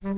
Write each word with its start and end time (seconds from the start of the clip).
I 0.00 0.10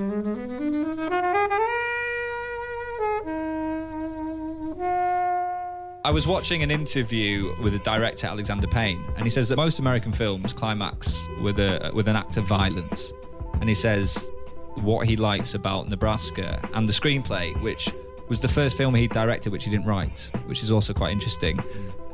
was 6.12 6.26
watching 6.26 6.62
an 6.62 6.70
interview 6.70 7.56
with 7.62 7.72
the 7.72 7.78
director 7.78 8.26
Alexander 8.26 8.66
Payne, 8.66 9.02
and 9.16 9.24
he 9.24 9.30
says 9.30 9.48
that 9.48 9.56
most 9.56 9.78
American 9.78 10.12
films 10.12 10.52
climax 10.52 11.26
with 11.40 11.58
a 11.58 11.90
with 11.94 12.08
an 12.08 12.16
act 12.16 12.36
of 12.36 12.44
violence, 12.44 13.14
and 13.54 13.70
he 13.70 13.74
says 13.74 14.28
what 14.74 15.06
he 15.06 15.16
likes 15.16 15.54
about 15.54 15.88
Nebraska 15.88 16.60
and 16.74 16.86
the 16.86 16.92
screenplay, 16.92 17.58
which 17.62 17.90
was 18.28 18.38
the 18.38 18.48
first 18.48 18.76
film 18.76 18.94
he 18.94 19.08
directed 19.08 19.50
which 19.50 19.64
he 19.64 19.70
didn't 19.70 19.86
write, 19.86 20.30
which 20.44 20.62
is 20.62 20.70
also 20.70 20.92
quite 20.92 21.12
interesting. 21.12 21.58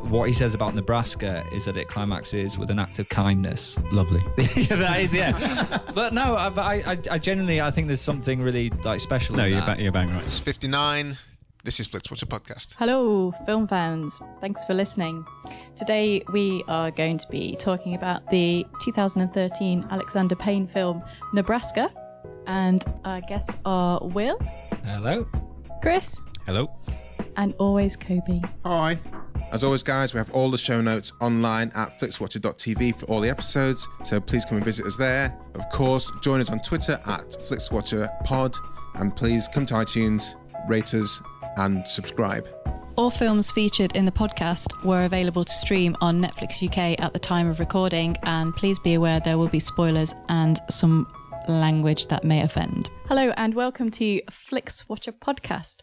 What 0.08 0.28
he 0.28 0.32
says 0.32 0.54
about 0.54 0.74
Nebraska 0.74 1.44
is 1.52 1.64
that 1.64 1.76
it 1.76 1.88
climaxes 1.88 2.56
with 2.56 2.70
an 2.70 2.78
act 2.78 3.00
of 3.00 3.08
kindness. 3.08 3.76
Lovely. 3.90 4.22
yeah, 4.54 4.76
that 4.76 5.00
is, 5.00 5.12
yeah. 5.12 5.80
but 5.94 6.12
no, 6.14 6.36
I, 6.36 6.48
but 6.48 6.64
I, 6.64 6.74
I, 6.92 6.98
I 7.10 7.18
genuinely, 7.18 7.60
I 7.60 7.72
think 7.72 7.88
there's 7.88 8.00
something 8.00 8.40
really 8.40 8.70
like 8.84 9.00
special. 9.00 9.34
No, 9.34 9.44
in 9.44 9.52
you're, 9.52 9.60
that. 9.62 9.78
ba- 9.78 9.82
you're 9.82 9.90
bang 9.92 10.08
right. 10.14 10.22
It's 10.22 10.38
59. 10.38 11.18
This 11.64 11.80
is 11.80 11.88
Flix 11.88 12.08
Watcher 12.08 12.26
podcast. 12.26 12.76
Hello, 12.78 13.34
film 13.46 13.66
fans. 13.66 14.20
Thanks 14.40 14.64
for 14.64 14.74
listening. 14.74 15.26
Today 15.74 16.22
we 16.32 16.62
are 16.68 16.92
going 16.92 17.18
to 17.18 17.28
be 17.28 17.56
talking 17.56 17.94
about 17.96 18.30
the 18.30 18.64
2013 18.82 19.86
Alexander 19.90 20.36
Payne 20.36 20.68
film 20.68 21.02
Nebraska. 21.34 21.92
And 22.46 22.84
our 23.04 23.20
guests 23.22 23.56
are 23.64 23.98
Will, 24.00 24.38
Hello. 24.84 25.26
Chris, 25.82 26.22
Hello. 26.46 26.70
and 27.36 27.54
always 27.58 27.96
Kobe. 27.96 28.40
Hi. 28.64 28.96
As 29.52 29.62
always, 29.62 29.84
guys, 29.84 30.12
we 30.12 30.18
have 30.18 30.30
all 30.32 30.50
the 30.50 30.58
show 30.58 30.80
notes 30.80 31.12
online 31.20 31.70
at 31.76 31.98
flixwatcher.tv 32.00 32.96
for 32.98 33.06
all 33.06 33.20
the 33.20 33.30
episodes, 33.30 33.86
so 34.04 34.20
please 34.20 34.44
come 34.44 34.56
and 34.56 34.64
visit 34.64 34.84
us 34.86 34.96
there. 34.96 35.38
Of 35.54 35.68
course, 35.68 36.10
join 36.20 36.40
us 36.40 36.50
on 36.50 36.58
Twitter 36.60 37.00
at 37.06 37.28
flixwatcherpod, 37.28 38.56
and 38.96 39.14
please 39.14 39.46
come 39.46 39.64
to 39.66 39.74
iTunes, 39.74 40.34
rate 40.68 40.92
us, 40.94 41.22
and 41.58 41.86
subscribe. 41.86 42.48
All 42.96 43.08
films 43.10 43.52
featured 43.52 43.94
in 43.94 44.04
the 44.04 44.10
podcast 44.10 44.84
were 44.84 45.04
available 45.04 45.44
to 45.44 45.52
stream 45.52 45.96
on 46.00 46.20
Netflix 46.20 46.66
UK 46.66 47.00
at 47.02 47.12
the 47.12 47.18
time 47.18 47.48
of 47.48 47.60
recording, 47.60 48.16
and 48.24 48.54
please 48.56 48.80
be 48.80 48.94
aware 48.94 49.20
there 49.20 49.38
will 49.38 49.48
be 49.48 49.60
spoilers 49.60 50.12
and 50.28 50.58
some 50.68 51.06
language 51.46 52.08
that 52.08 52.24
may 52.24 52.42
offend. 52.42 52.90
Hello, 53.06 53.32
and 53.36 53.54
welcome 53.54 53.92
to 53.92 54.20
Flix 54.48 54.88
Watcher 54.88 55.12
Podcast. 55.12 55.82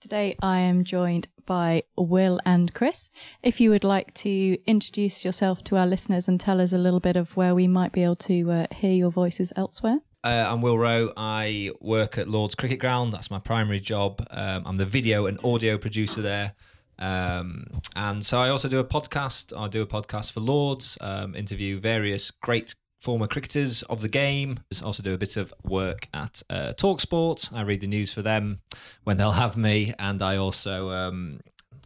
Today 0.00 0.36
I 0.40 0.60
am 0.60 0.84
joined 0.84 1.26
by 1.44 1.82
Will 1.96 2.38
and 2.46 2.72
Chris. 2.72 3.10
If 3.42 3.60
you 3.60 3.70
would 3.70 3.82
like 3.82 4.14
to 4.14 4.56
introduce 4.64 5.24
yourself 5.24 5.64
to 5.64 5.76
our 5.76 5.88
listeners 5.88 6.28
and 6.28 6.38
tell 6.38 6.60
us 6.60 6.72
a 6.72 6.78
little 6.78 7.00
bit 7.00 7.16
of 7.16 7.36
where 7.36 7.52
we 7.52 7.66
might 7.66 7.90
be 7.90 8.04
able 8.04 8.14
to 8.16 8.50
uh, 8.52 8.66
hear 8.70 8.92
your 8.92 9.10
voices 9.10 9.52
elsewhere. 9.56 9.98
Uh, 10.22 10.46
I'm 10.48 10.62
Will 10.62 10.78
Rowe. 10.78 11.12
I 11.16 11.72
work 11.80 12.16
at 12.16 12.28
Lord's 12.28 12.54
Cricket 12.54 12.78
Ground. 12.78 13.12
That's 13.12 13.28
my 13.28 13.40
primary 13.40 13.80
job. 13.80 14.24
Um, 14.30 14.62
I'm 14.66 14.76
the 14.76 14.86
video 14.86 15.26
and 15.26 15.36
audio 15.44 15.76
producer 15.76 16.22
there. 16.22 16.54
Um, 17.00 17.80
and 17.96 18.24
so 18.24 18.40
I 18.40 18.50
also 18.50 18.68
do 18.68 18.78
a 18.78 18.84
podcast. 18.84 19.56
I 19.56 19.66
do 19.66 19.82
a 19.82 19.86
podcast 19.86 20.30
for 20.30 20.38
Lords, 20.38 20.96
um, 21.00 21.34
interview 21.34 21.80
various 21.80 22.30
great 22.30 22.72
former 23.00 23.26
cricketers 23.26 23.82
of 23.84 24.00
the 24.00 24.08
game. 24.08 24.60
I 24.80 24.84
also 24.84 25.02
do 25.02 25.14
a 25.14 25.18
bit 25.18 25.36
of 25.36 25.54
work 25.62 26.08
at 26.12 26.42
uh, 26.50 26.72
Talksport. 26.76 27.52
I 27.52 27.62
read 27.62 27.80
the 27.80 27.86
news 27.86 28.12
for 28.12 28.22
them 28.22 28.60
when 29.04 29.16
they'll 29.16 29.32
have 29.32 29.56
me. 29.56 29.94
And 29.98 30.20
I 30.20 30.36
also 30.36 30.90
um, 30.90 31.40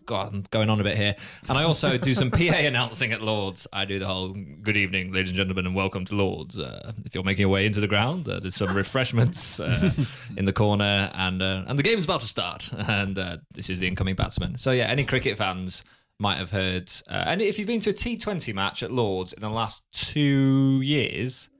God, 0.06 0.32
I'm 0.32 0.44
going 0.50 0.68
on 0.68 0.80
a 0.80 0.84
bit 0.84 0.96
here. 0.96 1.14
And 1.48 1.56
I 1.56 1.64
also 1.64 1.96
do 1.96 2.14
some 2.14 2.30
PA 2.32 2.56
announcing 2.56 3.12
at 3.12 3.22
Lords. 3.22 3.66
I 3.72 3.84
do 3.84 3.98
the 3.98 4.06
whole 4.06 4.30
good 4.62 4.76
evening, 4.76 5.12
ladies 5.12 5.30
and 5.30 5.36
gentlemen, 5.36 5.66
and 5.66 5.74
welcome 5.74 6.04
to 6.06 6.14
Lords. 6.14 6.58
Uh, 6.58 6.92
if 7.04 7.14
you're 7.14 7.24
making 7.24 7.42
your 7.42 7.48
way 7.50 7.66
into 7.66 7.80
the 7.80 7.86
ground, 7.86 8.28
uh, 8.28 8.40
there's 8.40 8.54
some 8.54 8.74
refreshments 8.76 9.60
uh, 9.60 9.92
in 10.36 10.44
the 10.44 10.52
corner, 10.52 11.10
and 11.14 11.42
uh, 11.42 11.64
and 11.66 11.78
the 11.78 11.82
game's 11.82 12.04
about 12.04 12.20
to 12.20 12.26
start. 12.26 12.70
And 12.72 13.18
uh, 13.18 13.38
this 13.52 13.70
is 13.70 13.78
the 13.78 13.88
incoming 13.88 14.14
batsman. 14.14 14.58
So 14.58 14.70
yeah, 14.70 14.84
any 14.84 15.04
cricket 15.04 15.38
fans 15.38 15.84
might 16.22 16.38
have 16.38 16.52
heard. 16.52 16.90
Uh, 17.10 17.24
and 17.26 17.42
if 17.42 17.58
you've 17.58 17.66
been 17.66 17.80
to 17.80 17.90
a 17.90 17.92
T20 17.92 18.54
match 18.54 18.82
at 18.82 18.92
Lords 18.92 19.32
in 19.32 19.40
the 19.40 19.50
last 19.50 19.82
two 19.92 20.80
years, 20.82 21.50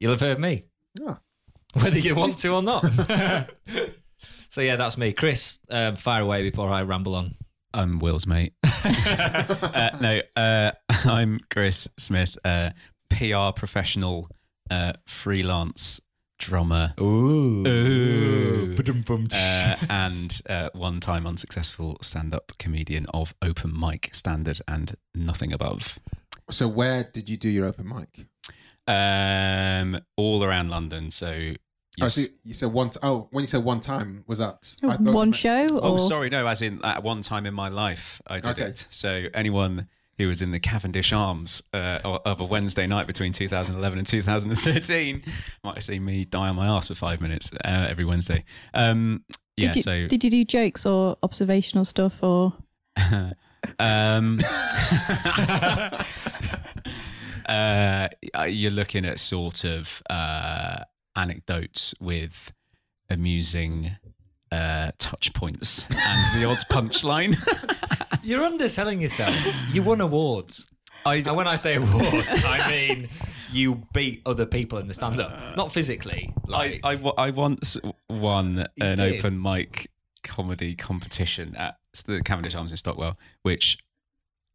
you'll 0.00 0.10
have 0.10 0.20
heard 0.20 0.40
me. 0.40 0.64
Ah. 1.06 1.20
Whether 1.74 2.00
you 2.00 2.14
want 2.16 2.36
to 2.38 2.48
or 2.54 2.62
not. 2.62 2.82
so 4.50 4.60
yeah, 4.60 4.76
that's 4.76 4.98
me. 4.98 5.12
Chris, 5.12 5.60
um, 5.70 5.96
fire 5.96 6.22
away 6.22 6.42
before 6.42 6.68
I 6.68 6.82
ramble 6.82 7.14
on. 7.14 7.36
I'm 7.72 8.00
Will's 8.00 8.26
mate. 8.26 8.54
uh, 8.64 9.90
no, 10.00 10.20
uh, 10.34 10.72
I'm 10.90 11.38
Chris 11.50 11.86
Smith, 11.98 12.36
uh, 12.44 12.70
PR 13.10 13.52
professional, 13.54 14.28
uh, 14.70 14.94
freelance 15.06 16.00
drummer, 16.38 16.94
Ooh. 17.00 17.66
Ooh. 17.66 18.76
Uh, 19.32 19.76
and 19.90 20.40
uh, 20.48 20.70
one 20.72 21.00
time 21.00 21.26
unsuccessful 21.26 21.98
stand 22.00 22.34
up 22.34 22.52
comedian 22.58 23.06
of 23.12 23.34
open 23.42 23.78
mic 23.78 24.10
standard 24.14 24.60
and 24.68 24.96
nothing 25.14 25.52
above. 25.52 25.98
So, 26.50 26.66
where 26.68 27.04
did 27.04 27.28
you 27.28 27.36
do 27.36 27.48
your 27.48 27.66
open 27.66 27.88
mic? 27.88 28.26
Um, 28.86 30.00
all 30.16 30.42
around 30.42 30.70
London. 30.70 31.10
So, 31.10 31.54
Oh, 32.00 32.06
so 32.08 32.22
you 32.44 32.54
said 32.54 32.72
one. 32.72 32.90
T- 32.90 33.00
oh, 33.02 33.26
when 33.32 33.42
you 33.42 33.48
said 33.48 33.64
one 33.64 33.80
time, 33.80 34.22
was 34.28 34.38
that 34.38 34.76
I 34.84 34.90
thought 34.96 35.00
One 35.00 35.30
meant- 35.30 35.36
show? 35.36 35.66
Oh, 35.72 35.96
sorry, 35.96 36.30
no, 36.30 36.46
as 36.46 36.62
in 36.62 36.82
at 36.84 37.02
one 37.02 37.22
time 37.22 37.44
in 37.44 37.54
my 37.54 37.68
life 37.68 38.22
I 38.28 38.38
did 38.38 38.50
Okay. 38.50 38.62
it. 38.68 38.86
So 38.88 39.24
anyone 39.34 39.88
who 40.18 40.28
was 40.28 40.42
in 40.42 40.50
the 40.50 40.60
Cavendish 40.60 41.12
Arms 41.12 41.62
uh, 41.72 42.00
of 42.02 42.40
a 42.40 42.44
Wednesday 42.44 42.86
night 42.86 43.06
between 43.06 43.32
2011 43.32 43.98
and 43.98 44.06
2013 44.06 45.22
might 45.64 45.74
have 45.74 45.84
seen 45.84 46.04
me 46.04 46.24
die 46.24 46.48
on 46.48 46.56
my 46.56 46.66
ass 46.66 46.88
for 46.88 46.94
five 46.94 47.20
minutes 47.20 47.50
uh, 47.64 47.86
every 47.88 48.04
Wednesday. 48.04 48.44
Um, 48.74 49.24
yeah, 49.56 49.68
did 49.68 49.76
you, 49.76 49.82
so 49.82 50.06
did 50.06 50.24
you 50.24 50.30
do 50.30 50.44
jokes 50.44 50.84
or 50.84 51.16
observational 51.22 51.84
stuff 51.84 52.22
or 52.22 52.52
um, 53.78 54.40
uh, 57.48 58.08
you're 58.46 58.70
looking 58.70 59.04
at 59.04 59.20
sort 59.20 59.64
of 59.64 60.02
uh, 60.10 60.84
anecdotes 61.16 61.94
with 62.00 62.52
amusing 63.08 63.96
uh, 64.50 64.92
touch 64.98 65.32
points 65.34 65.84
and 65.90 66.40
the 66.40 66.46
odd 66.48 66.58
punchline. 66.70 67.36
You're 68.22 68.44
underselling 68.44 69.00
yourself. 69.00 69.34
You 69.72 69.82
won 69.82 70.00
awards. 70.00 70.66
I, 71.06 71.16
And 71.16 71.36
when 71.36 71.46
I 71.46 71.56
say 71.56 71.76
awards, 71.76 72.26
I 72.28 72.68
mean 72.70 73.08
you 73.52 73.82
beat 73.92 74.22
other 74.26 74.46
people 74.46 74.78
in 74.78 74.88
the 74.88 74.94
stand 74.94 75.20
up. 75.20 75.56
Not 75.56 75.72
physically. 75.72 76.34
Like, 76.46 76.80
I, 76.82 76.92
I, 76.94 77.26
I 77.26 77.30
once 77.30 77.76
won 78.08 78.66
an 78.80 78.98
did? 78.98 79.16
open 79.18 79.40
mic 79.40 79.90
comedy 80.22 80.74
competition 80.74 81.54
at 81.56 81.78
the 82.06 82.20
Cavendish 82.22 82.54
Arms 82.54 82.70
in 82.70 82.76
Stockwell, 82.76 83.16
which 83.42 83.78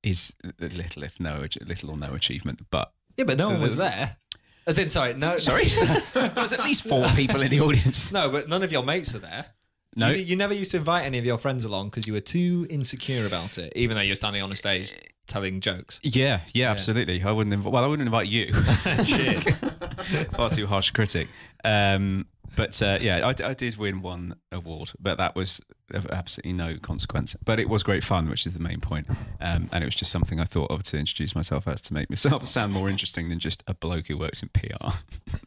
is 0.04 0.33
little, 0.59 1.04
if 1.04 1.19
no, 1.19 1.45
little 1.62 1.92
or 1.92 1.98
no 1.98 2.13
achievement. 2.13 2.62
But 2.69 2.92
yeah, 3.18 3.25
but 3.25 3.38
no 3.38 3.50
one 3.50 3.62
was 3.62 3.77
there. 3.77 4.18
As 4.66 4.77
in, 4.77 4.89
sorry, 4.89 5.13
no. 5.13 5.38
sorry, 5.38 5.66
there 6.13 6.31
was 6.36 6.54
at 6.54 6.63
least 6.63 6.83
four 6.83 7.06
people 7.09 7.42
in 7.42 7.51
the 7.51 7.59
audience. 7.59 8.12
No, 8.12 8.30
but 8.30 8.48
none 8.48 8.63
of 8.63 8.71
your 8.71 8.83
mates 8.83 9.13
were 9.13 9.19
there. 9.19 9.48
No. 9.95 10.10
You, 10.10 10.24
you 10.24 10.36
never 10.36 10.54
used 10.54 10.72
to 10.72 10.78
invite 10.78 11.06
any 11.06 11.18
of 11.19 11.25
your 11.25 11.38
friends 11.38 11.63
along 11.63 11.90
because 11.90 12.07
you 12.07 12.13
were 12.13 12.19
too 12.19 12.66
insecure 12.69 13.25
about 13.25 13.57
it, 13.57 13.74
even 13.75 13.95
though 13.95 14.01
you're 14.04 14.16
standing 14.16 14.42
on 14.42 14.51
a 14.51 14.56
stage. 14.56 14.94
telling 15.28 15.62
jokes. 15.62 16.00
Yeah, 16.04 16.42
yeah, 16.54 16.72
absolutely. 16.72 17.24
I 17.24 17.31
wouldn't. 17.31 17.56
Inv- 17.56 17.72
well, 17.72 17.84
I 17.84 17.88
wouldn't 17.88 18.07
invite 18.07 18.28
you. 18.28 18.54
Far 20.34 20.50
too 20.50 20.68
harsh 20.68 20.92
critic. 20.92 21.28
Um, 21.63 22.25
but 22.56 22.80
uh, 22.84 23.00
yeah, 23.01 23.25
I, 23.28 23.50
I 23.50 23.54
did 23.54 23.78
win 23.78 24.01
one 24.01 24.36
award, 24.51 24.92
but 25.00 25.18
that 25.18 25.36
was 25.36 25.60
of 25.92 26.06
absolutely 26.12 26.54
no 26.54 26.78
consequence. 26.78 27.36
But 27.44 27.60
it 27.60 27.68
was 27.69 27.84
great 27.84 28.04
fun, 28.04 28.30
which 28.30 28.45
is 28.45 28.54
the 28.54 28.60
main 28.60 28.80
point. 28.80 29.07
Um, 29.42 29.69
and 29.72 29.84
it 29.84 29.86
was 29.86 29.95
just 29.95 30.12
something 30.12 30.40
I 30.40 30.45
thought 30.45 30.69
of 30.69 30.84
to 30.84 30.98
introduce 30.98 31.36
myself 31.36 31.68
as 31.68 31.81
to 31.81 31.94
make 31.94 32.10
myself 32.10 32.48
sound 32.57 32.74
more 32.74 32.90
interesting 32.90 33.30
than 33.30 33.40
just 33.40 33.63
a 33.68 33.74
bloke 33.74 34.07
who 34.07 34.18
works 34.18 34.44
in 34.44 34.50
PR. 34.50 34.90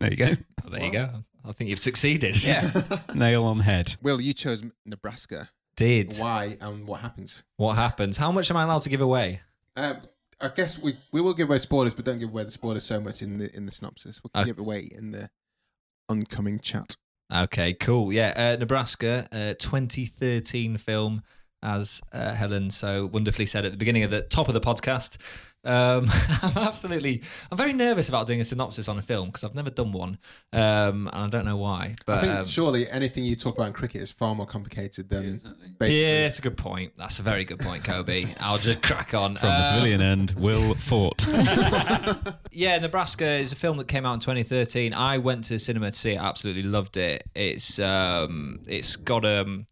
there 0.01 0.11
you 0.11 0.17
go. 0.17 0.37
Well, 0.65 0.73
there 0.73 0.85
you 0.85 0.93
go. 0.93 1.11
I 1.47 1.53
think 1.53 1.71
you've 1.71 1.79
succeeded. 1.79 2.43
Yeah, 2.43 2.71
nail 3.15 3.45
on 3.45 3.61
head. 3.61 3.95
Will, 4.03 4.21
you 4.21 4.35
chose 4.35 4.63
Nebraska. 4.85 5.51
Did. 5.77 6.17
Why 6.17 6.57
and 6.61 6.87
what 6.87 7.01
happens? 7.03 7.45
What 7.57 7.75
happens? 7.77 8.17
How 8.17 8.33
much 8.33 8.51
am 8.51 8.57
I 8.57 8.63
allowed 8.65 8.83
to 8.83 8.89
give 8.89 9.01
away? 9.03 9.41
Um, 9.77 9.99
I 10.41 10.49
guess 10.49 10.79
we 10.79 10.97
we 11.13 11.21
will 11.21 11.35
give 11.35 11.49
away 11.49 11.59
spoilers, 11.59 11.95
but 11.95 12.05
don't 12.05 12.19
give 12.19 12.31
away 12.31 12.45
the 12.45 12.51
spoilers 12.51 12.85
so 12.85 13.01
much 13.01 13.23
in 13.23 13.39
the 13.39 13.55
in 13.55 13.67
the 13.67 13.73
synopsis. 13.73 14.21
We'll 14.23 14.31
Okay. 14.43 14.49
give 14.51 14.59
away 14.59 14.89
in 14.91 15.11
the 15.13 15.31
oncoming 16.09 16.61
chat. 16.61 16.97
Okay, 17.35 17.75
cool. 17.75 18.13
Yeah, 18.13 18.33
uh, 18.37 18.57
Nebraska, 18.59 19.29
uh, 19.33 19.55
2013 19.59 20.77
film, 20.79 21.23
as 21.63 22.01
uh, 22.13 22.35
Helen 22.35 22.71
so 22.71 23.07
wonderfully 23.07 23.47
said 23.47 23.65
at 23.65 23.73
the 23.73 23.77
beginning 23.79 24.05
of 24.05 24.11
the 24.11 24.23
top 24.23 24.49
of 24.49 24.55
the 24.55 24.61
podcast. 24.61 25.17
Um, 25.67 26.09
I'm 26.43 26.57
absolutely, 26.57 27.23
I'm 27.51 27.59
very 27.59 27.73
nervous 27.73 28.09
about 28.09 28.27
doing 28.27 28.41
a 28.41 28.45
synopsis 28.45 28.89
on 28.89 28.99
a 28.99 29.03
film 29.03 29.27
because 29.29 29.43
I've 29.45 29.55
never 29.55 29.71
done 29.71 29.93
one, 29.93 30.19
um, 30.53 31.09
and 31.13 31.17
I 31.25 31.29
don't 31.29 31.45
know 31.45 31.57
why. 31.57 31.97
But 32.07 32.19
I 32.19 32.21
think 32.21 32.33
um, 32.33 32.45
surely 32.45 32.89
anything 32.91 33.25
you 33.25 33.35
talk 33.37 33.57
about 33.57 33.67
in 33.69 33.73
cricket 33.73 34.01
is 34.03 34.11
far 34.13 34.35
more 34.35 34.47
complicated 34.47 35.09
than 35.09 35.41
basically. 35.79 36.01
yeah, 36.03 36.27
it's 36.27 36.39
a 36.39 36.43
good 36.43 36.57
point. 36.57 36.93
That's 36.97 37.19
a 37.19 37.23
very 37.23 37.45
good 37.45 37.59
point, 37.59 37.85
Kobe. 37.85 38.27
I'll 38.39 38.59
just 38.59 38.81
crack 38.83 39.13
on. 39.13 39.37
From 39.37 39.49
the 39.49 39.55
Um, 39.57 39.73
pavilion 39.75 40.01
end, 40.03 40.31
Will 40.39 40.75
Fort. 40.77 41.27
yeah, 42.51 42.79
Nebraska 42.79 43.29
is 43.33 43.53
a 43.53 43.57
film 43.57 43.77
that 43.79 43.89
came 43.89 44.07
out 44.07 44.15
in 44.15 44.21
2013. 44.21 44.95
I 44.95 45.19
went 45.19 45.45
to 45.45 45.59
cinema 45.59 45.91
to 45.91 45.97
see 45.97 46.13
it. 46.13 46.19
Absolutely 46.21 46.63
loved 46.63 46.97
it. 46.97 47.25
It's 47.35 47.79
um, 47.79 48.61
it's 48.67 48.97
got 48.97 49.25
um, 49.25 49.67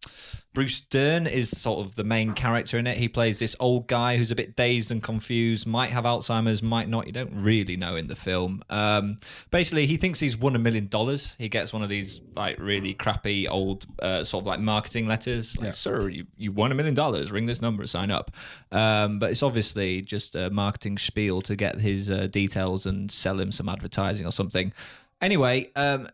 Bruce 0.55 0.81
Dern 0.81 1.27
is 1.27 1.51
sort 1.51 1.85
of 1.85 1.97
the 1.97 2.05
main 2.05 2.33
character 2.33 2.79
in 2.79 2.87
it. 2.87 2.97
He 2.97 3.09
plays 3.09 3.41
this 3.41 3.57
old 3.59 3.89
guy 3.89 4.17
who's 4.17 4.31
a 4.31 4.37
bit 4.37 4.55
dazed 4.55 4.93
and 4.93 5.03
confused. 5.03 5.67
Might 5.67 5.91
have 5.91 6.05
Alzheimer's, 6.05 6.63
might 6.63 6.89
not. 6.89 7.07
You 7.09 7.13
don't 7.13 7.33
really 7.35 7.77
know 7.77 7.97
in 7.97 8.07
the 8.07 8.15
film. 8.15 8.63
Um, 8.71 9.19
basically, 9.51 9.87
he 9.87 9.97
thinks 9.97 10.21
he's 10.21 10.37
won 10.37 10.55
a 10.55 10.59
million 10.61 10.87
dollars. 10.87 11.35
He 11.39 11.49
gets 11.49 11.73
one 11.73 11.83
of 11.83 11.89
these 11.89 12.21
like 12.37 12.57
really 12.61 12.95
crappy 12.95 13.49
old 13.49 13.85
uh, 14.01 14.23
sort 14.23 14.43
of 14.43 14.47
like 14.47 14.61
marketing 14.61 15.09
letters. 15.09 15.57
Like, 15.59 15.67
Yeah. 15.67 15.73
sir, 15.73 16.09
you, 16.09 16.27
you 16.37 16.53
won 16.53 16.71
a 16.71 16.75
million 16.77 16.95
dollars. 16.95 17.33
Ring 17.33 17.47
this 17.47 17.61
number, 17.61 17.85
sign 17.89 18.13
up. 18.13 18.31
Um, 18.71 19.19
but 19.19 19.33
it's 19.33 19.43
obviously 19.43 20.03
just 20.03 20.37
a 20.37 20.51
marketing 20.51 20.99
spiel 20.99 21.43
to 21.43 21.57
get 21.57 21.81
his 21.81 22.09
uh, 22.09 22.29
details 22.31 22.87
and 22.87 23.11
sell 23.11 23.41
him 23.41 23.51
some 23.51 23.69
advertising 23.69 24.25
or 24.25 24.31
something. 24.31 24.73
Anyway, 25.21 25.73
um, 25.75 26.09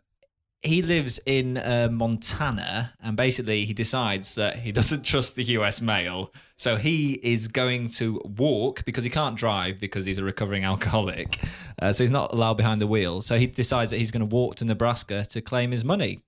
he 0.63 0.83
lives 0.83 1.19
in 1.25 1.57
uh, 1.57 1.89
Montana, 1.91 2.93
and 3.03 3.17
basically 3.17 3.65
he 3.65 3.73
decides 3.73 4.35
that 4.35 4.61
he 4.61 4.73
doesn't 4.81 5.03
trust 5.03 5.35
the 5.35 5.45
U.S. 5.45 5.81
mail, 5.81 6.33
so 6.57 6.77
he 6.77 7.15
is 7.23 7.49
going 7.49 7.89
to 7.91 8.21
walk 8.25 8.85
because 8.85 9.05
he 9.05 9.11
can't 9.11 9.37
drive 9.37 9.81
because 9.81 10.05
he's 10.05 10.19
a 10.19 10.25
recovering 10.25 10.65
alcoholic, 10.65 11.39
uh, 11.81 11.93
so 11.93 12.05
he's 12.05 12.11
not 12.11 12.33
allowed 12.33 12.57
behind 12.57 12.81
the 12.81 12.87
wheel. 12.87 13.23
So 13.23 13.39
he 13.39 13.47
decides 13.47 13.91
that 13.91 13.99
he's 13.99 14.11
going 14.11 14.29
to 14.29 14.35
walk 14.35 14.57
to 14.57 14.65
Nebraska 14.65 15.25
to 15.27 15.41
claim 15.41 15.71
his 15.71 15.85
money, 15.85 16.21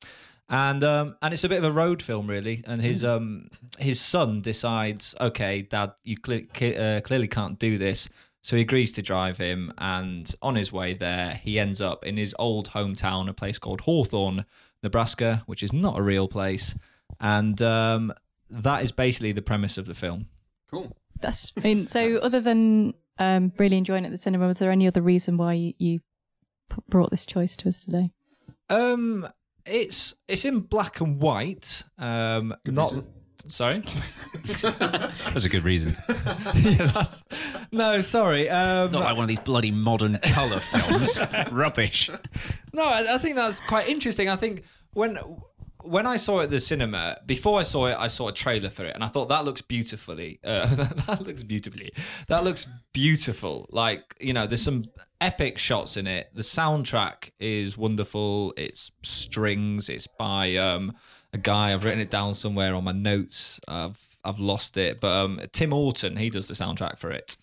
and 0.48 0.82
um, 0.82 1.16
and 1.20 1.34
it's 1.34 1.44
a 1.44 1.48
bit 1.48 1.58
of 1.58 1.64
a 1.64 1.72
road 1.72 2.02
film 2.02 2.26
really. 2.26 2.62
And 2.66 2.80
his 2.80 3.04
um 3.04 3.48
his 3.78 4.00
son 4.00 4.40
decides, 4.40 5.14
okay, 5.20 5.62
Dad, 5.62 5.92
you 6.04 6.16
ca- 6.16 6.76
uh, 6.76 7.00
clearly 7.02 7.28
can't 7.28 7.58
do 7.58 7.76
this. 7.76 8.08
So 8.42 8.56
he 8.56 8.62
agrees 8.62 8.90
to 8.92 9.02
drive 9.02 9.38
him, 9.38 9.72
and 9.78 10.34
on 10.42 10.56
his 10.56 10.72
way 10.72 10.94
there, 10.94 11.40
he 11.42 11.60
ends 11.60 11.80
up 11.80 12.04
in 12.04 12.16
his 12.16 12.34
old 12.40 12.70
hometown, 12.70 13.28
a 13.28 13.32
place 13.32 13.56
called 13.56 13.82
Hawthorne, 13.82 14.44
Nebraska, 14.82 15.44
which 15.46 15.62
is 15.62 15.72
not 15.72 15.96
a 15.96 16.02
real 16.02 16.26
place. 16.26 16.74
And 17.20 17.62
um, 17.62 18.12
that 18.50 18.82
is 18.82 18.90
basically 18.90 19.30
the 19.30 19.42
premise 19.42 19.78
of 19.78 19.86
the 19.86 19.94
film. 19.94 20.26
Cool. 20.70 20.96
That's. 21.20 21.52
I 21.56 21.60
mean, 21.60 21.86
so 21.86 22.16
other 22.16 22.40
than 22.40 22.94
um, 23.18 23.52
really 23.58 23.76
enjoying 23.76 24.04
it 24.04 24.08
at 24.08 24.12
the 24.12 24.18
cinema, 24.18 24.48
was 24.48 24.58
there 24.58 24.72
any 24.72 24.88
other 24.88 25.02
reason 25.02 25.36
why 25.36 25.52
you, 25.52 25.74
you 25.78 26.00
brought 26.88 27.10
this 27.10 27.24
choice 27.24 27.56
to 27.58 27.68
us 27.68 27.84
today? 27.84 28.10
Um, 28.68 29.28
it's 29.64 30.14
it's 30.26 30.44
in 30.44 30.60
black 30.60 31.00
and 31.00 31.20
white. 31.20 31.84
Um, 31.96 32.56
not 32.66 32.90
reason. 32.90 33.06
Sorry. 33.48 33.82
That's 34.62 35.44
a 35.44 35.48
good 35.48 35.64
reason. 35.64 35.96
yeah, 36.54 36.90
that's, 36.92 37.22
no, 37.70 38.00
sorry. 38.00 38.48
Um, 38.48 38.92
Not 38.92 39.04
like 39.04 39.16
one 39.16 39.24
of 39.24 39.28
these 39.28 39.38
bloody 39.40 39.70
modern 39.70 40.18
colour 40.18 40.58
films. 40.72 41.18
Rubbish. 41.50 42.10
No, 42.72 42.84
I, 42.84 43.14
I 43.14 43.18
think 43.18 43.36
that's 43.36 43.60
quite 43.60 43.88
interesting. 43.88 44.28
I 44.28 44.36
think 44.36 44.64
when 44.94 45.18
when 45.84 46.06
I 46.06 46.16
saw 46.16 46.40
it 46.40 46.44
at 46.44 46.50
the 46.50 46.60
cinema, 46.60 47.18
before 47.26 47.58
I 47.58 47.62
saw 47.62 47.86
it, 47.86 47.96
I 47.98 48.08
saw 48.08 48.28
a 48.28 48.32
trailer 48.32 48.70
for 48.70 48.84
it, 48.84 48.94
and 48.94 49.02
I 49.02 49.08
thought 49.08 49.28
that 49.28 49.44
looks 49.44 49.60
beautifully. 49.60 50.38
Uh, 50.44 50.66
that 51.06 51.22
looks 51.22 51.42
beautifully. 51.42 51.92
That 52.28 52.44
looks 52.44 52.66
beautiful. 52.92 53.66
Like 53.70 54.16
you 54.20 54.32
know, 54.32 54.46
there's 54.46 54.62
some 54.62 54.84
epic 55.20 55.58
shots 55.58 55.96
in 55.96 56.06
it. 56.06 56.30
The 56.34 56.42
soundtrack 56.42 57.30
is 57.38 57.76
wonderful. 57.76 58.54
It's 58.56 58.90
strings. 59.02 59.88
It's 59.88 60.06
by 60.06 60.56
um, 60.56 60.94
a 61.32 61.38
guy. 61.38 61.72
I've 61.72 61.84
written 61.84 62.00
it 62.00 62.10
down 62.10 62.34
somewhere 62.34 62.74
on 62.74 62.84
my 62.84 62.92
notes. 62.92 63.60
I've 63.68 64.06
I've 64.24 64.40
lost 64.40 64.76
it, 64.76 65.00
but 65.00 65.24
um, 65.24 65.40
Tim 65.52 65.72
Orton 65.72 66.16
he 66.16 66.30
does 66.30 66.48
the 66.48 66.54
soundtrack 66.54 66.98
for 66.98 67.10
it. 67.10 67.36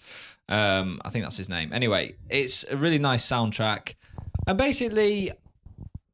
Um, 0.47 0.99
I 1.03 1.09
think 1.09 1.25
that's 1.25 1.37
his 1.37 1.49
name. 1.49 1.71
Anyway, 1.73 2.15
it's 2.29 2.63
a 2.69 2.77
really 2.77 2.99
nice 2.99 3.25
soundtrack, 3.27 3.95
and 4.47 4.57
basically, 4.57 5.31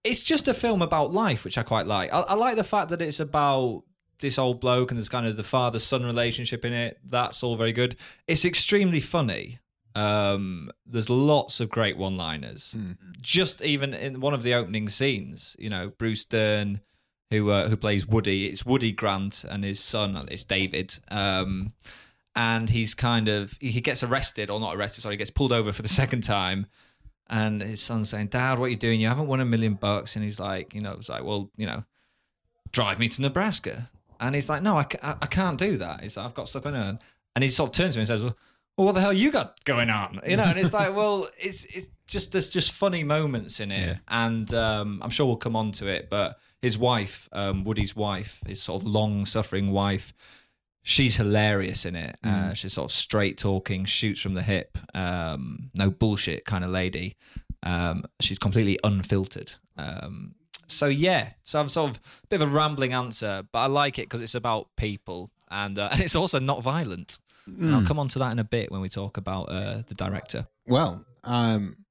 it's 0.03 0.23
just 0.23 0.47
a 0.47 0.53
film 0.53 0.81
about 0.81 1.13
life, 1.13 1.45
which 1.45 1.57
I 1.57 1.63
quite 1.63 1.87
like. 1.87 2.13
I, 2.13 2.21
I 2.21 2.33
like 2.33 2.55
the 2.55 2.63
fact 2.63 2.89
that 2.89 3.01
it's 3.01 3.19
about 3.19 3.83
this 4.19 4.37
old 4.37 4.59
bloke 4.59 4.91
and 4.91 4.97
there's 4.97 5.09
kind 5.09 5.27
of 5.27 5.37
the 5.37 5.43
father 5.43 5.79
son 5.79 6.05
relationship 6.05 6.63
in 6.63 6.73
it. 6.73 6.99
That's 7.03 7.43
all 7.43 7.55
very 7.57 7.73
good. 7.73 7.95
It's 8.27 8.45
extremely 8.45 8.99
funny. 8.99 9.59
Um, 9.93 10.69
there's 10.85 11.09
lots 11.09 11.59
of 11.59 11.69
great 11.69 11.97
one 11.97 12.17
liners. 12.17 12.75
Just 13.21 13.61
even 13.61 13.93
in 13.93 14.19
one 14.19 14.33
of 14.33 14.43
the 14.43 14.53
opening 14.53 14.89
scenes, 14.89 15.55
you 15.57 15.69
know, 15.69 15.91
Bruce 15.97 16.25
Dern, 16.25 16.81
who 17.31 17.49
uh, 17.49 17.67
who 17.69 17.77
plays 17.77 18.05
Woody, 18.07 18.47
it's 18.47 18.65
Woody 18.65 18.91
Grant 18.91 19.43
and 19.43 19.63
his 19.63 19.79
son, 19.79 20.27
it's 20.29 20.43
David. 20.43 20.97
Um, 21.09 21.73
and 22.35 22.69
he's 22.69 22.93
kind 22.93 23.27
of 23.27 23.57
he 23.59 23.81
gets 23.81 24.03
arrested 24.03 24.49
or 24.49 24.59
not 24.59 24.75
arrested, 24.75 25.01
sorry, 25.01 25.13
he 25.13 25.17
gets 25.17 25.29
pulled 25.31 25.51
over 25.51 25.71
for 25.73 25.81
the 25.81 25.87
second 26.01 26.21
time 26.21 26.67
and 27.27 27.61
his 27.61 27.81
son's 27.81 28.09
saying, 28.09 28.27
"Dad, 28.27 28.59
what 28.59 28.65
are 28.65 28.69
you 28.69 28.75
doing? 28.75 29.01
You 29.01 29.07
haven't 29.07 29.27
won 29.27 29.39
a 29.41 29.45
million 29.45 29.73
bucks." 29.73 30.15
And 30.15 30.23
he's 30.23 30.39
like, 30.39 30.75
you 30.75 30.81
know, 30.81 30.91
it's 30.93 31.09
like, 31.09 31.23
well, 31.23 31.49
you 31.57 31.65
know, 31.65 31.83
drive 32.71 32.99
me 32.99 33.07
to 33.09 33.21
Nebraska. 33.21 33.89
And 34.19 34.35
he's 34.35 34.47
like, 34.49 34.61
"No, 34.61 34.77
I, 34.77 34.85
I, 35.01 35.15
I 35.23 35.25
can't 35.25 35.57
do 35.57 35.77
that." 35.77 36.01
He's 36.01 36.17
like, 36.17 36.25
"I've 36.25 36.33
got 36.35 36.47
stuff 36.49 36.65
on 36.65 36.75
earn." 36.75 36.99
And 37.35 37.43
he 37.43 37.49
sort 37.49 37.69
of 37.71 37.75
turns 37.75 37.95
to 37.95 37.99
me 37.99 38.01
and 38.01 38.07
says, 38.07 38.23
"Well, 38.23 38.37
well, 38.77 38.85
what 38.85 38.93
the 38.95 39.01
hell 39.01 39.11
you 39.11 39.31
got 39.31 39.63
going 39.65 39.89
on?" 39.89 40.21
You 40.27 40.37
know, 40.37 40.43
and 40.43 40.59
it's 40.59 40.71
like, 40.71 40.95
well, 40.95 41.27
it's 41.37 41.65
it's 41.65 41.87
just 42.07 42.31
there's 42.31 42.49
just 42.49 42.71
funny 42.71 43.03
moments 43.03 43.59
in 43.59 43.71
it, 43.71 43.87
Yeah. 43.87 43.97
and 44.07 44.53
um, 44.53 44.99
I'm 45.01 45.09
sure 45.09 45.25
we'll 45.25 45.35
come 45.37 45.55
on 45.55 45.71
to 45.73 45.87
it. 45.87 46.09
But 46.09 46.37
his 46.61 46.77
wife, 46.77 47.29
um, 47.31 47.63
Woody's 47.63 47.95
wife, 47.95 48.41
his 48.47 48.61
sort 48.61 48.81
of 48.81 48.87
long-suffering 48.87 49.71
wife, 49.71 50.13
she's 50.83 51.15
hilarious 51.15 51.85
in 51.85 51.95
it. 51.95 52.17
Uh, 52.23 52.53
she's 52.53 52.73
sort 52.73 52.91
of 52.91 52.95
straight 52.95 53.37
talking, 53.37 53.85
shoots 53.85 54.21
from 54.21 54.35
the 54.35 54.43
hip, 54.43 54.77
um, 54.93 55.71
no 55.77 55.89
bullshit 55.89 56.45
kind 56.45 56.63
of 56.63 56.69
lady. 56.69 57.17
Um, 57.63 58.05
she's 58.19 58.39
completely 58.39 58.79
unfiltered. 58.83 59.53
Um, 59.77 60.35
so 60.67 60.85
yeah, 60.87 61.33
so 61.43 61.59
I'm 61.59 61.69
sort 61.69 61.91
of 61.91 61.97
a 61.97 62.27
bit 62.27 62.41
of 62.41 62.49
a 62.49 62.51
rambling 62.51 62.93
answer, 62.93 63.43
but 63.51 63.59
I 63.59 63.65
like 63.67 63.99
it 63.99 64.03
because 64.03 64.21
it's 64.21 64.35
about 64.35 64.69
people 64.77 65.31
and 65.49 65.77
uh, 65.77 65.89
and 65.91 66.01
it's 66.01 66.15
also 66.15 66.39
not 66.39 66.63
violent. 66.63 67.19
And 67.47 67.75
I'll 67.75 67.85
come 67.85 67.99
on 67.99 68.07
to 68.07 68.19
that 68.19 68.31
in 68.31 68.39
a 68.39 68.43
bit 68.43 68.71
when 68.71 68.81
we 68.81 68.89
talk 68.89 69.17
about 69.17 69.43
uh, 69.43 69.83
the 69.85 69.93
director. 69.93 70.47
Well, 70.65 71.05
um, 71.23 71.84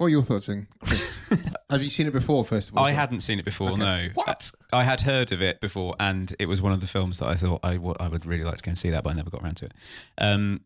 what 0.00 0.06
are 0.06 0.08
your 0.10 0.22
thoughts, 0.22 0.46
then, 0.46 0.66
Chris? 0.82 1.20
Have 1.70 1.82
you 1.82 1.90
seen 1.90 2.06
it 2.06 2.14
before? 2.14 2.42
First 2.42 2.70
of 2.70 2.78
all, 2.78 2.86
I 2.86 2.92
hadn't 2.92 3.20
seen 3.20 3.38
it 3.38 3.44
before, 3.44 3.72
Okay. 3.72 3.80
no. 3.82 4.08
What? 4.14 4.50
I 4.72 4.84
had 4.84 5.02
heard 5.02 5.30
of 5.30 5.42
it 5.42 5.60
before, 5.60 5.94
and 6.00 6.34
it 6.38 6.46
was 6.46 6.62
one 6.62 6.72
of 6.72 6.80
the 6.80 6.86
films 6.86 7.18
that 7.18 7.28
I 7.28 7.34
thought 7.34 7.60
I 7.62 7.76
would 7.76 8.24
really 8.24 8.42
like 8.44 8.56
to 8.56 8.62
go 8.62 8.70
and 8.70 8.78
see 8.78 8.88
that, 8.88 9.04
but 9.04 9.10
I 9.10 9.12
never 9.12 9.28
got 9.28 9.42
around 9.42 9.58
to 9.58 9.66
it. 9.66 9.72
Um, 10.16 10.62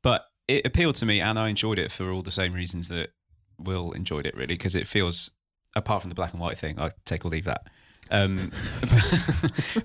but 0.00 0.26
it 0.46 0.64
appealed 0.64 0.94
to 0.96 1.06
me, 1.06 1.20
and 1.20 1.40
I 1.40 1.48
enjoyed 1.48 1.76
it 1.80 1.90
for 1.90 2.12
all 2.12 2.22
the 2.22 2.30
same 2.30 2.52
reasons 2.52 2.86
that 2.86 3.10
Will 3.58 3.90
enjoyed 3.90 4.26
it, 4.26 4.36
really, 4.36 4.54
because 4.54 4.76
it 4.76 4.86
feels, 4.86 5.32
apart 5.74 6.02
from 6.02 6.10
the 6.10 6.14
black 6.14 6.30
and 6.30 6.40
white 6.40 6.56
thing, 6.56 6.78
I 6.78 6.90
take 7.04 7.24
or 7.24 7.30
leave 7.30 7.46
that. 7.46 7.66
Um, 8.12 8.52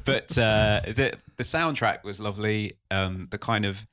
but 0.06 0.38
uh, 0.38 0.82
the 0.86 1.14
the 1.38 1.44
soundtrack 1.44 2.04
was 2.04 2.20
lovely. 2.20 2.78
Um, 2.92 3.28
the 3.32 3.40
kind 3.40 3.66
of 3.66 3.88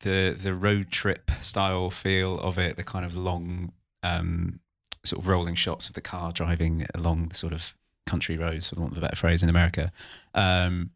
the 0.00 0.36
the 0.40 0.54
road 0.54 0.90
trip 0.90 1.30
style 1.40 1.90
feel 1.90 2.40
of 2.40 2.58
it, 2.58 2.76
the 2.76 2.84
kind 2.84 3.04
of 3.04 3.16
long 3.16 3.72
um, 4.02 4.60
sort 5.04 5.22
of 5.22 5.28
rolling 5.28 5.54
shots 5.54 5.88
of 5.88 5.94
the 5.94 6.00
car 6.00 6.32
driving 6.32 6.86
along 6.94 7.28
the 7.28 7.34
sort 7.34 7.52
of 7.52 7.74
country 8.06 8.36
roads, 8.38 8.68
for 8.70 8.76
want 8.80 8.92
of 8.92 8.98
a 8.98 9.00
better 9.00 9.16
phrase, 9.16 9.42
in 9.42 9.48
America. 9.48 9.92
Um, 10.34 10.90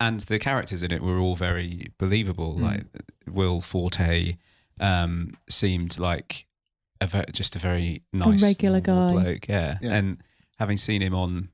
and 0.00 0.20
the 0.20 0.38
characters 0.38 0.82
in 0.82 0.90
it 0.92 1.02
were 1.02 1.18
all 1.18 1.36
very 1.36 1.88
believable. 1.98 2.54
Like 2.56 2.84
Will 3.28 3.60
Forte 3.60 4.36
um, 4.80 5.36
seemed 5.48 5.98
like 5.98 6.46
a 7.00 7.06
ve- 7.06 7.24
just 7.32 7.54
a 7.56 7.58
very 7.58 8.02
nice, 8.12 8.42
regular 8.42 8.80
guy. 8.80 9.12
bloke. 9.12 9.48
Yeah. 9.48 9.78
Yeah. 9.80 9.92
and 9.94 10.18
having 10.58 10.76
seen 10.76 11.02
him 11.02 11.14
on 11.14 11.48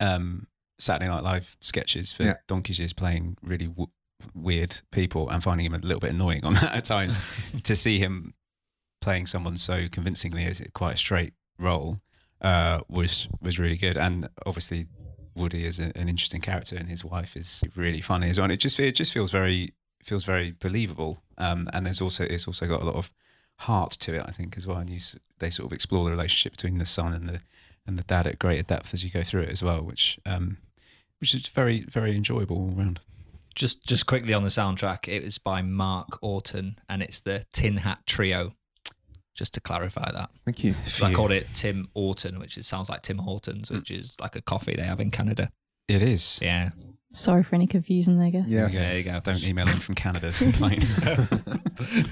um, 0.00 0.46
Saturday 0.78 1.08
Night 1.08 1.22
Live 1.22 1.56
sketches 1.60 2.12
for 2.12 2.24
Yeah. 2.24 2.34
donkey's 2.46 2.78
years, 2.78 2.92
playing 2.92 3.36
really 3.42 3.66
w- 3.66 3.90
weird 4.34 4.80
people, 4.90 5.28
and 5.28 5.42
finding 5.42 5.66
him 5.66 5.74
a 5.74 5.78
little 5.78 6.00
bit 6.00 6.10
annoying 6.10 6.44
on 6.44 6.54
that 6.54 6.72
at 6.74 6.84
times, 6.84 7.16
to 7.64 7.74
see 7.76 7.98
him 7.98 8.34
playing 9.00 9.26
someone 9.26 9.56
so 9.56 9.88
convincingly 9.90 10.44
as 10.44 10.62
quite 10.74 10.94
a 10.94 10.98
straight 10.98 11.32
role 11.58 12.00
uh, 12.40 12.80
was 12.88 13.28
was 13.40 13.58
really 13.58 13.76
good. 13.76 13.96
And 13.96 14.28
obviously, 14.46 14.86
Woody 15.34 15.64
is 15.64 15.78
a, 15.78 15.96
an 15.96 16.08
interesting 16.08 16.40
character, 16.40 16.76
and 16.76 16.88
his 16.88 17.04
wife 17.04 17.36
is 17.36 17.62
really 17.76 18.00
funny 18.00 18.30
as 18.30 18.38
well. 18.38 18.44
And 18.44 18.52
it 18.52 18.58
just 18.58 18.78
it 18.80 18.94
just 18.94 19.12
feels 19.12 19.30
very 19.30 19.74
feels 20.02 20.24
very 20.24 20.52
believable. 20.58 21.22
Um, 21.36 21.68
and 21.72 21.86
there's 21.86 22.00
also 22.00 22.24
it's 22.24 22.46
also 22.46 22.66
got 22.66 22.82
a 22.82 22.84
lot 22.84 22.96
of 22.96 23.10
heart 23.56 23.92
to 23.92 24.14
it, 24.14 24.24
I 24.26 24.30
think, 24.30 24.56
as 24.56 24.66
well. 24.66 24.78
And 24.78 24.90
you, 24.90 25.00
they 25.38 25.50
sort 25.50 25.66
of 25.66 25.72
explore 25.72 26.04
the 26.04 26.10
relationship 26.10 26.52
between 26.52 26.78
the 26.78 26.86
son 26.86 27.12
and 27.12 27.28
the 27.28 27.40
and 27.86 27.98
the 27.98 28.04
dad 28.04 28.26
at 28.26 28.38
greater 28.38 28.62
depth 28.62 28.92
as 28.92 29.02
you 29.02 29.10
go 29.10 29.22
through 29.22 29.42
it 29.42 29.50
as 29.50 29.62
well, 29.62 29.80
which 29.80 30.18
um, 30.26 30.58
which 31.20 31.34
is 31.34 31.48
very 31.48 31.82
very 31.82 32.16
enjoyable 32.16 32.56
all 32.56 32.70
round. 32.70 33.00
Just 33.54 33.86
just 33.86 34.06
quickly 34.06 34.34
on 34.34 34.44
the 34.44 34.50
soundtrack, 34.50 35.08
it 35.08 35.24
was 35.24 35.38
by 35.38 35.62
Mark 35.62 36.18
Orton, 36.22 36.78
and 36.88 37.02
it's 37.02 37.20
the 37.20 37.46
Tin 37.52 37.78
Hat 37.78 38.00
Trio. 38.06 38.54
Just 39.38 39.54
to 39.54 39.60
clarify 39.60 40.10
that, 40.10 40.30
Thank 40.44 40.64
you. 40.64 40.74
so 40.88 41.06
I 41.06 41.14
called 41.14 41.30
it 41.30 41.46
Tim 41.54 41.88
Horton, 41.94 42.40
which 42.40 42.58
is, 42.58 42.66
sounds 42.66 42.88
like 42.88 43.02
Tim 43.02 43.18
Hortons, 43.18 43.70
which 43.70 43.88
is 43.88 44.16
like 44.20 44.34
a 44.34 44.42
coffee 44.42 44.74
they 44.74 44.82
have 44.82 44.98
in 44.98 45.12
Canada. 45.12 45.48
It 45.86 46.02
is. 46.02 46.40
Yeah, 46.42 46.70
Sorry 47.12 47.44
for 47.44 47.54
any 47.54 47.68
confusion, 47.68 48.20
I 48.20 48.30
guess. 48.30 48.48
Yes. 48.48 48.74
there 48.74 48.98
you 48.98 49.04
go. 49.04 49.20
Don't 49.20 49.42
email 49.44 49.68
in 49.68 49.78
from 49.78 49.94
Canada 49.94 50.32
to 50.32 50.44
complain. 50.44 50.80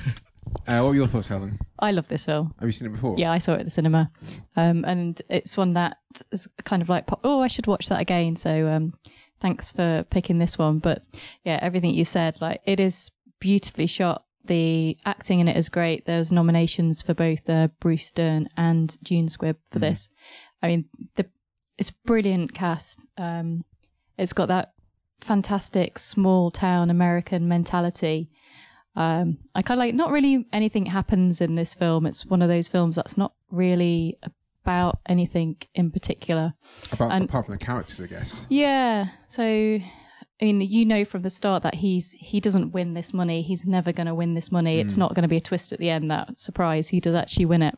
Uh, 0.67 0.81
what 0.81 0.89
were 0.89 0.95
your 0.95 1.07
thoughts, 1.07 1.29
Helen? 1.29 1.59
I 1.79 1.93
love 1.93 2.09
this 2.09 2.25
film. 2.25 2.53
Have 2.59 2.69
you 2.69 2.73
seen 2.73 2.89
it 2.89 2.93
before? 2.93 3.15
Yeah, 3.19 3.31
I 3.31 3.39
saw 3.39 3.53
it 3.55 3.61
at 3.61 3.67
the 3.67 3.71
cinema, 3.71 4.11
um, 4.57 4.85
and 4.85 5.21
it's 5.29 5.57
one 5.57 5.75
that 5.75 5.99
is 6.33 6.49
kind 6.65 6.83
of 6.83 6.89
like, 6.89 7.05
oh, 7.23 7.41
I 7.41 7.47
should 7.47 7.69
watch 7.69 7.89
that 7.89 8.01
again. 8.01 8.35
So, 8.35 8.67
um, 8.69 8.95
thanks 9.41 9.71
for 9.71 10.05
picking 10.11 10.39
this 10.39 10.59
one. 10.59 10.79
But 10.81 11.05
yeah, 11.45 11.59
everything 11.63 11.95
you 11.95 12.05
said, 12.05 12.37
like, 12.41 12.63
it 12.65 12.81
is 12.81 13.13
beautifully 13.39 13.87
shot. 13.87 14.25
The 14.47 14.97
acting 15.05 15.41
in 15.41 15.49
it 15.49 15.57
is 15.57 15.69
great. 15.69 16.07
There's 16.07 16.33
nominations 16.33 17.03
for 17.03 17.15
both 17.15 17.49
uh, 17.49 17.69
Bruce 17.81 18.11
Dern 18.11 18.49
and 18.57 18.97
June 19.03 19.27
Squibb 19.27 19.57
for 19.71 19.79
this. 19.79 20.09
I 20.63 20.69
mean, 20.69 20.85
the 21.17 21.27
it's 21.79 21.91
a 21.91 21.95
brilliant 22.07 22.55
cast. 22.55 23.05
Um, 23.19 23.65
it's 24.17 24.33
got 24.33 24.49
that 24.49 24.73
fantastic 25.21 25.99
small 25.99 26.51
town 26.51 26.91
American 26.91 27.49
mentality. 27.49 28.31
Um, 28.95 29.39
I 29.55 29.61
kind 29.63 29.79
of 29.79 29.81
like 29.81 29.95
not 29.95 30.11
really 30.11 30.47
anything 30.53 30.87
happens 30.87 31.41
in 31.41 31.55
this 31.55 31.75
film. 31.75 32.07
It's 32.07 32.25
one 32.25 32.41
of 32.41 32.49
those 32.49 32.69
films 32.69 32.97
that's 32.97 33.19
not 33.19 33.35
really 33.51 34.17
about 34.65 34.99
anything 35.07 35.57
in 35.75 35.91
particular. 35.91 36.55
About 36.93 37.13
And- 37.13 37.25
apart 37.25 37.47
from 37.47 37.55
the 37.55 37.65
characters, 37.65 38.01
I 38.01 38.07
guess. 38.07 38.47
Yeah. 38.49 39.09
So, 39.29 39.79
I 40.41 40.45
mean, 40.47 40.61
you 40.61 40.85
know 40.85 41.05
from 41.07 41.23
the 41.23 41.31
start 41.31 41.63
that 41.63 41.75
he's 41.77 42.13
he 42.13 42.41
doesn't 42.41 42.73
win 42.73 42.93
this 42.95 43.15
money. 43.15 43.41
He's 43.43 43.67
never 43.67 43.91
going 43.93 44.07
to 44.07 44.15
win 44.15 44.33
this 44.35 44.53
money. 44.53 44.81
It's 44.81 44.97
not 44.99 45.15
going 45.15 45.23
to 45.23 45.29
be 45.29 45.39
a 45.39 45.41
twist 45.41 45.73
at 45.73 45.79
the 45.79 45.89
end. 45.89 46.11
That 46.11 46.39
surprise, 46.39 46.89
he 46.89 47.01
does 47.01 47.15
actually 47.15 47.47
win 47.47 47.63
it. 47.63 47.75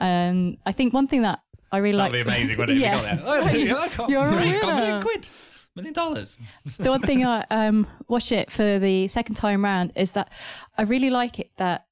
Um, 0.00 0.56
I 0.66 0.72
think 0.72 0.92
one 0.92 1.06
thing 1.06 1.22
that 1.22 1.40
I 1.70 1.78
really 1.78 1.96
That'd 1.98 2.12
like. 2.14 2.24
be 2.26 2.30
amazing, 2.30 2.58
wouldn't 2.58 2.78
it? 2.78 2.80
Yeah. 2.84 3.20
Oh, 3.24 3.48
you 3.50 3.68
go. 3.68 3.78
I 3.78 3.88
can't- 3.88 4.10
You're 4.10 4.22
a 4.28 4.34
I've 4.34 4.60
got 4.60 4.72
a 4.72 4.76
million 4.76 5.02
quid, 5.02 5.28
million 5.76 5.92
dollars. 5.94 6.36
the 6.78 6.90
one 6.90 7.02
thing 7.02 7.24
I 7.24 7.46
um 7.50 7.86
watch 8.08 8.32
it 8.32 8.50
for 8.50 8.78
the 8.80 9.06
second 9.08 9.36
time 9.36 9.64
round 9.64 9.92
is 9.96 10.12
that 10.12 10.28
I 10.76 10.82
really 10.82 11.10
like 11.10 11.38
it 11.38 11.50
that 11.58 11.86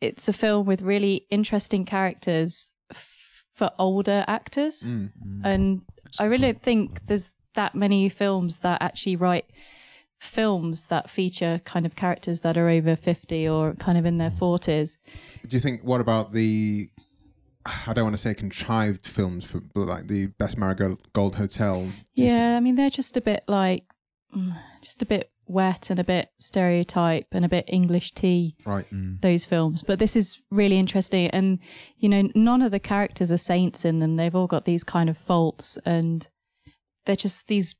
it's 0.00 0.28
a 0.28 0.32
film 0.32 0.66
with 0.66 0.82
really 0.82 1.26
interesting 1.30 1.84
characters 1.84 2.72
f- 2.90 3.08
for 3.54 3.70
older 3.78 4.24
actors, 4.26 4.82
Mm. 4.82 5.10
and 5.44 5.82
I 6.18 6.24
really 6.24 6.52
don't 6.52 6.62
think 6.62 7.06
there's 7.06 7.34
that 7.56 7.74
many 7.74 8.08
films 8.08 8.60
that 8.60 8.80
actually 8.80 9.16
write 9.16 9.46
films 10.18 10.86
that 10.86 11.10
feature 11.10 11.60
kind 11.64 11.84
of 11.84 11.94
characters 11.94 12.40
that 12.40 12.56
are 12.56 12.68
over 12.68 12.96
50 12.96 13.48
or 13.48 13.74
kind 13.74 13.98
of 13.98 14.06
in 14.06 14.18
their 14.18 14.30
40s. 14.30 14.96
Do 15.46 15.56
you 15.56 15.60
think? 15.60 15.82
What 15.82 16.00
about 16.00 16.32
the? 16.32 16.88
I 17.86 17.92
don't 17.92 18.04
want 18.04 18.14
to 18.14 18.22
say 18.22 18.32
contrived 18.32 19.04
films 19.04 19.44
for, 19.44 19.60
but 19.60 19.86
like 19.86 20.06
the 20.06 20.26
Best 20.26 20.56
Marigold 20.56 21.34
Hotel. 21.34 21.90
Yeah, 22.14 22.56
I 22.56 22.60
mean 22.60 22.76
they're 22.76 22.90
just 22.90 23.16
a 23.16 23.20
bit 23.20 23.42
like 23.48 23.84
mm, 24.34 24.56
just 24.80 25.02
a 25.02 25.06
bit 25.06 25.32
wet 25.48 25.90
and 25.90 25.98
a 25.98 26.04
bit 26.04 26.30
stereotype 26.36 27.26
and 27.32 27.44
a 27.44 27.48
bit 27.48 27.64
English 27.68 28.12
tea. 28.12 28.54
Right. 28.64 28.86
those 28.90 29.44
films. 29.44 29.82
But 29.82 29.98
this 29.98 30.16
is 30.16 30.40
really 30.50 30.78
interesting. 30.78 31.30
And, 31.30 31.58
you 31.98 32.08
know, 32.08 32.28
none 32.34 32.62
of 32.62 32.72
the 32.72 32.80
characters 32.80 33.30
are 33.30 33.36
saints 33.36 33.84
in 33.84 34.00
them. 34.00 34.16
They've 34.16 34.34
all 34.34 34.46
got 34.46 34.64
these 34.64 34.84
kind 34.84 35.08
of 35.08 35.16
faults 35.16 35.78
and 35.84 36.26
they're 37.06 37.16
just 37.16 37.48
these 37.48 37.74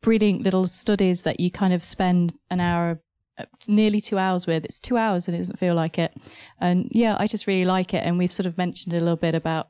brilliant 0.00 0.42
little 0.42 0.66
studies 0.66 1.24
that 1.24 1.40
you 1.40 1.50
kind 1.50 1.72
of 1.72 1.82
spend 1.82 2.32
an 2.50 2.60
hour, 2.60 3.00
uh, 3.38 3.44
nearly 3.66 4.00
two 4.00 4.18
hours 4.18 4.46
with. 4.46 4.64
It's 4.64 4.78
two 4.78 4.96
hours 4.96 5.26
and 5.26 5.34
it 5.34 5.38
doesn't 5.38 5.58
feel 5.58 5.74
like 5.74 5.98
it. 5.98 6.14
And 6.60 6.88
yeah, 6.92 7.16
I 7.18 7.26
just 7.26 7.46
really 7.46 7.64
like 7.64 7.92
it. 7.92 8.04
And 8.04 8.16
we've 8.18 8.32
sort 8.32 8.46
of 8.46 8.56
mentioned 8.56 8.94
a 8.94 9.00
little 9.00 9.16
bit 9.16 9.34
about 9.34 9.68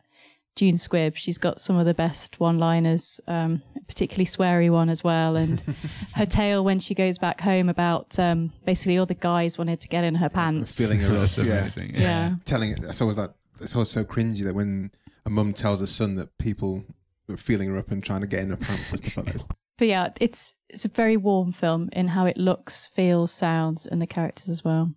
June 0.56 0.74
Squibb. 0.74 1.16
She's 1.16 1.38
got 1.38 1.60
some 1.60 1.76
of 1.76 1.86
the 1.86 1.94
best 1.94 2.40
one 2.40 2.58
liners, 2.58 3.20
um, 3.26 3.62
particularly 3.86 4.24
sweary 4.26 4.70
one 4.70 4.88
as 4.88 5.04
well. 5.04 5.36
And 5.36 5.60
her 6.14 6.26
tale 6.26 6.64
when 6.64 6.80
she 6.80 6.94
goes 6.94 7.18
back 7.18 7.40
home 7.40 7.68
about 7.68 8.18
um, 8.18 8.52
basically 8.64 8.98
all 8.98 9.06
the 9.06 9.14
guys 9.14 9.56
wanted 9.56 9.80
to 9.80 9.88
get 9.88 10.04
in 10.04 10.16
her 10.16 10.28
pants. 10.28 10.74
Feeling 10.74 11.00
her 11.00 11.14
up. 11.14 11.20
That's 11.20 11.38
Yeah. 11.38 11.68
Yeah. 11.94 12.34
Telling 12.44 12.72
it. 12.72 12.82
That's 12.82 13.00
always 13.00 13.16
that. 13.16 13.32
It's 13.60 13.74
always 13.74 13.88
so 13.88 14.04
cringy 14.04 14.44
that 14.44 14.54
when 14.54 14.90
a 15.24 15.30
mum 15.30 15.54
tells 15.54 15.80
her 15.80 15.86
son 15.86 16.16
that 16.16 16.36
people 16.36 16.84
are 16.88 16.94
feeling 17.36 17.68
her 17.68 17.78
up 17.78 17.90
and 17.90 18.02
trying 18.04 18.20
to 18.20 18.26
get 18.26 18.40
in 18.42 18.50
her 18.50 18.56
pants 18.56 18.90
and 18.90 18.98
stuff 18.98 19.16
like 19.16 19.32
that. 19.32 19.46
But 19.78 19.88
yeah, 19.88 20.10
it's 20.20 20.54
it's 20.68 20.84
a 20.84 20.88
very 20.88 21.16
warm 21.16 21.52
film 21.52 21.88
in 21.92 22.08
how 22.08 22.26
it 22.26 22.36
looks, 22.36 22.86
feels, 22.86 23.32
sounds, 23.32 23.86
and 23.86 24.00
the 24.00 24.06
characters 24.06 24.48
as 24.48 24.64
well. 24.64 24.94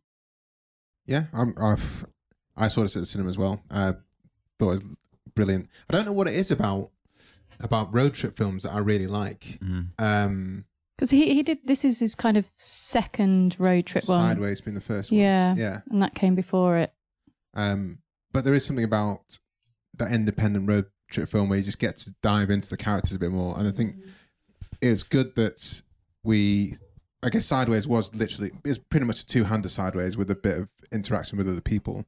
Yeah, 1.05 1.23
I'm, 1.33 1.53
I've 1.59 2.05
I 2.55 2.67
saw 2.67 2.81
this 2.83 2.95
at 2.95 3.01
the 3.01 3.05
cinema 3.05 3.29
as 3.29 3.37
well. 3.37 3.61
I 3.71 3.93
thought 4.57 4.67
it 4.69 4.83
was 4.83 4.83
brilliant. 5.35 5.69
I 5.89 5.93
don't 5.95 6.05
know 6.05 6.11
what 6.13 6.27
it 6.27 6.35
is 6.35 6.51
about 6.51 6.91
about 7.59 7.93
road 7.93 8.13
trip 8.13 8.37
films 8.37 8.63
that 8.63 8.73
I 8.73 8.79
really 8.79 9.07
like. 9.07 9.59
Mm. 9.61 9.87
Um, 9.97 10.65
Because 10.97 11.09
he 11.09 11.33
he 11.33 11.43
did 11.43 11.59
this 11.65 11.83
is 11.83 11.99
his 11.99 12.15
kind 12.15 12.37
of 12.37 12.45
second 12.57 13.55
road 13.59 13.85
trip 13.85 14.07
one. 14.07 14.21
Sideways 14.21 14.61
being 14.61 14.75
the 14.75 14.81
first 14.81 15.11
one. 15.11 15.19
Yeah, 15.19 15.55
Yeah. 15.57 15.81
and 15.89 16.01
that 16.01 16.15
came 16.15 16.35
before 16.35 16.77
it. 16.77 16.93
Um, 17.53 17.99
but 18.31 18.43
there 18.45 18.53
is 18.53 18.65
something 18.65 18.85
about 18.85 19.39
that 19.97 20.11
independent 20.13 20.69
road 20.69 20.83
trip 20.83 20.93
film 21.09 21.49
where 21.49 21.57
you 21.57 21.63
just 21.65 21.79
get 21.79 21.97
to 21.97 22.13
dive 22.21 22.49
into 22.49 22.69
the 22.69 22.77
characters 22.77 23.13
a 23.13 23.19
bit 23.19 23.31
more. 23.31 23.57
And 23.57 23.67
I 23.67 23.71
think 23.71 23.95
it's 24.81 25.03
good 25.03 25.35
that 25.35 25.81
we, 26.23 26.75
I 27.23 27.29
guess, 27.29 27.45
Sideways 27.45 27.87
was 27.87 28.13
literally, 28.15 28.51
it's 28.63 28.77
pretty 28.79 29.05
much 29.05 29.21
a 29.21 29.25
two 29.25 29.45
hander 29.45 29.69
Sideways 29.69 30.17
with 30.17 30.29
a 30.31 30.35
bit 30.35 30.57
of 30.59 30.69
interaction 30.91 31.37
with 31.37 31.49
other 31.49 31.61
people. 31.61 32.05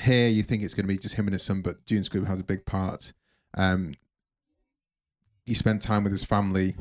Here, 0.00 0.28
you 0.28 0.42
think 0.42 0.62
it's 0.62 0.74
going 0.74 0.84
to 0.86 0.92
be 0.92 0.98
just 0.98 1.14
him 1.14 1.26
and 1.26 1.34
his 1.34 1.42
son, 1.42 1.62
but 1.62 1.84
June 1.86 2.02
Squibb 2.02 2.26
has 2.26 2.40
a 2.40 2.44
big 2.44 2.64
part. 2.66 3.12
Um, 3.56 3.94
he 5.46 5.54
spent 5.54 5.82
time 5.82 6.02
with 6.02 6.12
his 6.12 6.24
family, 6.24 6.74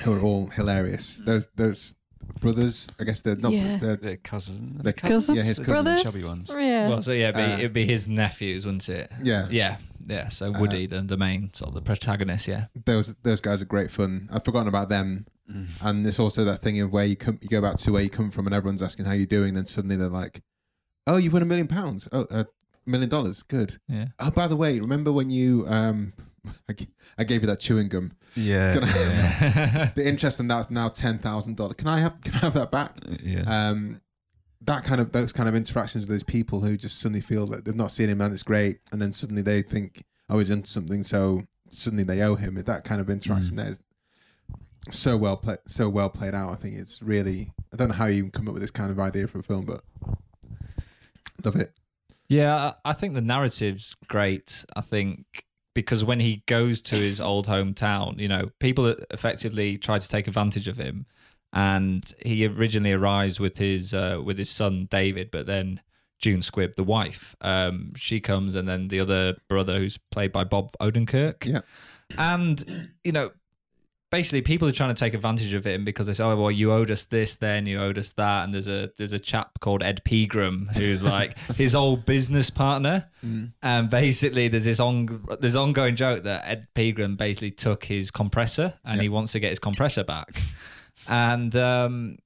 who 0.00 0.14
are 0.14 0.20
all 0.20 0.46
hilarious. 0.46 1.20
Those 1.24 1.48
those 1.56 1.96
brothers, 2.40 2.88
I 3.00 3.04
guess 3.04 3.22
they're 3.22 3.36
not. 3.36 3.52
Yeah. 3.52 3.78
They're, 3.78 3.96
Their 3.96 4.16
cousin. 4.18 4.78
They're 4.82 4.92
Cousins, 4.92 5.36
yeah, 5.36 5.42
his 5.44 5.58
cousins, 5.58 5.66
brothers, 5.82 6.02
chubby 6.02 6.24
ones. 6.24 6.50
Yeah. 6.54 6.88
Well, 6.88 7.02
so 7.02 7.12
yeah, 7.12 7.30
it'd 7.30 7.36
be, 7.36 7.42
Uh, 7.42 7.58
it'd 7.58 7.72
be 7.72 7.86
his 7.86 8.06
nephews, 8.06 8.64
wouldn't 8.64 8.88
it? 8.88 9.10
yeah, 9.22 9.46
Yeah, 9.50 9.76
yeah. 10.06 10.28
So 10.28 10.50
Woody, 10.52 10.86
the 10.86 11.00
the 11.02 11.16
main 11.16 11.52
sort 11.54 11.68
of 11.68 11.74
the 11.74 11.82
protagonist. 11.82 12.46
Yeah, 12.48 12.66
those 12.84 13.14
those 13.16 13.40
guys 13.40 13.60
are 13.62 13.66
great 13.66 13.90
fun. 13.90 14.28
I've 14.32 14.44
forgotten 14.44 14.68
about 14.68 14.88
them. 14.88 15.26
Mm. 15.50 15.66
And 15.82 16.06
it's 16.06 16.20
also 16.20 16.44
that 16.44 16.62
thing 16.62 16.80
of 16.80 16.92
where 16.92 17.04
you 17.04 17.16
come, 17.16 17.38
you 17.42 17.48
go 17.48 17.60
back 17.60 17.76
to 17.78 17.92
where 17.92 18.02
you 18.02 18.10
come 18.10 18.30
from, 18.30 18.46
and 18.46 18.54
everyone's 18.54 18.82
asking 18.82 19.06
how 19.06 19.12
you're 19.12 19.26
doing. 19.26 19.54
Then 19.54 19.66
suddenly 19.66 19.96
they're 19.96 20.08
like, 20.08 20.42
"Oh, 21.08 21.16
you've 21.16 21.32
won 21.32 21.42
a 21.42 21.46
million 21.46 21.66
pounds. 21.66 22.06
Oh, 22.12 22.26
a 22.30 22.46
million 22.86 23.08
dollars. 23.08 23.42
Good. 23.42 23.78
yeah. 23.88 24.06
Oh, 24.20 24.30
by 24.30 24.46
the 24.46 24.54
way, 24.56 24.78
remember 24.78 25.10
when 25.10 25.28
you 25.30 25.64
um, 25.68 26.12
I 26.68 26.72
g- 26.74 26.88
I 27.18 27.24
gave 27.24 27.40
you 27.40 27.48
that 27.48 27.58
chewing 27.60 27.88
gum. 27.88 28.12
Yeah. 28.36 28.72
Can 28.74 28.84
I- 28.84 28.86
yeah. 28.96 29.90
The 29.96 30.06
interest 30.08 30.38
in 30.38 30.46
that's 30.46 30.70
now 30.70 30.88
ten 30.88 31.18
thousand 31.18 31.56
dollars. 31.56 31.74
Can 31.76 31.88
I 31.88 31.98
have 31.98 32.20
Can 32.20 32.34
I 32.34 32.38
have 32.38 32.54
that 32.54 32.70
back? 32.70 32.96
yeah. 33.22 33.42
Um, 33.42 34.00
that 34.62 34.84
kind 34.84 35.00
of 35.00 35.12
those 35.12 35.32
kind 35.32 35.48
of 35.48 35.54
interactions 35.54 36.02
with 36.02 36.10
those 36.10 36.22
people 36.22 36.60
who 36.60 36.76
just 36.76 37.00
suddenly 37.00 37.20
feel 37.20 37.46
that 37.46 37.64
they've 37.64 37.74
not 37.74 37.90
seen 37.90 38.08
him 38.08 38.20
and 38.20 38.32
it's 38.32 38.42
great, 38.42 38.78
and 38.92 39.00
then 39.00 39.12
suddenly 39.12 39.42
they 39.42 39.62
think, 39.62 40.04
"Oh, 40.28 40.38
he's 40.38 40.50
into 40.50 40.70
something," 40.70 41.02
so 41.02 41.42
suddenly 41.70 42.04
they 42.04 42.20
owe 42.20 42.34
him. 42.34 42.54
That 42.54 42.84
kind 42.84 43.00
of 43.00 43.08
interaction 43.08 43.54
mm. 43.54 43.56
there 43.56 43.70
is 43.70 43.80
so 44.90 45.16
well 45.16 45.36
played, 45.36 45.58
so 45.66 45.88
well 45.88 46.10
played 46.10 46.34
out. 46.34 46.52
I 46.52 46.56
think 46.56 46.76
it's 46.76 47.02
really. 47.02 47.52
I 47.72 47.76
don't 47.76 47.88
know 47.88 47.94
how 47.94 48.06
you 48.06 48.30
come 48.30 48.48
up 48.48 48.54
with 48.54 48.62
this 48.62 48.70
kind 48.70 48.90
of 48.90 48.98
idea 48.98 49.28
for 49.28 49.38
a 49.38 49.42
film, 49.42 49.64
but 49.64 49.82
love 51.44 51.56
it. 51.56 51.72
Yeah, 52.28 52.72
I 52.84 52.90
I 52.90 52.92
think 52.92 53.14
the 53.14 53.20
narrative's 53.20 53.96
great. 54.08 54.64
I 54.76 54.82
think 54.82 55.44
because 55.74 56.04
when 56.04 56.20
he 56.20 56.42
goes 56.46 56.80
to 56.82 56.96
his 56.96 57.20
old 57.20 57.46
hometown, 57.46 58.18
you 58.18 58.28
know, 58.28 58.50
people 58.58 58.94
effectively 59.10 59.78
try 59.78 59.98
to 59.98 60.08
take 60.08 60.26
advantage 60.26 60.68
of 60.68 60.76
him, 60.76 61.06
and 61.52 62.12
he 62.24 62.46
originally 62.46 62.92
arrives 62.92 63.40
with 63.40 63.58
his 63.58 63.92
uh, 63.94 64.20
with 64.24 64.38
his 64.38 64.50
son 64.50 64.86
David, 64.90 65.30
but 65.30 65.46
then 65.46 65.80
June 66.18 66.40
Squibb, 66.40 66.76
the 66.76 66.84
wife, 66.84 67.34
um, 67.40 67.92
she 67.96 68.20
comes, 68.20 68.54
and 68.54 68.68
then 68.68 68.88
the 68.88 69.00
other 69.00 69.36
brother, 69.48 69.78
who's 69.78 69.98
played 70.10 70.32
by 70.32 70.44
Bob 70.44 70.72
Odenkirk, 70.80 71.44
Yeah. 71.46 71.60
and 72.18 72.90
you 73.04 73.12
know 73.12 73.30
basically 74.10 74.42
people 74.42 74.66
are 74.66 74.72
trying 74.72 74.92
to 74.92 74.98
take 74.98 75.14
advantage 75.14 75.52
of 75.52 75.64
him 75.64 75.84
because 75.84 76.06
they 76.08 76.12
say, 76.12 76.24
"Oh, 76.24 76.36
well, 76.36 76.50
you 76.50 76.72
owed 76.72 76.90
us 76.90 77.04
this, 77.04 77.36
then 77.36 77.66
you 77.66 77.80
owed 77.80 77.96
us 77.96 78.12
that." 78.12 78.44
And 78.44 78.52
there's 78.52 78.68
a 78.68 78.90
there's 78.98 79.12
a 79.12 79.18
chap 79.18 79.60
called 79.60 79.82
Ed 79.82 80.02
Pegram 80.04 80.68
who's 80.74 81.02
like 81.02 81.38
his 81.56 81.74
old 81.74 82.04
business 82.04 82.50
partner, 82.50 83.08
and 83.62 83.88
basically 83.88 84.48
there's 84.48 84.64
this 84.64 84.80
on 84.80 85.24
there's 85.40 85.56
ongoing 85.56 85.96
joke 85.96 86.24
that 86.24 86.42
Ed 86.44 86.66
Pegram 86.74 87.16
basically 87.16 87.50
took 87.52 87.84
his 87.84 88.10
compressor 88.10 88.74
and 88.84 89.00
he 89.00 89.08
wants 89.08 89.32
to 89.32 89.40
get 89.40 89.50
his 89.50 89.58
compressor 89.60 90.02
back, 90.04 90.42
and 91.08 91.54
um, 91.56 92.18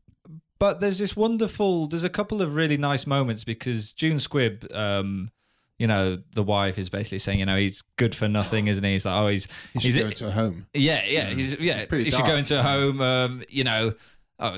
but 0.58 0.80
there's 0.80 0.98
this 0.98 1.16
wonderful 1.16 1.86
there's 1.86 2.04
a 2.04 2.10
couple 2.10 2.42
of 2.42 2.54
really 2.54 2.76
nice 2.76 3.06
moments 3.06 3.44
because 3.44 3.92
June 3.92 4.18
Squibb. 4.18 4.74
Um, 4.74 5.30
you 5.76 5.88
know, 5.88 6.22
the 6.34 6.42
wife 6.42 6.78
is 6.78 6.88
basically 6.88 7.18
saying, 7.18 7.40
you 7.40 7.46
know, 7.46 7.56
he's 7.56 7.82
good 7.96 8.14
for 8.14 8.28
nothing, 8.28 8.68
isn't 8.68 8.84
he? 8.84 8.92
He's 8.92 9.04
like, 9.04 9.16
oh, 9.16 9.26
he's 9.26 9.48
He 9.72 9.80
should 9.80 9.98
go 9.98 10.06
into 10.06 10.28
a 10.28 10.30
home. 10.30 10.66
yeah, 10.72 11.04
yeah, 11.04 11.26
he's, 11.26 11.58
yeah. 11.58 11.84
pretty 11.86 12.04
he 12.04 12.10
should 12.12 12.24
go 12.24 12.36
into 12.36 12.60
a 12.60 12.62
home. 12.62 13.00
Um, 13.00 13.42
you 13.48 13.64
know, 13.64 13.94
oh, 14.38 14.56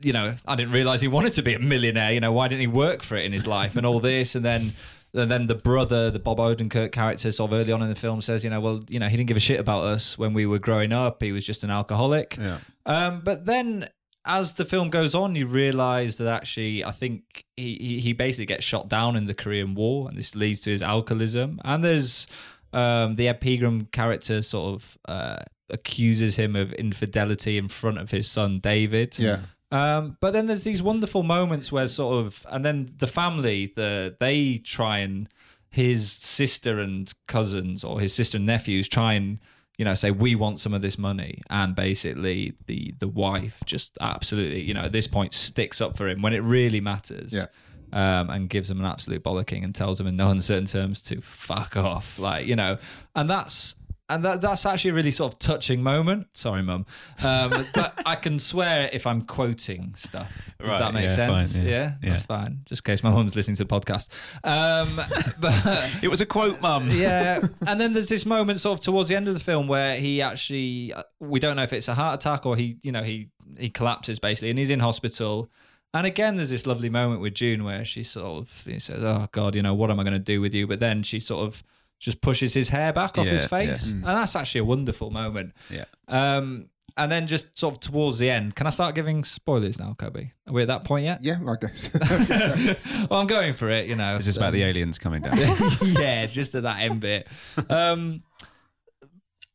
you 0.00 0.12
know, 0.12 0.34
I 0.46 0.54
didn't 0.56 0.72
realize 0.72 1.00
he 1.00 1.08
wanted 1.08 1.34
to 1.34 1.42
be 1.42 1.54
a 1.54 1.58
millionaire. 1.58 2.12
You 2.12 2.20
know, 2.20 2.32
why 2.32 2.48
didn't 2.48 2.60
he 2.60 2.66
work 2.66 3.02
for 3.02 3.16
it 3.16 3.24
in 3.24 3.32
his 3.32 3.46
life 3.46 3.76
and 3.76 3.86
all 3.86 4.00
this? 4.00 4.34
And 4.34 4.44
then, 4.44 4.72
and 5.14 5.30
then 5.30 5.46
the 5.46 5.54
brother, 5.54 6.10
the 6.10 6.18
Bob 6.18 6.38
Odenkirk 6.38 6.92
character, 6.92 7.32
sort 7.32 7.52
of 7.52 7.58
early 7.58 7.72
on 7.72 7.82
in 7.82 7.88
the 7.88 7.94
film, 7.94 8.22
says, 8.22 8.44
you 8.44 8.50
know, 8.50 8.60
well, 8.60 8.84
you 8.88 8.98
know, 8.98 9.08
he 9.08 9.16
didn't 9.16 9.28
give 9.28 9.36
a 9.36 9.40
shit 9.40 9.58
about 9.58 9.84
us 9.84 10.16
when 10.16 10.34
we 10.34 10.46
were 10.46 10.58
growing 10.58 10.92
up. 10.92 11.22
He 11.22 11.32
was 11.32 11.44
just 11.44 11.64
an 11.64 11.70
alcoholic. 11.70 12.36
Yeah. 12.36 12.58
Um, 12.86 13.20
but 13.24 13.46
then 13.46 13.88
as 14.24 14.54
the 14.54 14.64
film 14.64 14.90
goes 14.90 15.14
on, 15.14 15.34
you 15.34 15.46
realize 15.46 16.18
that 16.18 16.28
actually, 16.28 16.84
I 16.84 16.92
think 16.92 17.44
he, 17.56 17.76
he, 17.80 18.00
he 18.00 18.12
basically 18.12 18.46
gets 18.46 18.64
shot 18.64 18.88
down 18.88 19.16
in 19.16 19.26
the 19.26 19.34
Korean 19.34 19.74
War, 19.74 20.08
and 20.08 20.16
this 20.16 20.34
leads 20.34 20.60
to 20.62 20.70
his 20.70 20.82
alcoholism. 20.82 21.60
And 21.64 21.82
there's 21.82 22.26
um, 22.72 23.16
the 23.16 23.28
Ed 23.28 23.40
Pegram 23.40 23.86
character 23.86 24.42
sort 24.42 24.74
of 24.74 24.98
uh, 25.08 25.42
accuses 25.70 26.36
him 26.36 26.54
of 26.54 26.72
infidelity 26.74 27.58
in 27.58 27.68
front 27.68 27.98
of 27.98 28.10
his 28.10 28.30
son 28.30 28.60
David. 28.60 29.18
Yeah. 29.18 29.40
Um, 29.72 30.16
but 30.20 30.32
then 30.32 30.46
there's 30.46 30.64
these 30.64 30.82
wonderful 30.82 31.22
moments 31.22 31.70
where 31.70 31.86
sort 31.86 32.24
of, 32.24 32.44
and 32.50 32.64
then 32.64 32.90
the 32.98 33.06
family, 33.06 33.72
the 33.76 34.16
they 34.18 34.58
try 34.58 34.98
and 34.98 35.28
his 35.70 36.10
sister 36.10 36.80
and 36.80 37.12
cousins 37.28 37.84
or 37.84 38.00
his 38.00 38.12
sister 38.12 38.38
and 38.38 38.46
nephews 38.46 38.88
try 38.88 39.12
and 39.12 39.38
you 39.78 39.84
know 39.84 39.94
say 39.94 40.10
we 40.10 40.34
want 40.34 40.58
some 40.58 40.74
of 40.74 40.82
this 40.82 40.98
money, 40.98 41.40
and 41.48 41.74
basically 41.74 42.54
the 42.66 42.94
the 42.98 43.08
wife 43.08 43.62
just 43.64 43.96
absolutely 44.00 44.60
you 44.60 44.74
know 44.74 44.82
at 44.82 44.92
this 44.92 45.06
point 45.06 45.32
sticks 45.32 45.80
up 45.80 45.96
for 45.96 46.08
him 46.08 46.20
when 46.20 46.32
it 46.32 46.42
really 46.42 46.80
matters. 46.80 47.32
Yeah. 47.32 47.46
Um, 47.92 48.30
and 48.30 48.48
gives 48.48 48.70
him 48.70 48.78
an 48.78 48.86
absolute 48.86 49.24
bollocking 49.24 49.64
and 49.64 49.74
tells 49.74 49.98
him 49.98 50.06
in 50.06 50.14
no 50.14 50.30
uncertain 50.30 50.66
terms 50.66 51.02
to 51.02 51.20
fuck 51.20 51.76
off, 51.76 52.20
like 52.20 52.46
you 52.46 52.54
know, 52.54 52.78
and 53.16 53.28
that's 53.28 53.74
and 54.10 54.24
that 54.24 54.40
that's 54.40 54.66
actually 54.66 54.90
a 54.90 54.94
really 54.94 55.10
sort 55.10 55.32
of 55.32 55.38
touching 55.38 55.82
moment. 55.82 56.26
Sorry, 56.34 56.62
mum, 56.62 56.84
um, 57.22 57.50
but 57.74 57.94
I 58.04 58.16
can 58.16 58.38
swear 58.38 58.90
if 58.92 59.06
I'm 59.06 59.22
quoting 59.22 59.94
stuff. 59.96 60.54
Does 60.58 60.68
Right, 60.68 60.78
that 60.78 60.92
make 60.94 61.08
yeah, 61.08 61.14
sense? 61.16 61.56
fine, 61.56 61.66
yeah. 61.66 61.92
yeah, 62.02 62.10
that's 62.10 62.24
fine. 62.26 62.60
Just 62.66 62.80
in 62.86 62.92
case 62.92 63.02
my 63.02 63.10
mum's 63.10 63.34
listening 63.36 63.56
to 63.56 63.64
the 63.64 63.68
podcast. 63.80 64.08
Um, 64.44 64.96
but 65.40 65.90
It 66.02 66.08
was 66.08 66.20
a 66.20 66.26
quote, 66.26 66.60
mum. 66.60 66.90
yeah, 66.90 67.40
and 67.66 67.80
then 67.80 67.92
there's 67.94 68.08
this 68.08 68.26
moment 68.26 68.60
sort 68.60 68.78
of 68.78 68.84
towards 68.84 69.08
the 69.08 69.16
end 69.16 69.28
of 69.28 69.34
the 69.34 69.40
film 69.40 69.68
where 69.68 69.96
he 69.96 70.20
actually 70.20 70.92
uh, 70.92 71.02
we 71.20 71.40
don't 71.40 71.56
know 71.56 71.62
if 71.62 71.72
it's 71.72 71.88
a 71.88 71.94
heart 71.94 72.20
attack 72.20 72.44
or 72.46 72.56
he 72.56 72.76
you 72.82 72.92
know 72.92 73.02
he 73.02 73.28
he 73.58 73.70
collapses 73.70 74.18
basically 74.18 74.50
and 74.50 74.58
he's 74.58 74.70
in 74.70 74.80
hospital. 74.80 75.50
And 75.92 76.06
again, 76.06 76.36
there's 76.36 76.50
this 76.50 76.66
lovely 76.68 76.88
moment 76.88 77.20
with 77.20 77.34
June 77.34 77.64
where 77.64 77.84
she 77.84 78.04
sort 78.04 78.42
of 78.42 78.62
he 78.64 78.78
says, 78.78 79.02
"Oh 79.02 79.26
God, 79.32 79.56
you 79.56 79.62
know 79.62 79.74
what 79.74 79.90
am 79.90 79.98
I 79.98 80.04
going 80.04 80.12
to 80.12 80.18
do 80.20 80.40
with 80.40 80.54
you?" 80.54 80.66
But 80.68 80.78
then 80.78 81.02
she 81.02 81.18
sort 81.18 81.44
of 81.44 81.64
just 82.00 82.20
pushes 82.20 82.54
his 82.54 82.70
hair 82.70 82.92
back 82.92 83.18
off 83.18 83.26
his 83.26 83.44
face, 83.44 83.86
yeah. 83.86 83.92
and 83.92 84.04
that's 84.04 84.34
actually 84.34 84.60
a 84.60 84.64
wonderful 84.64 85.10
moment. 85.10 85.52
Yeah. 85.68 85.84
Um, 86.08 86.70
and 86.96 87.10
then 87.10 87.26
just 87.26 87.56
sort 87.56 87.74
of 87.74 87.80
towards 87.80 88.18
the 88.18 88.30
end, 88.30 88.56
can 88.56 88.66
I 88.66 88.70
start 88.70 88.94
giving 88.94 89.22
spoilers 89.22 89.78
now, 89.78 89.94
Kobe? 89.96 90.32
Are 90.46 90.52
we 90.52 90.62
at 90.62 90.68
that 90.68 90.84
point 90.84 91.04
yet? 91.04 91.22
Yeah, 91.22 91.38
I 91.46 91.54
guess. 91.60 91.90
well, 93.10 93.20
I'm 93.20 93.26
going 93.26 93.54
for 93.54 93.70
it. 93.70 93.86
You 93.86 93.94
know, 93.96 94.16
Is 94.16 94.26
this 94.26 94.34
so- 94.34 94.40
about 94.40 94.52
the 94.52 94.64
aliens 94.64 94.98
coming 94.98 95.22
down? 95.22 95.36
yeah, 95.82 96.26
just 96.26 96.54
at 96.54 96.64
that 96.64 96.80
end 96.80 97.00
bit. 97.00 97.28
Um, 97.68 98.22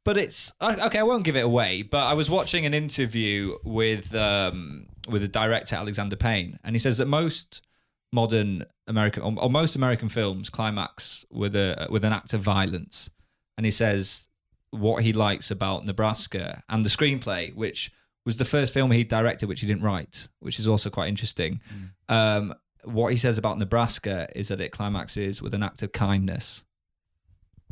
but 0.04 0.18
it's 0.18 0.54
okay. 0.62 1.00
I 1.00 1.04
won't 1.04 1.24
give 1.24 1.36
it 1.36 1.44
away. 1.44 1.82
But 1.82 2.06
I 2.06 2.14
was 2.14 2.30
watching 2.30 2.66
an 2.66 2.74
interview 2.74 3.58
with 3.64 4.14
um, 4.16 4.86
with 5.10 5.22
the 5.24 5.28
director 5.28 5.76
Alexander 5.76 6.16
Payne, 6.16 6.60
and 6.64 6.76
he 6.76 6.80
says 6.80 7.00
that 7.00 7.08
most 7.08 7.62
modern 8.12 8.66
American 8.88 9.24
or, 9.24 9.34
or 9.40 9.50
most 9.50 9.76
American 9.76 10.10
films 10.10 10.50
climax 10.50 11.26
with 11.30 11.56
a 11.56 11.88
with 11.90 12.04
an 12.06 12.14
act 12.14 12.34
of 12.34 12.42
violence, 12.42 13.10
and 13.58 13.66
he 13.66 13.72
says 13.72 14.28
what 14.72 15.04
he 15.04 15.14
likes 15.14 15.50
about 15.52 15.86
Nebraska 15.86 16.64
and 16.70 16.84
the 16.84 16.90
screenplay, 16.90 17.54
which 17.56 17.92
was 18.26 18.38
the 18.38 18.46
first 18.46 18.74
film 18.74 18.92
he 18.92 19.04
directed, 19.04 19.48
which 19.48 19.62
he 19.62 19.68
didn't 19.68 19.84
write, 19.84 20.28
which 20.40 20.60
is 20.60 20.68
also 20.68 20.90
quite 20.90 21.08
interesting. 21.08 21.62
Um, 22.10 22.54
what 22.84 23.12
he 23.12 23.18
says 23.18 23.38
about 23.38 23.58
Nebraska 23.58 24.28
is 24.36 24.50
that 24.50 24.60
it 24.60 24.72
climaxes 24.72 25.42
with 25.42 25.54
an 25.54 25.64
act 25.64 25.82
of 25.84 25.92
kindness. 25.92 26.64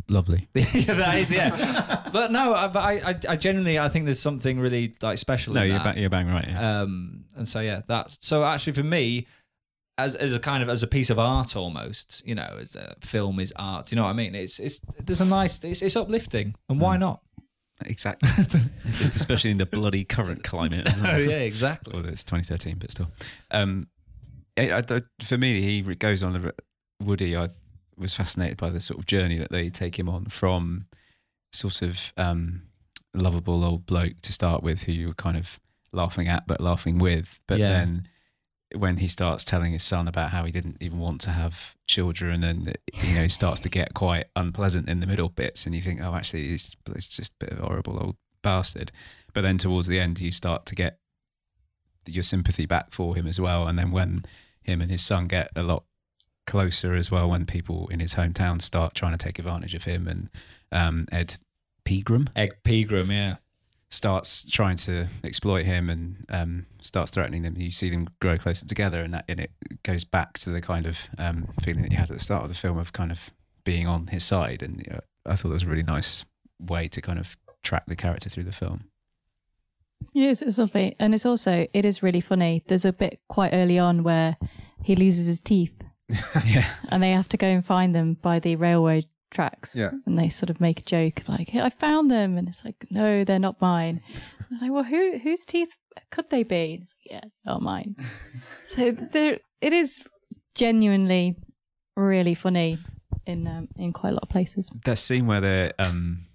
Lovely. 0.10 0.48
yeah, 0.54 0.94
that 0.96 1.18
is, 1.20 1.32
yeah. 1.32 2.10
but 2.12 2.32
no, 2.32 2.54
I- 2.54 2.68
but 2.68 2.80
I, 2.84 3.16
I, 3.30 3.36
genuinely, 3.36 3.78
I 3.80 3.90
think 3.90 4.06
there's 4.06 4.20
something 4.20 4.60
really 4.60 4.96
like 5.02 5.18
special. 5.18 5.54
No, 5.54 5.64
in 5.64 5.72
you're, 5.72 5.80
ba- 5.84 5.94
you're 5.98 6.10
bang 6.10 6.28
right. 6.28 6.48
Yeah. 6.48 6.82
Um, 6.82 7.26
and 7.36 7.48
so 7.48 7.60
yeah, 7.60 7.82
that. 7.88 8.18
So 8.22 8.44
actually, 8.44 8.74
for 8.74 8.84
me, 8.84 9.28
as 9.98 10.16
as 10.16 10.34
a 10.34 10.40
kind 10.40 10.64
of 10.64 10.70
as 10.70 10.82
a 10.84 10.88
piece 10.88 11.10
of 11.10 11.20
art, 11.20 11.56
almost, 11.56 12.22
you 12.26 12.36
know, 12.36 12.58
as 12.60 12.76
a 12.76 12.96
film 13.02 13.40
is 13.40 13.54
art. 13.56 13.92
You 13.92 13.96
know 13.98 14.04
what 14.04 14.10
I 14.10 14.14
mean? 14.14 14.36
It's 14.36 14.60
it's 14.60 14.80
there's 15.00 15.22
a 15.22 15.26
nice, 15.26 15.64
it's, 15.64 15.82
it's 15.82 15.96
uplifting, 15.96 16.56
and 16.70 16.80
why 16.80 16.98
not? 16.98 17.22
exactly. 17.86 18.30
Especially 19.16 19.52
in 19.52 19.58
the 19.58 19.66
bloody 19.66 20.04
current 20.06 20.44
climate. 20.44 20.86
well. 21.02 21.16
Oh 21.16 21.18
yeah, 21.18 21.40
exactly. 21.40 21.94
Although 21.94 22.10
it's 22.10 22.24
2013, 22.24 22.78
but 22.80 22.92
still. 22.92 23.12
Um, 23.52 23.88
I, 24.58 24.84
I, 24.90 25.02
for 25.24 25.38
me, 25.38 25.62
he 25.62 25.82
goes 25.96 26.24
on. 26.24 26.36
A, 26.36 26.52
Woody, 27.04 27.36
I 27.36 27.50
was 27.98 28.14
fascinated 28.14 28.58
by 28.58 28.70
the 28.70 28.80
sort 28.80 29.00
of 29.00 29.06
journey 29.06 29.38
that 29.38 29.52
they 29.52 29.70
take 29.70 30.00
him 30.00 30.08
on 30.08 30.26
from 30.26 30.86
sort 31.52 31.82
of 31.82 32.14
um, 32.18 32.62
lovable 33.14 33.64
old 33.66 33.86
bloke 33.86 34.22
to 34.22 34.32
start 34.32 34.64
with, 34.64 34.84
who 34.84 34.92
you 34.94 35.08
were 35.08 35.14
kind 35.14 35.36
of 35.36 35.60
laughing 35.92 36.28
at 36.28 36.48
but 36.48 36.62
laughing 36.62 36.98
with, 37.00 37.40
but 37.48 37.60
Yeah. 37.60 37.70
then 37.70 38.08
when 38.76 38.98
he 38.98 39.08
starts 39.08 39.44
telling 39.44 39.72
his 39.72 39.84
son 39.84 40.08
about 40.08 40.32
how 40.32 40.44
he 40.44 40.52
didn't 40.52 40.78
even 40.80 41.00
want 41.00 41.22
to 41.22 41.30
have 41.30 41.76
children 41.88 42.44
and 42.44 42.76
you 43.02 43.14
know 43.14 43.24
he 43.24 43.30
starts 43.30 43.60
to 43.62 43.70
get 43.70 43.94
quite 43.94 44.26
unpleasant 44.36 44.90
in 44.90 45.00
the 45.00 45.06
middle 45.06 45.30
bits 45.30 45.66
and 45.66 45.76
you 45.76 45.82
think 45.82 46.02
oh 46.02 46.16
actually 46.16 46.48
he's, 46.48 46.72
he's 46.94 47.08
just 47.08 47.34
a 47.34 47.46
bit 47.46 47.54
of 47.54 47.60
a 47.60 47.64
horrible 47.64 47.98
old 48.02 48.16
bastard 48.42 48.92
but 49.34 49.42
then 49.42 49.58
towards 49.58 49.88
the 49.88 50.00
end 50.00 50.20
you 50.20 50.32
start 50.32 50.66
to 50.66 50.76
get 50.76 50.98
your 52.06 52.24
sympathy 52.24 52.66
back 52.66 52.92
for 52.92 53.16
him 53.16 53.28
as 53.28 53.40
well 53.40 53.68
and 53.68 53.78
then 53.78 53.92
when 53.92 54.26
him 54.62 54.82
and 54.82 54.92
his 54.92 55.04
son 55.04 55.28
get 55.28 55.50
a 55.56 55.64
lot 55.64 55.84
closer 56.46 56.94
as 56.94 57.10
well 57.10 57.30
when 57.30 57.46
people 57.46 57.88
in 57.90 58.00
his 58.00 58.16
hometown 58.16 58.62
start 58.62 58.96
trying 58.96 59.14
to 59.14 59.18
take 59.18 59.40
advantage 59.40 59.76
of 59.76 59.86
him 59.86 60.08
and 60.08 60.30
um, 60.72 61.06
Ed 61.12 61.38
Pegram 61.86 62.30
ed 62.36 62.52
Pegram, 62.64 63.12
yeah. 63.12 63.36
Starts 63.94 64.44
trying 64.50 64.76
to 64.76 65.08
exploit 65.24 65.66
him 65.66 65.88
and 65.88 66.26
um, 66.30 66.66
starts 66.82 67.12
threatening 67.12 67.44
them. 67.44 67.56
You 67.58 67.72
see 67.72 67.90
them 67.90 68.10
grow 68.20 68.38
closer 68.38 68.66
together, 68.66 69.02
and 69.02 69.14
that 69.14 69.26
and 69.30 69.40
it 69.40 69.52
goes 69.84 70.04
back 70.04 70.38
to 70.40 70.50
the 70.50 70.62
kind 70.62 70.86
of 70.86 70.98
um, 71.18 71.50
feeling 71.62 71.84
that 71.84 71.92
you 71.92 71.98
had 71.98 72.10
at 72.10 72.18
the 72.18 72.24
start 72.24 72.44
of 72.44 72.50
the 72.50 72.56
film 72.56 72.78
of 72.78 72.92
kind 72.92 73.12
of 73.12 73.30
being 73.64 73.88
on 73.88 74.08
his 74.08 74.24
side. 74.24 74.64
And 74.64 74.84
you 74.86 74.94
know, 74.94 75.00
I 75.26 75.36
thought 75.36 75.52
it 75.52 75.54
was 75.54 75.64
a 75.64 75.68
really 75.68 75.84
nice 75.84 76.26
way 76.60 76.88
to 76.88 77.02
kind 77.02 77.20
of 77.20 77.38
track 77.62 77.84
the 77.88 77.96
character 77.96 78.30
through 78.30 78.46
the 78.46 78.52
film. 78.52 78.86
Yes, 80.12 80.42
it's 80.42 80.58
lovely. 80.58 80.96
And 81.00 81.14
it's 81.14 81.26
also, 81.26 81.66
it 81.74 81.86
is 81.86 82.04
really 82.04 82.20
funny. 82.20 82.62
There's 82.68 82.84
a 82.84 82.92
bit 82.92 83.22
quite 83.30 83.52
early 83.54 83.80
on 83.80 84.04
where 84.04 84.36
he 84.84 84.98
loses 84.98 85.28
his 85.28 85.40
teeth 85.40 85.72
yeah, 86.46 86.70
and 86.90 87.02
they 87.02 87.12
have 87.12 87.30
to 87.30 87.38
go 87.38 87.48
and 87.48 87.66
find 87.66 87.96
them 87.96 88.16
by 88.16 88.40
the 88.40 88.56
railway 88.56 89.08
tracks. 89.34 89.76
Yeah. 89.76 89.92
And 90.06 90.18
they 90.18 90.30
sort 90.30 90.50
of 90.50 90.62
make 90.62 90.80
a 90.80 90.84
joke 90.84 91.24
like, 91.28 91.50
"Hey, 91.50 91.62
I 91.62 91.70
found 91.70 92.10
them. 92.10 92.38
And 92.38 92.48
it's 92.48 92.64
like, 92.64 92.86
no, 92.90 93.24
they're 93.24 93.40
not 93.40 93.60
mine. 93.60 94.02
I'm 94.52 94.60
like, 94.60 94.72
well, 94.72 94.84
who, 94.84 95.18
whose 95.20 95.46
teeth 95.46 95.76
could 96.12 96.30
they 96.30 96.44
be? 96.44 96.80
It's 96.82 96.96
like, 97.06 97.22
yeah, 97.24 97.30
not 97.46 97.62
mine. 97.62 97.96
so 98.70 98.92
there, 98.92 99.40
it 99.62 99.74
is 99.74 100.00
genuinely 100.56 101.36
really 101.96 102.36
funny 102.36 102.78
in, 103.26 103.48
um, 103.48 103.68
in 103.78 103.94
quite 103.94 104.12
a 104.12 104.14
lot 104.14 104.24
of 104.24 104.30
places. 104.30 104.70
that 104.86 104.98
scene 104.98 105.26
where 105.26 105.42
they're 105.42 105.74
um, 105.80 106.26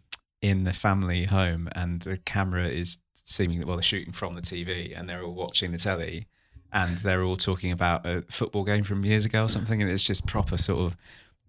in 0.40 0.64
the 0.64 0.72
family 0.72 1.24
home 1.24 1.68
and 1.72 2.02
the 2.02 2.16
camera 2.18 2.68
is 2.68 2.98
seeming 3.24 3.58
that 3.58 3.66
well 3.66 3.76
they're 3.76 3.82
shooting 3.82 4.12
from 4.12 4.34
the 4.34 4.40
TV 4.40 4.98
and 4.98 5.08
they're 5.08 5.22
all 5.22 5.34
watching 5.34 5.72
the 5.72 5.78
telly 5.78 6.26
and 6.72 6.98
they're 6.98 7.22
all 7.22 7.36
talking 7.36 7.72
about 7.72 8.06
a 8.06 8.24
football 8.30 8.64
game 8.64 8.84
from 8.84 9.04
years 9.04 9.24
ago 9.24 9.44
or 9.44 9.48
something 9.48 9.82
and 9.82 9.90
it's 9.90 10.02
just 10.02 10.26
proper 10.26 10.56
sort 10.56 10.80
of 10.80 10.96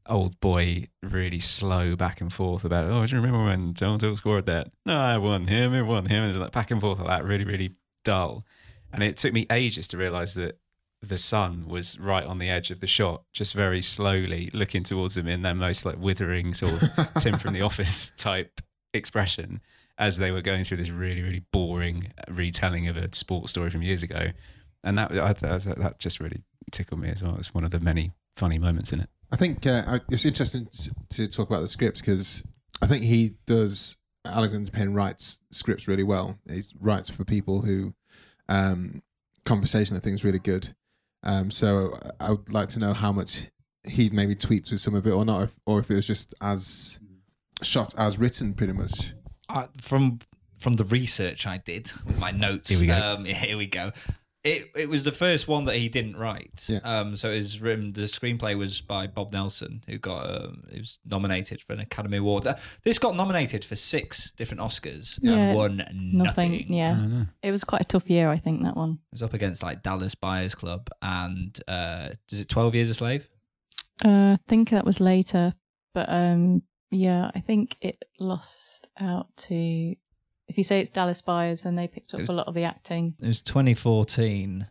old 0.08 0.40
boy, 0.40 0.88
really 1.04 1.40
slow 1.40 1.96
back 1.96 2.22
and 2.22 2.34
forth 2.34 2.66
about, 2.66 2.86
oh, 2.86 3.06
do 3.06 3.16
you 3.16 3.22
remember 3.22 3.46
when 3.46 3.74
Jones 3.74 4.04
scored 4.18 4.46
that? 4.48 4.72
No, 4.86 4.98
I 4.98 5.18
won 5.18 5.48
him, 5.48 5.74
it 5.74 5.84
won 5.84 6.06
him. 6.06 6.24
And 6.24 6.40
like 6.40 6.52
back 6.52 6.72
and 6.72 6.82
forth 6.82 7.00
like 7.00 7.08
that, 7.08 7.26
really, 7.26 7.46
really 7.46 7.76
dull. 8.04 8.46
And 8.92 9.04
it 9.04 9.18
took 9.18 9.34
me 9.34 9.46
ages 9.52 9.88
to 9.90 9.98
realize 9.98 10.34
that 10.34 10.60
the 11.02 11.18
son 11.18 11.68
was 11.68 11.98
right 12.00 12.26
on 12.26 12.40
the 12.40 12.50
edge 12.50 12.72
of 12.72 12.80
the 12.80 12.88
shot, 12.88 13.24
just 13.34 13.54
very 13.54 13.82
slowly 13.82 14.50
looking 14.54 14.84
towards 14.84 15.16
him 15.16 15.28
in 15.28 15.42
their 15.42 15.56
most 15.56 15.86
like 15.86 15.98
withering 15.98 16.54
sort 16.54 16.74
of 16.74 17.14
Tim 17.22 17.38
from 17.38 17.54
the 17.54 17.62
office 17.62 18.12
type 18.18 18.62
expression 18.94 19.62
as 19.98 20.18
they 20.18 20.32
were 20.32 20.42
going 20.42 20.66
through 20.66 20.78
this 20.78 20.90
really, 20.90 21.22
really 21.22 21.44
boring 21.52 22.12
retelling 22.30 22.88
of 22.88 22.98
a 22.98 23.14
sports 23.14 23.52
story 23.52 23.70
from 23.70 23.82
years 23.82 24.04
ago. 24.04 24.30
And 24.84 24.98
that, 24.98 25.12
I, 25.12 25.34
that, 25.34 25.78
that 25.78 26.00
just 26.00 26.20
really 26.20 26.42
tickled 26.72 27.02
me 27.02 27.10
as 27.10 27.22
well. 27.22 27.36
It's 27.38 27.54
one 27.54 27.64
of 27.64 27.72
the 27.72 27.80
many 27.80 28.12
funny 28.36 28.58
moments 28.58 28.94
in 28.94 29.02
it. 29.02 29.10
I 29.32 29.36
think 29.36 29.66
uh, 29.66 30.00
it's 30.10 30.26
interesting 30.26 30.68
to, 30.68 30.92
to 31.10 31.28
talk 31.28 31.50
about 31.50 31.62
the 31.62 31.68
scripts 31.68 32.02
because 32.02 32.44
I 32.82 32.88
think 32.88 33.04
he 33.04 33.36
does. 33.46 33.98
Alexander 34.26 34.70
Payne 34.72 34.94
writes 34.94 35.40
scripts 35.52 35.88
really 35.88 36.04
well. 36.04 36.40
He 36.50 36.62
writes 36.80 37.10
for 37.10 37.24
people 37.24 37.62
who 37.62 37.94
um, 38.48 39.02
conversation 39.46 39.96
I 39.96 40.00
think 40.00 40.16
is 40.16 40.24
really 40.24 40.40
good. 40.40 40.74
Um, 41.24 41.52
so 41.52 42.00
I 42.20 42.32
would 42.32 42.52
like 42.52 42.70
to 42.70 42.80
know 42.80 42.94
how 42.94 43.12
much 43.12 43.48
he 43.88 44.10
maybe 44.10 44.36
tweets 44.36 44.72
with 44.72 44.82
some 44.82 44.96
of 44.96 45.06
it 45.06 45.12
or 45.12 45.26
not, 45.26 45.50
or 45.66 45.80
if 45.80 45.90
it 45.90 45.96
was 45.96 46.08
just 46.08 46.34
as 46.42 47.00
shot 47.62 47.94
as 47.98 48.18
written, 48.18 48.54
pretty 48.54 48.74
much. 48.74 49.14
uh, 49.50 49.68
from 49.82 50.20
from 50.58 50.76
the 50.76 50.84
research 50.84 51.48
I 51.48 51.58
did, 51.58 51.92
my 52.18 52.32
notes. 52.32 52.70
Here 52.70 52.80
we 52.80 52.88
go. 52.88 53.16
Um, 53.18 53.26
here 53.26 53.58
we 53.58 53.68
go. 53.68 53.92
It 54.44 54.72
it 54.74 54.88
was 54.90 55.04
the 55.04 55.12
first 55.12 55.50
one 55.50 55.66
that 55.66 55.76
he 55.76 55.90
didn't 55.90 56.16
write. 56.16 56.66
Yeah. 56.70 56.80
Um, 56.84 57.16
so 57.18 57.30
it 57.30 57.40
was 57.40 57.60
written. 57.60 57.92
The 57.92 58.04
screenplay 58.04 58.58
was 58.58 58.80
by 58.80 59.06
Bob 59.06 59.34
Nelson, 59.34 59.84
who 59.86 59.98
got 59.98 60.30
um, 60.30 60.64
he 60.72 60.78
was 60.80 60.98
nominated 61.06 61.62
for 61.62 61.74
an 61.74 61.82
Academy 61.82 62.18
Award. 62.18 62.48
Uh, 62.48 62.56
This 62.84 62.98
got 63.00 63.16
nominated 63.18 63.66
for 63.66 63.76
six 63.76 64.32
different 64.32 64.62
Oscars 64.62 65.20
Yeah, 65.22 65.34
and 65.34 65.58
won 65.58 65.78
nothing. 65.78 66.18
Nothing. 66.18 66.74
Yeah. 66.74 67.26
It 67.44 67.52
was 67.52 67.66
quite 67.66 67.82
a 67.82 67.86
tough 67.86 68.10
year, 68.10 68.30
I 68.30 68.38
think, 68.38 68.64
that 68.64 68.78
one. 68.78 69.00
It 69.12 69.16
was 69.16 69.24
up 69.24 69.34
against 69.34 69.62
like 69.62 69.84
Dallas 69.84 70.16
Buyers 70.16 70.56
Club 70.56 70.90
and 71.02 71.60
uh, 71.68 72.10
is 72.32 72.40
it 72.40 72.48
Twelve 72.48 72.76
Years 72.76 72.90
a 72.90 72.94
Slave? 72.94 73.28
Uh, 74.06 74.38
I 74.38 74.40
think 74.48 74.70
that 74.70 74.86
was 74.86 75.02
later, 75.02 75.54
but 75.94 76.08
um, 76.08 76.64
yeah, 76.92 77.30
I 77.36 77.42
think 77.42 77.76
it 77.82 78.02
lost 78.20 78.88
out 78.98 79.28
to. 79.36 79.96
If 80.50 80.58
you 80.58 80.64
say 80.64 80.82
it's 80.82 80.90
Dallas 80.90 81.22
Buyers, 81.22 81.64
then 81.64 81.76
they 81.76 81.88
picked 81.88 82.14
up 82.14 82.20
was- 82.22 82.30
a 82.30 82.34
lot 82.34 82.48
of 82.48 82.54
the 82.56 82.64
acting. 82.64 83.16
It 83.22 83.28
was 83.28 83.42
2014. 83.42 84.68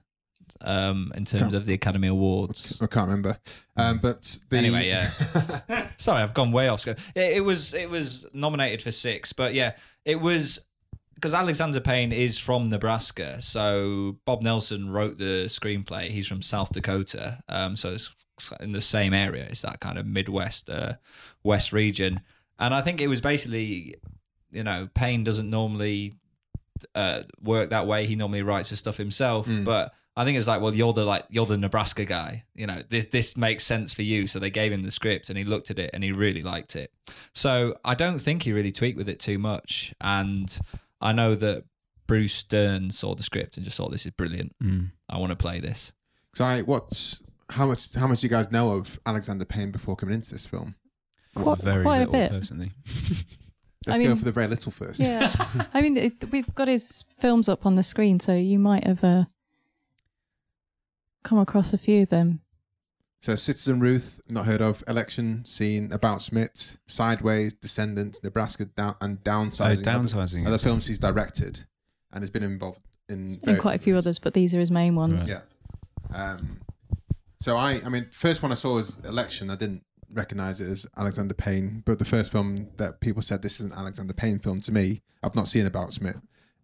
Um, 0.61 1.13
in 1.15 1.25
terms 1.25 1.43
Can't- 1.43 1.55
of 1.55 1.67
the 1.67 1.75
Academy 1.75 2.09
Awards. 2.09 2.77
I 2.81 2.87
can't 2.87 3.07
remember. 3.09 3.39
Um, 3.77 3.99
but 3.99 4.39
the, 4.51 4.57
Anyway, 4.57 4.89
yeah. 4.89 5.11
Sorry, 5.99 6.21
I've 6.21 6.35
gone 6.35 6.51
way 6.51 6.67
off 6.67 6.81
script. 6.81 7.01
It, 7.15 7.37
it 7.37 7.41
was 7.45 7.75
it 7.75 7.89
was 7.89 8.27
nominated 8.33 8.83
for 8.83 8.91
six, 8.91 9.33
but 9.33 9.55
yeah, 9.55 9.75
it 10.05 10.17
was 10.21 10.59
because 11.15 11.33
Alexander 11.33 11.79
Payne 11.81 12.11
is 12.13 12.39
from 12.39 12.71
Nebraska. 12.71 13.41
So 13.41 14.17
Bob 14.25 14.43
Nelson 14.43 14.91
wrote 14.91 15.19
the 15.19 15.45
screenplay. 15.47 16.11
He's 16.11 16.27
from 16.27 16.43
South 16.43 16.73
Dakota, 16.73 17.41
um, 17.49 17.77
so 17.77 17.93
it's 17.93 18.11
in 18.59 18.73
the 18.73 18.81
same 18.81 19.15
area. 19.15 19.45
It's 19.49 19.63
that 19.63 19.79
kind 19.79 19.97
of 19.97 20.07
Midwest, 20.07 20.69
uh, 20.69 20.95
West 21.45 21.73
region, 21.73 22.23
and 22.59 22.75
I 22.75 22.83
think 22.83 23.01
it 23.01 23.07
was 23.09 23.21
basically, 23.21 23.95
you 24.51 24.65
know, 24.65 24.89
Payne 24.95 25.25
doesn't 25.25 25.49
normally 25.49 26.15
uh, 26.95 27.23
work 27.41 27.71
that 27.71 27.87
way. 27.87 28.07
He 28.07 28.17
normally 28.17 28.43
writes 28.43 28.71
his 28.71 28.79
stuff 28.79 28.97
himself, 28.97 29.49
but. 29.65 29.93
I 30.17 30.25
think 30.25 30.37
it's 30.37 30.49
like, 30.49 30.61
well, 30.61 30.75
you're 30.75 30.93
the 30.93 31.05
like 31.05 31.27
you're 31.31 31.47
the 31.47 31.57
Nebraska 31.57 32.05
guy. 32.05 32.43
You 32.53 32.67
know, 32.67 32.83
this 32.89 33.07
this 33.07 33.37
makes 33.37 33.63
sense 33.65 33.95
for 33.95 34.03
you. 34.03 34.27
So 34.27 34.41
they 34.41 34.51
gave 34.51 34.73
him 34.73 34.83
the 34.83 34.91
script, 34.91 35.29
and 35.29 35.39
he 35.39 35.45
looked 35.45 35.71
at 35.71 35.79
it, 35.79 35.91
and 35.95 36.03
he 36.03 36.11
really 36.11 36.43
liked 36.43 36.75
it. 36.75 36.93
So 37.35 37.77
I 37.85 37.95
don't 37.95 38.19
think 38.19 38.43
he 38.43 38.53
really 38.53 38.73
tweaked 38.73 38.99
with 38.99 39.09
it 39.09 39.21
too 39.21 39.39
much. 39.39 39.95
And 40.01 40.59
I 41.01 41.13
know 41.13 41.37
that 41.37 41.67
Bruce 42.09 42.43
Dern 42.43 42.91
saw 42.91 43.15
the 43.15 43.23
script 43.23 43.57
and 43.57 43.65
just 43.65 43.77
thought, 43.77 43.93
this 43.93 44.07
is 44.07 44.11
brilliant. 44.11 44.57
Mm. 44.61 44.91
I 45.09 45.19
want 45.19 45.31
to 45.31 45.37
play 45.37 45.61
this. 45.61 45.93
So 46.35 46.45
I 46.45 46.63
what's 46.63 47.23
how 47.51 47.67
much 47.67 47.95
how 47.95 48.09
much 48.09 48.21
do 48.21 48.27
you 48.27 48.31
guys 48.31 48.51
know 48.51 48.77
of 48.77 48.99
Alexander 49.07 49.45
Payne 49.45 49.71
before 49.71 49.95
coming 49.95 50.17
into 50.17 50.33
this 50.33 50.47
film? 50.47 50.75
Quite- 51.37 51.59
very 51.59 51.85
quite 51.85 51.97
a 51.99 52.11
little, 52.11 52.13
bit. 52.15 52.31
personally. 52.33 52.73
Let's 53.87 54.01
I 54.01 54.05
go 54.05 54.17
for 54.17 54.25
the 54.25 54.33
very 54.33 54.47
little 54.49 54.73
first. 54.73 55.01
Yeah, 55.01 55.33
I 55.75 55.81
mean, 55.81 55.97
it, 55.97 56.31
we've 56.31 56.53
got 56.55 56.69
his 56.69 57.05
films 57.17 57.49
up 57.49 57.65
on 57.65 57.77
the 57.77 57.83
screen, 57.83 58.21
so 58.21 58.35
you 58.35 58.59
might 58.59 58.85
have 58.85 59.03
uh, 59.05 59.25
come 61.23 61.39
across 61.39 61.73
a 61.73 61.79
few 61.79 62.03
of 62.03 62.09
them. 62.09 62.41
So 63.21 63.35
Citizen 63.35 63.81
Ruth, 63.81 64.21
not 64.29 64.47
heard 64.47 64.63
of. 64.63 64.85
Election 64.87 65.45
Scene, 65.45 65.93
About 65.93 66.23
Schmidt, 66.23 66.77
Sideways, 66.87 67.53
Descendants, 67.53 68.23
Nebraska, 68.23 68.67
down, 68.67 68.95
and 69.01 69.19
Oh, 69.27 69.31
Downsizing. 69.31 69.83
downsizing. 69.83 70.41
Other, 70.43 70.55
other 70.55 70.59
films 70.59 70.87
he's 70.87 71.01
directed 71.01 71.65
and 72.13 72.23
has 72.23 72.31
been 72.31 72.45
involved 72.45 72.81
in. 73.09 73.15
And 73.27 73.41
various 73.43 73.61
quite 73.63 73.81
a 73.81 73.83
few 73.83 73.97
others, 73.97 74.19
but 74.21 74.35
these 74.35 74.55
are 74.55 74.61
his 74.61 74.71
main 74.71 74.95
ones. 74.95 75.29
Right. 75.29 75.41
Yeah. 76.13 76.17
Um, 76.33 76.61
so 77.41 77.57
I, 77.57 77.81
I 77.85 77.89
mean, 77.89 78.07
first 78.13 78.41
one 78.43 78.53
I 78.53 78.55
saw 78.55 78.75
was 78.75 78.99
Election. 79.05 79.51
I 79.51 79.57
didn't 79.57 79.83
recognize 80.13 80.61
it 80.61 80.69
as 80.69 80.87
Alexander 80.97 81.35
Payne, 81.35 81.83
but 81.85 81.99
the 81.99 82.05
first 82.05 82.31
film 82.33 82.69
that 82.77 83.01
people 83.01 83.23
said 83.23 83.43
this 83.43 83.61
is 83.61 83.67
an 83.67 83.73
Alexander 83.73 84.15
Payne 84.15 84.39
film 84.39 84.61
to 84.63 84.73
me, 84.73 85.03
I've 85.23 85.37
not 85.37 85.49
seen 85.49 85.67
About 85.67 85.93
Schmidt, 85.93 86.17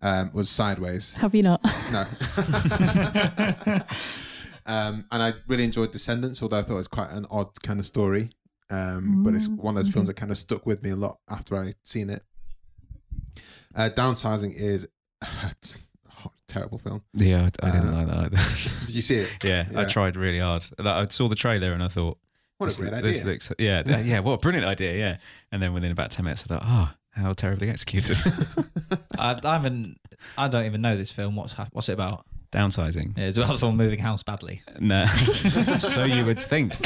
um, 0.02 0.30
was 0.32 0.48
Sideways. 0.48 1.14
Have 1.14 1.34
you 1.34 1.42
not? 1.42 1.60
No. 1.92 2.06
um, 4.66 5.04
and 5.10 5.22
I 5.22 5.34
really 5.46 5.64
enjoyed 5.64 5.90
Descendants, 5.92 6.42
although 6.42 6.58
I 6.58 6.62
thought 6.62 6.74
it 6.74 6.78
was 6.78 6.88
quite 6.88 7.10
an 7.10 7.26
odd 7.30 7.50
kind 7.62 7.80
of 7.80 7.86
story. 7.86 8.30
Um, 8.70 9.22
but 9.22 9.34
it's 9.34 9.46
one 9.46 9.76
of 9.76 9.84
those 9.84 9.92
films 9.92 10.08
that 10.08 10.14
kind 10.14 10.30
of 10.30 10.38
stuck 10.38 10.64
with 10.66 10.82
me 10.82 10.90
a 10.90 10.96
lot 10.96 11.18
after 11.28 11.56
I'd 11.56 11.74
seen 11.84 12.08
it. 12.10 12.22
Uh, 13.74 13.90
Downsizing 13.94 14.54
is 14.54 14.86
it's 15.44 15.88
a 16.24 16.28
terrible 16.48 16.78
film. 16.78 17.02
Yeah, 17.12 17.48
I, 17.62 17.66
I 17.66 17.70
didn't 17.70 17.88
Uh, 17.90 17.92
like 17.92 18.06
that 18.06 18.16
either. 18.16 18.36
Did 18.86 18.94
you 18.94 19.02
see 19.02 19.16
it? 19.16 19.30
yeah, 19.44 19.66
I 19.76 19.84
tried 19.84 20.16
really 20.16 20.38
hard. 20.38 20.64
I 20.78 21.06
saw 21.08 21.28
the 21.28 21.34
trailer 21.34 21.72
and 21.72 21.82
I 21.82 21.88
thought, 21.88 22.18
What 22.58 22.66
a 22.66 22.70
this, 22.70 22.78
great 22.78 23.02
this 23.02 23.20
idea. 23.20 23.32
looks, 23.32 23.52
yeah, 23.58 23.98
yeah, 24.00 24.20
what 24.20 24.32
a 24.32 24.38
brilliant 24.38 24.66
idea, 24.66 24.96
yeah. 24.96 25.16
And 25.50 25.62
then 25.62 25.72
within 25.74 25.90
about 25.90 26.10
10 26.10 26.24
minutes, 26.24 26.44
I 26.44 26.54
thought, 26.54 26.62
oh, 26.64 26.90
how 27.10 27.32
terribly 27.32 27.68
executed. 27.70 28.16
I, 29.18 29.38
I 29.42 29.52
haven't. 29.52 29.98
I 30.38 30.48
don't 30.48 30.64
even 30.64 30.80
know 30.80 30.96
this 30.96 31.10
film. 31.12 31.36
What's 31.36 31.52
hap- 31.54 31.68
what's 31.72 31.88
it 31.88 31.92
about? 31.92 32.24
Downsizing. 32.52 33.18
Yeah, 33.18 33.24
It's 33.24 33.38
about 33.38 33.58
someone 33.58 33.76
moving 33.76 33.98
house 33.98 34.22
badly. 34.22 34.62
No. 34.78 35.06
so 35.78 36.04
you 36.04 36.24
would 36.24 36.38
think. 36.38 36.72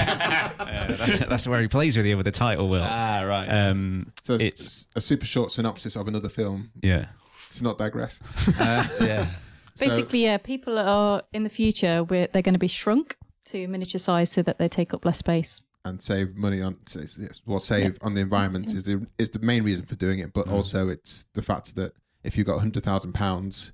Uh, 0.69 0.87
that's, 0.97 1.19
that's 1.19 1.49
where 1.49 1.61
he 1.61 1.69
plays 1.69 1.97
with 1.97 2.05
you 2.07 2.17
with 2.17 2.25
the 2.27 2.31
title, 2.33 2.69
Will. 2.69 2.83
Ah, 2.83 3.23
right. 3.23 3.47
Um, 3.47 4.13
So 4.23 4.35
it's 4.35 4.43
it's, 4.43 4.91
a 4.97 5.01
super 5.01 5.25
short 5.27 5.51
synopsis 5.51 5.97
of 5.97 6.07
another 6.09 6.29
film. 6.29 6.71
yeah. 6.83 7.07
To 7.51 7.65
not 7.65 7.79
digress. 7.79 8.21
Uh, 8.61 8.87
yeah. 9.01 9.27
so- 9.75 9.87
Basically, 9.87 10.25
yeah, 10.25 10.37
people 10.39 10.79
are 10.79 11.23
in 11.33 11.45
the 11.45 11.49
future 11.51 12.03
where 12.05 12.29
they're 12.33 12.43
going 12.43 12.55
to 12.55 12.59
be 12.59 12.69
shrunk 12.69 13.17
to 13.49 13.67
miniature 13.69 13.99
size 13.99 14.31
so 14.31 14.43
that 14.43 14.59
they 14.59 14.69
take 14.69 14.95
up 14.95 15.05
less 15.05 15.19
space. 15.19 15.61
and 15.85 16.03
save 16.03 16.37
money 16.37 16.61
on 16.61 16.77
yes, 16.95 17.41
well 17.47 17.61
save 17.61 17.97
on 18.03 18.15
the 18.15 18.21
environment 18.21 18.75
is 18.75 18.85
the 18.85 19.07
is 19.17 19.31
the 19.31 19.39
main 19.39 19.63
reason 19.65 19.87
for 19.87 19.97
doing 19.97 20.19
it, 20.19 20.33
but 20.33 20.49
also 20.49 20.89
it's 20.89 21.27
the 21.35 21.43
fact 21.43 21.75
that 21.77 21.93
if 22.25 22.37
you've 22.37 22.47
got 22.47 22.59
hundred 22.59 22.83
thousand 22.83 23.13
pounds 23.13 23.73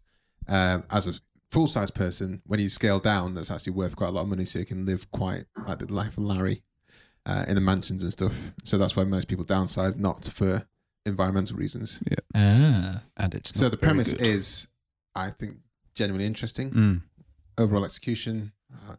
um, 0.49 0.85
as 0.91 1.07
a 1.09 1.15
full 1.51 1.67
size 1.67 1.91
person, 1.91 2.43
when 2.47 2.61
you 2.61 2.69
scale 2.69 3.01
down, 3.01 3.35
that's 3.35 3.51
actually 3.51 3.73
worth 3.73 3.97
quite 3.97 4.09
a 4.09 4.11
lot 4.11 4.23
of 4.23 4.29
money, 4.29 4.45
so 4.45 4.59
you 4.59 4.67
can 4.67 4.85
live 4.87 5.11
quite 5.11 5.45
like 5.67 5.79
the 5.79 5.93
life 5.93 6.17
of 6.19 6.25
Larry 6.25 6.63
uh, 7.27 7.45
in 7.49 7.55
the 7.55 7.61
mansions 7.61 8.03
and 8.03 8.13
stuff. 8.13 8.53
So 8.65 8.77
that's 8.79 8.95
why 8.97 9.05
most 9.05 9.29
people 9.29 9.45
downsize, 9.45 9.97
not 9.97 10.25
for 10.25 10.67
environmental 11.07 11.57
reasons. 11.57 12.01
Ah. 12.35 13.03
And 13.17 13.35
it's 13.35 13.59
so 13.59 13.67
not 13.67 13.71
the 13.73 13.77
very 13.79 13.89
premise 13.89 14.13
good. 14.13 14.21
is, 14.27 14.69
I 15.15 15.31
think, 15.31 15.57
genuinely 15.95 16.27
interesting. 16.27 16.71
Mm. 16.71 17.03
Overall 17.57 17.85
execution. 17.85 18.53
Uh, 18.73 18.97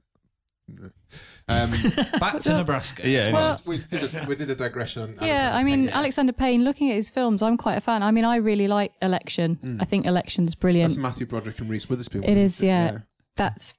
um, 1.47 1.71
Back 2.19 2.39
to 2.41 2.57
Nebraska. 2.57 3.07
Yeah, 3.07 3.31
Well- 3.31 3.61
we 3.65 3.77
did 3.79 4.13
a, 4.13 4.25
we 4.25 4.35
did 4.35 4.49
a 4.49 4.55
digression 4.55 5.03
on. 5.03 5.09
yeah, 5.21 5.51
Alexander 5.51 5.57
I 5.57 5.63
mean, 5.63 5.75
Payne, 5.75 5.83
yes. 5.85 5.93
Alexander 5.95 6.33
Payne, 6.33 6.63
looking 6.63 6.89
at 6.89 6.95
his 6.95 7.09
films, 7.09 7.41
I'm 7.41 7.57
quite 7.57 7.75
a 7.75 7.81
fan. 7.81 8.03
I 8.03 8.11
mean, 8.11 8.25
I 8.25 8.37
really 8.37 8.67
like 8.67 8.93
Election. 9.01 9.77
I 9.79 9.85
think 9.85 10.05
Election's 10.05 10.55
brilliant. 10.55 10.89
That's 10.89 10.97
Matthew 10.97 11.25
Broderick 11.27 11.59
and 11.59 11.69
Reese 11.69 11.87
Witherspoon. 11.89 12.23
It 12.23 12.37
is, 12.37 12.61
yeah. 12.63 12.99
That's 13.37 13.73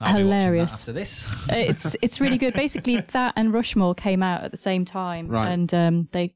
I'll 0.00 0.16
be 0.16 0.22
that 0.24 0.26
Hilarious. 0.42 0.72
after 0.80 0.92
this. 0.92 1.24
it's 1.48 1.94
it's 2.02 2.20
really 2.20 2.36
good. 2.38 2.52
Basically, 2.54 3.00
that 3.00 3.32
and 3.36 3.52
Rushmore 3.52 3.94
came 3.94 4.22
out 4.22 4.42
at 4.42 4.50
the 4.50 4.56
same 4.56 4.84
time, 4.84 5.28
Right. 5.28 5.48
and 5.50 5.72
um, 5.72 6.08
they 6.12 6.34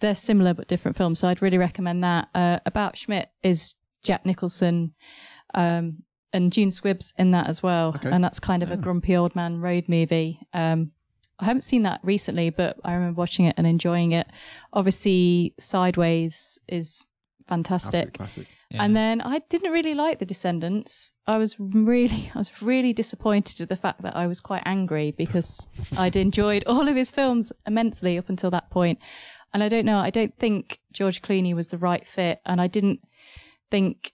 they're 0.00 0.14
similar 0.14 0.52
but 0.54 0.66
different 0.68 0.96
films. 0.96 1.18
So 1.20 1.28
I'd 1.28 1.42
really 1.42 1.58
recommend 1.58 2.02
that. 2.04 2.28
Uh, 2.34 2.58
About 2.66 2.96
Schmidt 2.96 3.30
is 3.42 3.74
Jack 4.02 4.26
Nicholson 4.26 4.94
um, 5.54 6.02
and 6.34 6.52
June 6.52 6.68
Squibb's 6.68 7.14
in 7.16 7.30
that 7.30 7.46
as 7.48 7.62
well, 7.62 7.94
Okay. 7.96 8.10
and 8.10 8.22
that's 8.22 8.38
kind 8.40 8.62
of 8.62 8.70
a 8.70 8.76
grumpy 8.76 9.16
old 9.16 9.34
man 9.34 9.60
road 9.62 9.84
movie. 9.88 10.40
Um, 10.52 10.90
I 11.38 11.46
haven't 11.46 11.62
seen 11.62 11.82
that 11.84 12.00
recently, 12.02 12.50
but 12.50 12.76
I 12.84 12.92
remember 12.92 13.18
watching 13.18 13.46
it 13.46 13.54
and 13.56 13.66
enjoying 13.66 14.12
it. 14.12 14.26
Obviously, 14.72 15.54
Sideways 15.58 16.58
is 16.68 17.04
Absolute 17.46 17.48
fantastic. 17.48 18.14
classic. 18.14 18.46
And 18.70 18.96
then 18.96 19.20
I 19.20 19.38
didn't 19.50 19.70
really 19.70 19.94
like 19.94 20.18
The 20.18 20.24
Descendants. 20.26 21.12
I 21.28 21.36
was 21.38 21.54
really, 21.60 22.30
I 22.34 22.38
was 22.38 22.50
really 22.62 22.92
disappointed 22.92 23.60
at 23.60 23.68
the 23.68 23.76
fact 23.76 24.02
that 24.02 24.16
I 24.16 24.26
was 24.26 24.40
quite 24.40 24.62
angry 24.66 25.12
because 25.12 25.66
I'd 25.96 26.16
enjoyed 26.16 26.64
all 26.66 26.88
of 26.88 26.96
his 26.96 27.10
films 27.12 27.52
immensely 27.66 28.18
up 28.18 28.28
until 28.28 28.50
that 28.50 28.70
point. 28.70 28.98
And 29.52 29.62
I 29.62 29.68
don't 29.68 29.84
know, 29.84 29.98
I 29.98 30.10
don't 30.10 30.36
think 30.38 30.80
George 30.92 31.22
Clooney 31.22 31.54
was 31.54 31.68
the 31.68 31.78
right 31.78 32.04
fit. 32.06 32.40
And 32.46 32.60
I 32.60 32.66
didn't 32.66 33.00
think 33.70 34.12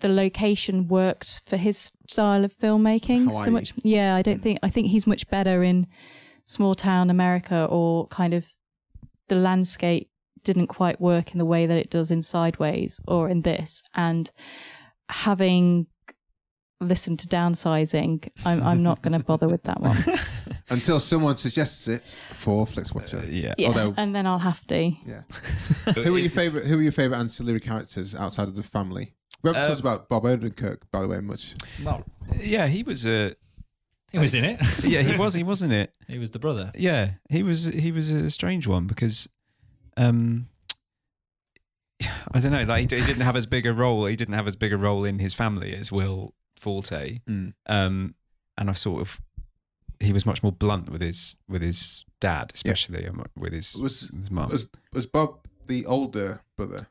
the 0.00 0.08
location 0.08 0.88
worked 0.88 1.40
for 1.46 1.56
his 1.56 1.90
style 2.08 2.44
of 2.44 2.56
filmmaking 2.58 3.26
Hawaii. 3.28 3.44
so 3.44 3.50
much. 3.50 3.72
Yeah, 3.82 4.14
I 4.14 4.22
don't 4.22 4.40
mm. 4.40 4.42
think, 4.42 4.58
I 4.62 4.70
think 4.70 4.88
he's 4.88 5.06
much 5.06 5.28
better 5.28 5.62
in 5.62 5.86
small 6.44 6.74
town 6.74 7.10
America 7.10 7.66
or 7.70 8.06
kind 8.08 8.34
of 8.34 8.44
the 9.28 9.36
landscape 9.36 10.10
didn't 10.44 10.68
quite 10.68 11.00
work 11.00 11.32
in 11.32 11.38
the 11.38 11.44
way 11.44 11.66
that 11.66 11.76
it 11.76 11.90
does 11.90 12.10
in 12.10 12.22
Sideways 12.22 13.00
or 13.06 13.28
in 13.28 13.42
this. 13.42 13.82
And 13.94 14.30
having 15.08 15.86
listened 16.80 17.18
to 17.18 17.26
downsizing, 17.26 18.28
I'm, 18.44 18.62
I'm 18.62 18.82
not 18.82 19.02
going 19.02 19.18
to 19.18 19.24
bother 19.24 19.48
with 19.48 19.64
that 19.64 19.80
one. 19.80 19.96
Until 20.70 21.00
someone 21.00 21.36
suggests 21.36 21.88
it 21.88 22.18
for 22.32 22.66
Flix 22.66 22.94
Watcher. 22.94 23.18
Uh, 23.18 23.26
yeah. 23.26 23.54
Yeah, 23.58 23.68
Although- 23.68 23.94
and 23.96 24.14
then 24.14 24.26
I'll 24.26 24.38
have 24.38 24.64
to. 24.68 24.92
Yeah. 25.04 25.22
who 25.94 26.14
are 26.14 26.18
your 26.18 26.30
favorite? 26.30 26.66
Who 26.66 26.78
are 26.78 26.82
your 26.82 26.92
favorite 26.92 27.18
ancillary 27.18 27.60
characters 27.60 28.14
outside 28.14 28.48
of 28.48 28.56
the 28.56 28.62
family? 28.62 29.15
We 29.46 29.56
haven't 29.56 29.62
Um, 29.62 29.68
talked 29.68 29.80
about 29.80 30.08
Bob 30.08 30.24
Odenkirk, 30.24 30.78
by 30.90 31.00
the 31.02 31.08
way, 31.08 31.20
much. 31.20 31.54
No, 31.80 32.04
Yeah, 32.40 32.66
he 32.66 32.82
was 32.82 33.06
a. 33.06 33.34
he 34.12 34.18
was 34.18 34.34
in 34.34 34.44
it. 34.44 34.60
Yeah, 34.84 35.02
he 35.02 35.16
was. 35.16 35.34
He 35.34 35.42
wasn't 35.42 35.72
it. 35.72 35.94
he 36.08 36.18
was 36.18 36.30
the 36.32 36.38
brother. 36.38 36.72
Yeah, 36.74 37.12
he 37.30 37.42
was. 37.42 37.64
He 37.66 37.92
was 37.92 38.10
a 38.10 38.30
strange 38.30 38.66
one 38.66 38.86
because, 38.86 39.28
um, 39.96 40.48
I 42.32 42.40
don't 42.40 42.52
know. 42.52 42.64
Like 42.64 42.90
he, 42.90 42.96
he 42.98 43.06
didn't 43.06 43.22
have 43.22 43.36
as 43.36 43.46
big 43.46 43.66
a 43.66 43.72
role. 43.72 44.06
He 44.06 44.16
didn't 44.16 44.34
have 44.34 44.46
as 44.48 44.56
big 44.56 44.72
a 44.72 44.76
role 44.76 45.04
in 45.04 45.18
his 45.18 45.34
family 45.34 45.74
as 45.74 45.90
Will 45.92 46.34
Forte. 46.58 47.20
Mm. 47.28 47.54
Um, 47.66 48.14
and 48.58 48.70
I 48.70 48.72
sort 48.72 49.00
of, 49.02 49.20
he 50.00 50.12
was 50.12 50.26
much 50.26 50.42
more 50.42 50.52
blunt 50.52 50.90
with 50.90 51.00
his 51.02 51.36
with 51.48 51.62
his 51.62 52.04
dad, 52.20 52.50
especially 52.54 53.06
um, 53.06 53.24
with 53.36 53.52
his 53.52 53.76
Was 53.76 54.10
his 54.10 54.30
mum. 54.30 54.48
was 54.50 54.66
was 54.92 55.06
Bob 55.06 55.46
the 55.66 55.86
older 55.86 56.42
brother? 56.56 56.88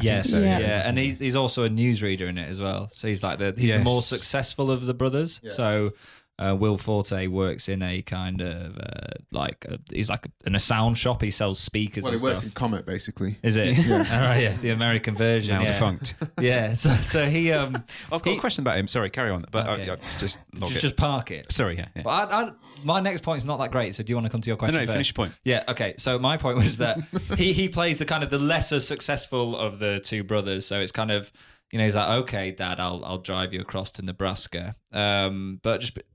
I 0.00 0.04
Yes, 0.04 0.30
so, 0.30 0.40
yeah, 0.40 0.58
Yeah. 0.58 0.82
and 0.88 0.98
he's 0.98 1.18
he's 1.18 1.36
also 1.36 1.64
a 1.64 1.68
newsreader 1.68 2.28
in 2.28 2.38
it 2.38 2.48
as 2.48 2.60
well. 2.60 2.88
So 2.92 3.08
he's 3.08 3.22
like 3.22 3.38
the 3.38 3.54
he's 3.56 3.70
the 3.70 3.78
more 3.80 4.02
successful 4.02 4.70
of 4.70 4.86
the 4.86 4.94
brothers. 4.94 5.40
Yeah. 5.42 5.50
So 5.52 5.92
uh, 6.40 6.56
Will 6.56 6.78
Forte 6.78 7.26
works 7.26 7.68
in 7.68 7.82
a 7.82 8.00
kind 8.02 8.40
of 8.40 8.78
uh, 8.78 9.14
like 9.30 9.66
a, 9.68 9.78
he's 9.92 10.08
like 10.08 10.26
in 10.46 10.54
a 10.54 10.58
sound 10.58 10.96
shop. 10.96 11.20
He 11.22 11.30
sells 11.30 11.58
speakers 11.58 12.04
Well, 12.04 12.12
and 12.12 12.20
he 12.20 12.24
works 12.24 12.42
in 12.42 12.50
Comet, 12.50 12.86
basically. 12.86 13.38
Is 13.42 13.56
it? 13.56 13.76
Yeah. 13.76 13.96
All 14.12 14.20
right, 14.20 14.42
yeah, 14.42 14.56
the 14.60 14.70
American 14.70 15.14
version. 15.14 15.54
now 15.54 15.62
yeah. 15.62 15.72
defunct. 15.72 16.14
Yeah. 16.40 16.72
So 16.74 16.94
so 17.02 17.26
he 17.26 17.52
um 17.52 17.74
I've 18.12 18.22
got 18.22 18.30
He- 18.30 18.36
a 18.36 18.40
question 18.40 18.62
about 18.62 18.78
him. 18.78 18.88
Sorry, 18.88 19.10
carry 19.10 19.30
on. 19.30 19.44
But 19.50 19.68
Okay. 19.68 19.90
I, 19.90 19.94
I 19.94 19.98
just 20.18 20.38
log 20.54 20.70
just, 20.70 20.76
it. 20.78 20.88
just 20.88 20.96
park 20.96 21.30
it. 21.30 21.52
Sorry, 21.52 21.76
yeah. 21.76 21.88
yeah. 21.94 22.02
But 22.02 22.32
I, 22.32 22.42
I, 22.42 22.52
my 22.82 23.00
next 23.00 23.22
point 23.22 23.38
is 23.38 23.44
not 23.44 23.58
that 23.58 23.70
great. 23.70 23.94
So 23.94 24.02
do 24.02 24.10
you 24.10 24.16
want 24.16 24.26
to 24.26 24.30
come 24.30 24.40
to 24.40 24.48
your 24.48 24.56
question 24.56 24.76
no, 24.76 24.82
first? 24.82 24.92
finish 24.92 25.08
your 25.08 25.14
point. 25.14 25.34
Yeah, 25.44 25.64
okay. 25.68 25.94
So 25.98 26.18
my 26.18 26.36
point 26.38 26.56
was 26.56 26.78
that 26.78 26.98
he 27.36 27.52
he 27.52 27.68
plays 27.68 27.98
the 27.98 28.06
kind 28.06 28.24
of 28.24 28.30
the 28.30 28.38
lesser 28.38 28.80
successful 28.80 29.56
of 29.56 29.78
the 29.78 30.00
two 30.00 30.24
brothers. 30.24 30.66
So 30.66 30.80
it's 30.80 30.92
kind 30.92 31.10
of 31.10 31.30
you 31.72 31.78
know 31.78 31.84
he's 31.84 31.94
like, 31.96 32.08
okay, 32.22 32.50
Dad, 32.52 32.80
I'll 32.80 33.04
I'll 33.04 33.18
drive 33.18 33.52
you 33.52 33.60
across 33.60 33.90
to 33.92 34.02
Nebraska. 34.02 34.76
Um, 34.92 35.60
but 35.62 35.80
just, 35.80 35.94
just 35.94 36.06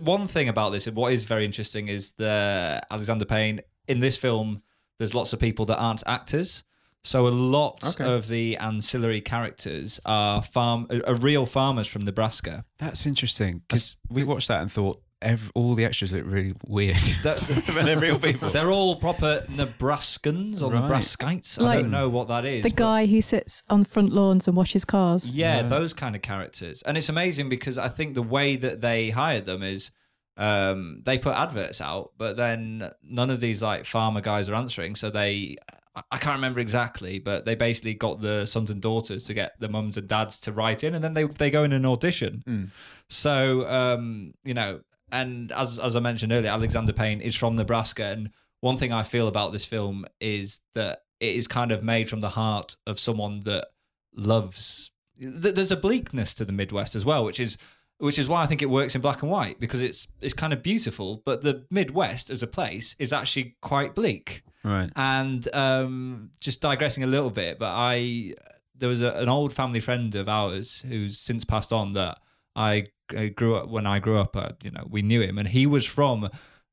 one 0.00 0.26
thing 0.28 0.48
about 0.48 0.70
this, 0.70 0.86
and 0.86 0.96
what 0.96 1.12
is 1.12 1.22
very 1.24 1.44
interesting 1.44 1.88
is 1.88 2.12
the 2.12 2.80
Alexander 2.90 3.24
Payne 3.24 3.60
in 3.88 4.00
this 4.00 4.16
film. 4.16 4.62
There's 4.98 5.14
lots 5.14 5.32
of 5.32 5.40
people 5.40 5.64
that 5.66 5.78
aren't 5.78 6.02
actors. 6.06 6.64
So 7.04 7.26
a 7.26 7.30
lot 7.30 7.82
Okay. 7.84 8.04
of 8.04 8.28
the 8.28 8.56
ancillary 8.58 9.20
characters 9.20 9.98
are 10.04 10.40
farm, 10.40 10.86
are 10.90 11.02
are 11.08 11.14
real 11.16 11.46
farmers 11.46 11.88
from 11.88 12.02
Nebraska. 12.02 12.64
That's 12.78 13.06
interesting 13.06 13.62
because 13.66 13.96
we 14.08 14.22
watched 14.22 14.46
that 14.48 14.62
and 14.62 14.70
thought 14.70 15.02
ev 15.22 15.50
all 15.54 15.74
the 15.74 15.84
extras 15.84 16.12
look 16.12 16.24
really 16.26 16.54
weird. 16.66 16.96
That- 17.22 17.38
but 17.74 17.84
they're 17.84 17.98
real 17.98 18.18
people. 18.18 18.50
They're 18.50 18.70
all 18.70 18.96
proper 18.96 19.44
Nebraskans 19.48 20.62
or 20.62 20.72
Right. 20.72 20.82
Nebraskites. 20.82 21.58
I 21.58 21.62
Like 21.64 21.80
don't 21.80 21.90
know 21.90 22.08
what 22.08 22.28
that 22.28 22.44
is. 22.44 22.62
The 22.62 22.70
but- 22.70 22.76
guy 22.76 23.06
who 23.06 23.20
sits 23.20 23.62
on 23.70 23.84
front 23.84 24.12
lawns 24.12 24.46
and 24.48 24.56
washes 24.56 24.84
cars. 24.84 25.30
Yeah, 25.30 25.62
those 25.62 25.92
kind 25.92 26.14
of 26.16 26.22
characters. 26.22 26.82
And 26.82 26.96
it's 26.96 27.08
amazing 27.08 27.48
because 27.48 27.78
I 27.78 27.88
think 27.88 28.14
the 28.14 28.22
way 28.22 28.56
that 28.56 28.80
they 28.80 29.10
hired 29.10 29.46
them 29.46 29.62
is 29.62 29.90
um, 30.36 31.02
they 31.04 31.18
put 31.18 31.34
adverts 31.36 31.80
out, 31.80 32.12
but 32.16 32.36
then 32.36 32.90
none 33.02 33.30
of 33.30 33.40
these 33.40 33.62
like 33.62 33.84
farmer 33.84 34.20
guys 34.20 34.48
are 34.48 34.54
answering. 34.54 34.94
So 34.96 35.10
they, 35.10 35.56
I- 35.94 36.02
I 36.12 36.16
can't 36.18 36.36
remember 36.36 36.58
exactly, 36.60 37.18
but 37.18 37.44
they 37.44 37.54
basically 37.54 37.92
got 37.94 38.22
the 38.22 38.46
sons 38.46 38.70
and 38.70 38.80
daughters 38.80 39.24
to 39.24 39.34
get 39.34 39.52
the 39.60 39.68
mums 39.68 39.96
and 39.98 40.08
dads 40.08 40.40
to 40.40 40.52
write 40.52 40.82
in, 40.84 40.94
and 40.94 41.04
then 41.04 41.12
they 41.12 41.24
they 41.24 41.50
go 41.50 41.64
in 41.64 41.72
an 41.74 41.84
audition. 41.84 42.72
So 43.10 43.68
um, 43.68 44.32
you 44.42 44.54
know, 44.54 44.80
and 45.12 45.52
as 45.52 45.78
as 45.78 45.94
I 45.94 46.00
mentioned 46.00 46.32
earlier, 46.32 46.50
Alexander 46.50 46.92
Payne 46.92 47.20
is 47.20 47.36
from 47.36 47.54
Nebraska, 47.54 48.06
and 48.06 48.30
one 48.60 48.78
thing 48.78 48.92
I 48.92 49.02
feel 49.02 49.28
about 49.28 49.52
this 49.52 49.64
film 49.64 50.06
is 50.20 50.60
that 50.74 51.02
it 51.20 51.36
is 51.36 51.46
kind 51.46 51.70
of 51.70 51.84
made 51.84 52.10
from 52.10 52.20
the 52.20 52.30
heart 52.30 52.76
of 52.86 52.98
someone 52.98 53.42
that 53.44 53.68
loves. 54.16 54.90
There's 55.18 55.70
a 55.70 55.76
bleakness 55.76 56.34
to 56.34 56.44
the 56.44 56.52
Midwest 56.52 56.96
as 56.96 57.04
well, 57.04 57.24
which 57.24 57.38
is 57.38 57.58
which 57.98 58.18
is 58.18 58.26
why 58.26 58.42
I 58.42 58.46
think 58.46 58.62
it 58.62 58.70
works 58.70 58.96
in 58.96 59.00
black 59.00 59.22
and 59.22 59.30
white 59.30 59.60
because 59.60 59.80
it's 59.80 60.08
it's 60.20 60.34
kind 60.34 60.52
of 60.52 60.62
beautiful, 60.62 61.22
but 61.24 61.42
the 61.42 61.66
Midwest 61.70 62.30
as 62.30 62.42
a 62.42 62.48
place 62.48 62.96
is 62.98 63.12
actually 63.12 63.56
quite 63.60 63.94
bleak. 63.94 64.42
right. 64.64 64.90
And 64.96 65.54
um, 65.54 66.30
just 66.40 66.60
digressing 66.60 67.04
a 67.04 67.06
little 67.06 67.30
bit, 67.30 67.58
but 67.58 67.70
I 67.70 68.34
there 68.74 68.88
was 68.88 69.02
a, 69.02 69.12
an 69.12 69.28
old 69.28 69.52
family 69.52 69.80
friend 69.80 70.14
of 70.14 70.28
ours 70.28 70.84
who's 70.88 71.18
since 71.18 71.44
passed 71.44 71.72
on 71.72 71.92
that 71.92 72.18
I, 72.54 72.86
I 73.16 73.28
grew 73.28 73.56
up 73.56 73.68
when 73.68 73.86
I 73.86 73.98
grew 73.98 74.18
up. 74.18 74.36
Uh, 74.36 74.50
you 74.62 74.70
know, 74.70 74.86
we 74.88 75.02
knew 75.02 75.20
him, 75.20 75.38
and 75.38 75.48
he 75.48 75.66
was 75.66 75.86
from 75.86 76.28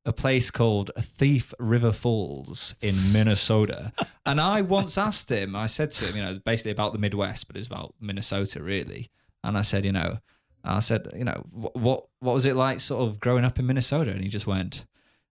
a 0.06 0.14
place 0.14 0.50
called 0.50 0.92
Thief 1.00 1.54
River 1.60 1.92
Falls 1.92 2.76
in 2.82 3.12
Minnesota. 3.14 3.94
and 4.26 4.40
I 4.40 4.62
once 4.62 4.98
asked 4.98 5.30
him, 5.30 5.56
I 5.56 5.68
said 5.68 5.92
to 5.92 6.06
him, 6.06 6.16
you 6.16 6.22
know, 6.24 6.40
basically 6.44 6.72
about 6.72 6.94
the 6.94 7.00
Midwest, 7.00 7.48
but 7.48 7.58
it's 7.58 7.68
about 7.68 7.94
Minnesota 8.00 8.64
really. 8.64 9.10
And 9.44 9.58
I 9.58 9.62
said, 9.62 9.86
you 9.86 9.92
know, 9.92 10.20
I 10.64 10.80
said, 10.80 11.08
you 11.16 11.24
know, 11.24 11.46
what 11.52 11.76
what, 11.76 12.06
what 12.20 12.34
was 12.34 12.46
it 12.46 12.56
like, 12.56 12.80
sort 12.80 13.08
of 13.08 13.20
growing 13.20 13.46
up 13.46 13.60
in 13.60 13.68
Minnesota? 13.68 14.12
And 14.12 14.22
he 14.22 14.30
just 14.30 14.48
went 14.48 14.86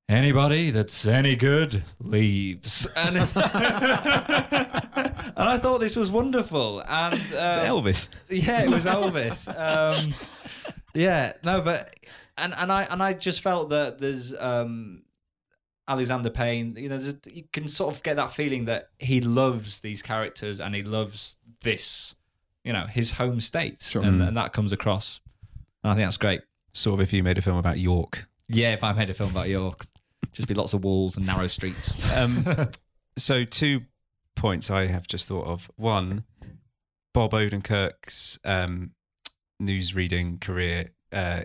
anybody 0.08 0.70
that's 0.70 1.06
any 1.06 1.36
good 1.36 1.84
leaves. 2.00 2.86
And, 2.96 3.16
and 3.18 3.28
I 5.48 5.58
thought 5.58 5.78
this 5.80 5.96
was 5.96 6.10
wonderful. 6.10 6.80
And 6.86 7.14
Is 7.14 7.32
it 7.32 7.36
uh, 7.38 7.64
Elvis. 7.64 8.08
yeah, 8.28 8.62
it 8.62 8.70
was 8.70 8.84
Elvis. 8.96 9.46
um, 9.48 10.14
yeah, 10.94 11.32
no, 11.44 11.60
but 11.60 11.94
and 12.36 12.54
and 12.56 12.72
I 12.72 12.82
and 12.84 13.02
I 13.02 13.12
just 13.12 13.40
felt 13.42 13.68
that 13.70 13.98
there's 13.98 14.34
um, 14.38 15.02
Alexander 15.86 16.30
Payne. 16.30 16.74
You 16.76 16.88
know, 16.88 17.00
you 17.26 17.44
can 17.52 17.68
sort 17.68 17.94
of 17.94 18.02
get 18.02 18.16
that 18.16 18.32
feeling 18.32 18.64
that 18.64 18.88
he 18.98 19.20
loves 19.20 19.80
these 19.80 20.02
characters 20.02 20.60
and 20.60 20.74
he 20.74 20.82
loves 20.82 21.36
this. 21.62 22.14
You 22.64 22.72
know, 22.72 22.86
his 22.86 23.12
home 23.12 23.40
state, 23.40 23.80
Sure. 23.82 24.02
and, 24.02 24.20
Mm. 24.20 24.28
and 24.28 24.36
that 24.36 24.52
comes 24.52 24.72
across. 24.72 25.20
And 25.82 25.92
I 25.92 25.94
think 25.94 26.06
that's 26.06 26.16
great. 26.16 26.40
Sort 26.72 26.94
of 26.94 27.00
if 27.00 27.12
you 27.12 27.22
made 27.22 27.38
a 27.38 27.42
film 27.42 27.56
about 27.56 27.78
York. 27.78 28.28
Yeah, 28.48 28.72
if 28.72 28.82
I 28.82 28.92
made 28.92 29.08
a 29.10 29.14
film 29.14 29.30
about 29.30 29.48
York, 29.48 29.86
just 30.32 30.48
be 30.48 30.54
lots 30.54 30.72
of 30.74 30.84
walls 30.84 31.16
and 31.16 31.26
narrow 31.26 31.46
streets. 31.46 31.98
Um, 32.14 32.44
so 33.16 33.44
two 33.44 33.82
points 34.36 34.70
I 34.70 34.86
have 34.86 35.06
just 35.08 35.26
thought 35.28 35.46
of. 35.46 35.70
One, 35.76 36.24
Bob 37.12 37.32
Odenkirk's 37.32 38.38
um, 38.44 38.92
news 39.58 39.94
reading 39.94 40.38
career 40.38 40.90
uh, 41.12 41.42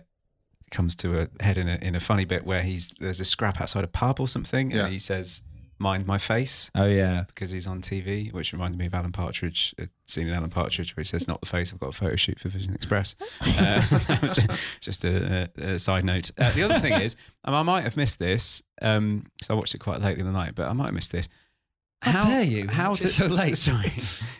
comes 0.71 0.95
to 0.95 1.19
a 1.21 1.43
head 1.43 1.57
in 1.57 1.67
a, 1.67 1.75
in 1.75 1.95
a 1.95 1.99
funny 1.99 2.25
bit 2.25 2.45
where 2.45 2.62
he's 2.63 2.93
there's 2.99 3.19
a 3.19 3.25
scrap 3.25 3.59
outside 3.62 3.83
a 3.83 3.88
pub 3.88 4.19
or 4.19 4.27
something, 4.27 4.71
Yeah. 4.71 4.83
and 4.86 4.93
he 4.93 4.99
says, 4.99 5.41
"Mind 5.84 6.08
my 6.08 6.17
face." 6.17 6.72
Oh 6.74 6.86
yeah, 6.86 7.26
Because 7.28 7.52
he's 7.52 7.67
on 7.67 7.82
TV, 7.82 8.34
which 8.34 8.52
reminded 8.54 8.80
me 8.80 8.88
of 8.88 8.93
Alan 8.96 9.12
Partridge, 9.12 9.76
a 9.78 9.88
scene 10.08 10.28
in 10.28 10.34
Alan 10.34 10.50
Partridge 10.50 10.96
where 10.96 11.04
he 11.04 11.08
says, 11.08 11.28
"Not 11.28 11.39
the 11.41 11.46
face." 11.46 11.72
I've 11.72 11.80
got 11.80 11.89
a 11.89 11.91
photo 11.93 12.15
shoot 12.15 12.39
for 12.39 12.50
Vision 12.50 12.74
Express. 12.74 13.15
Uh, 13.41 13.86
that 14.08 14.19
was 14.22 14.36
ju- 14.38 14.48
just 14.82 15.04
a, 15.06 15.50
a, 15.60 15.74
a 15.74 15.80
side 15.80 16.04
note. 16.06 16.32
Uh, 16.38 16.52
the 16.54 16.63
other 16.63 16.80
thing 16.80 16.93
is, 17.00 17.15
um, 17.46 17.54
I 17.54 17.62
might 17.62 17.84
have 17.84 17.96
missed 17.98 18.17
this 18.17 18.63
because 18.80 19.50
I 19.50 19.54
watched 19.54 19.76
it 19.76 19.80
quite 19.80 20.02
late 20.02 20.17
in 20.17 20.26
the 20.26 20.32
night, 20.32 20.56
but 20.56 20.67
I 20.67 20.74
might 20.74 20.86
have 20.86 20.93
missed 20.96 21.12
this. 21.12 21.28
How 22.02 22.26
dare 22.26 22.43
you 22.43 22.67
How 22.67 22.93
it 22.93 23.08
so 23.10 23.28
late? 23.28 23.56
Sorry. 23.58 23.93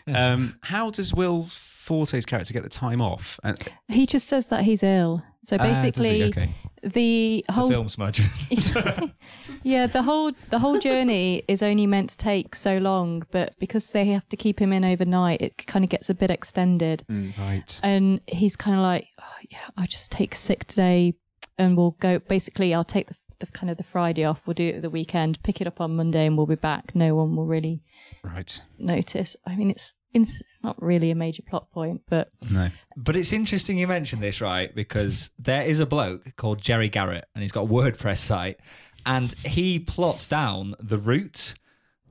um, 0.06 0.58
how 0.62 0.90
does 0.90 1.14
Will 1.14 1.44
Forte's 1.84 2.24
character 2.24 2.54
get 2.54 2.62
the 2.62 2.68
time 2.68 3.00
off? 3.02 3.38
And, 3.44 3.58
He 3.88 4.06
just 4.06 4.26
says 4.26 4.46
that 4.48 4.64
he's 4.64 4.82
ill. 4.82 5.22
So 5.44 5.56
Ah, 5.60 5.64
does 5.64 5.82
he? 5.82 5.90
basically, 5.90 6.24
okay. 6.24 6.54
the 6.82 7.44
it's 7.46 7.54
whole 7.54 7.66
a 7.66 7.70
film 7.70 7.88
smudge. 7.90 8.22
yeah, 9.62 9.86
the 9.86 10.02
whole 10.02 10.32
the 10.50 10.58
whole 10.58 10.78
journey 10.78 11.42
is 11.48 11.62
only 11.62 11.86
meant 11.86 12.10
to 12.10 12.16
take 12.16 12.54
so 12.54 12.78
long, 12.78 13.24
but 13.30 13.54
because 13.58 13.90
they 13.90 14.06
have 14.06 14.26
to 14.30 14.36
keep 14.36 14.58
him 14.60 14.72
in 14.72 14.84
overnight, 14.84 15.42
it 15.42 15.66
kind 15.66 15.84
of 15.84 15.90
gets 15.90 16.08
a 16.08 16.14
bit 16.14 16.30
extended. 16.30 17.04
right. 17.38 17.80
And 17.82 18.20
he's 18.26 18.56
kind 18.56 18.76
of 18.76 18.82
like, 18.82 19.08
oh, 19.20 19.36
yeah, 19.50 19.58
I'll 19.76 19.86
just 19.86 20.10
take 20.10 20.34
sick 20.34 20.64
today, 20.64 21.14
and 21.58 21.76
we'll 21.76 21.96
go. 22.00 22.18
Basically, 22.20 22.72
I'll 22.72 22.84
take 22.84 23.08
the, 23.08 23.14
the 23.40 23.46
kind 23.48 23.70
of 23.70 23.76
the 23.76 23.84
Friday 23.84 24.24
off. 24.24 24.40
We'll 24.46 24.54
do 24.54 24.68
it 24.68 24.80
the 24.80 24.88
weekend, 24.90 25.42
pick 25.42 25.60
it 25.60 25.66
up 25.66 25.80
on 25.80 25.96
Monday, 25.96 26.24
and 26.26 26.36
we'll 26.38 26.46
be 26.46 26.54
back. 26.54 26.94
No 26.94 27.14
one 27.14 27.36
will 27.36 27.46
really 27.46 27.82
Right. 28.24 28.60
notice. 28.78 29.36
I 29.46 29.54
mean, 29.54 29.70
it's 29.70 29.92
it's 30.12 30.60
not 30.62 30.80
really 30.80 31.10
a 31.10 31.14
major 31.14 31.42
plot 31.42 31.70
point, 31.70 32.02
but 32.08 32.30
No. 32.50 32.70
But 32.96 33.16
it's 33.16 33.32
interesting 33.32 33.78
you 33.78 33.88
mentioned 33.88 34.22
this, 34.22 34.40
right? 34.40 34.74
Because 34.74 35.30
there 35.38 35.62
is 35.62 35.80
a 35.80 35.86
bloke 35.86 36.36
called 36.36 36.62
Jerry 36.62 36.88
Garrett, 36.88 37.26
and 37.34 37.42
he's 37.42 37.52
got 37.52 37.64
a 37.64 37.68
WordPress 37.68 38.18
site, 38.18 38.58
and 39.04 39.32
he 39.40 39.78
plots 39.78 40.26
down 40.26 40.74
the 40.80 40.98
route. 40.98 41.54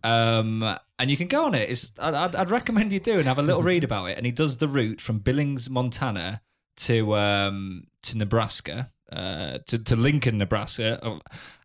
Um, 0.03 0.77
and 0.99 1.09
you 1.09 1.15
can 1.15 1.27
go 1.27 1.45
on 1.45 1.55
it. 1.55 1.69
It's 1.69 1.93
I'd, 1.97 2.13
I'd, 2.13 2.35
I'd 2.35 2.51
recommend 2.51 2.91
you 2.91 2.99
do 2.99 3.19
and 3.19 3.27
have 3.27 3.39
a 3.39 3.41
little 3.41 3.63
read 3.63 3.83
about 3.83 4.05
it. 4.07 4.17
And 4.17 4.25
he 4.25 4.31
does 4.33 4.57
the 4.57 4.67
route 4.67 4.99
from 4.99 5.19
Billings, 5.19 5.69
Montana, 5.69 6.41
to 6.75 7.15
um, 7.15 7.87
to 8.03 8.17
Nebraska, 8.17 8.91
uh, 9.11 9.59
to 9.67 9.77
to 9.77 9.95
Lincoln, 9.95 10.37
Nebraska. 10.37 11.19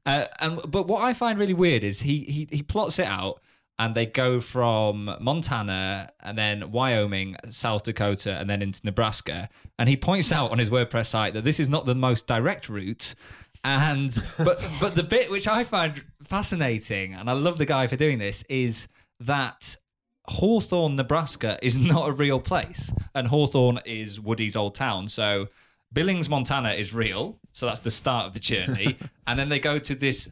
Uh, 0.07 0.25
and 0.41 0.61
but 0.69 0.87
what 0.87 1.03
I 1.03 1.13
find 1.15 1.39
really 1.39 1.55
weird 1.55 1.83
is 1.83 2.03
he 2.03 2.21
he 2.21 2.49
he 2.51 2.63
plots 2.63 2.99
it 3.01 3.07
out 3.07 3.43
and 3.79 3.95
they 3.95 4.07
go 4.07 4.41
from 4.41 5.15
Montana 5.21 6.11
and 6.21 6.37
then 6.37 6.73
Wyoming, 6.73 7.37
South 7.51 7.85
Dakota, 7.85 8.37
and 8.37 8.51
then 8.51 8.61
into 8.61 8.81
Nebraska. 8.85 9.49
And 9.79 9.89
he 9.89 9.97
points 9.97 10.33
out 10.33 10.51
on 10.51 10.59
his 10.59 10.69
WordPress 10.69 11.07
site 11.07 11.35
that 11.35 11.45
this 11.45 11.61
is 11.61 11.69
not 11.69 11.87
the 11.87 11.95
most 11.95 12.27
direct 12.27 12.69
route. 12.69 13.15
And 13.63 14.17
but 14.39 14.63
but 14.81 14.95
the 14.97 15.03
bit 15.03 15.31
which 15.31 15.47
I 15.47 15.65
find 15.65 16.05
fascinating, 16.25 17.15
and 17.15 17.31
I 17.31 17.35
love 17.35 17.59
the 17.59 17.67
guy 17.67 17.87
for 17.87 17.97
doing 17.97 18.19
this, 18.19 18.43
is 18.49 18.89
that 19.21 19.77
Hawthorne, 20.29 20.97
Nebraska 20.97 21.59
is 21.63 21.77
not 21.77 22.09
a 22.09 22.13
real 22.13 22.41
place. 22.41 22.91
And 23.15 23.29
Hawthorne 23.29 23.81
is 23.85 24.21
Woody's 24.21 24.57
old 24.57 24.75
town. 24.75 25.09
So 25.09 25.49
Billings, 25.93 26.29
Montana 26.29 26.73
is 26.73 26.93
real. 26.93 27.39
So 27.53 27.67
that's 27.67 27.81
the 27.81 27.91
start 27.91 28.27
of 28.27 28.35
the 28.35 28.41
journey. 28.41 28.99
and 29.27 29.39
then 29.39 29.49
they 29.49 29.59
go 29.59 29.79
to 29.79 29.95
this 29.95 30.31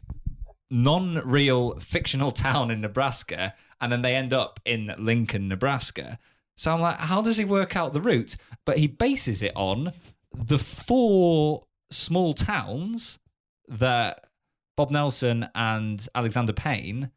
non-real 0.69 1.79
fictional 1.79 2.31
town 2.31 2.71
in 2.71 2.81
Nebraska, 2.81 3.53
and 3.79 3.91
then 3.91 4.01
they 4.01 4.15
end 4.15 4.33
up 4.33 4.59
in 4.65 4.93
Lincoln, 4.97 5.47
Nebraska. 5.47 6.19
So 6.55 6.73
I'm 6.73 6.81
like, 6.81 6.97
how 6.97 7.21
does 7.21 7.37
he 7.37 7.45
work 7.45 7.75
out 7.75 7.93
the 7.93 8.01
route? 8.01 8.35
But 8.65 8.77
he 8.77 8.87
bases 8.87 9.41
it 9.41 9.53
on 9.55 9.93
the 10.35 10.59
four 10.59 11.65
small 11.91 12.33
towns 12.33 13.19
that 13.67 14.25
Bob 14.75 14.91
Nelson 14.91 15.49
and 15.55 16.07
Alexander 16.15 16.53
Payne 16.53 17.11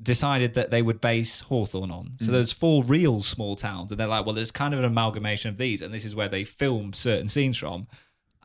decided 0.00 0.54
that 0.54 0.70
they 0.70 0.82
would 0.82 1.00
base 1.00 1.40
Hawthorne 1.40 1.90
on. 1.90 2.12
So 2.20 2.28
mm. 2.28 2.32
there's 2.32 2.52
four 2.52 2.84
real 2.84 3.20
small 3.22 3.56
towns, 3.56 3.90
and 3.90 3.98
they're 3.98 4.06
like, 4.06 4.24
well, 4.24 4.34
there's 4.34 4.52
kind 4.52 4.72
of 4.72 4.80
an 4.80 4.86
amalgamation 4.86 5.50
of 5.50 5.58
these, 5.58 5.82
and 5.82 5.92
this 5.92 6.04
is 6.04 6.14
where 6.14 6.28
they 6.28 6.44
film 6.44 6.92
certain 6.92 7.28
scenes 7.28 7.56
from. 7.56 7.86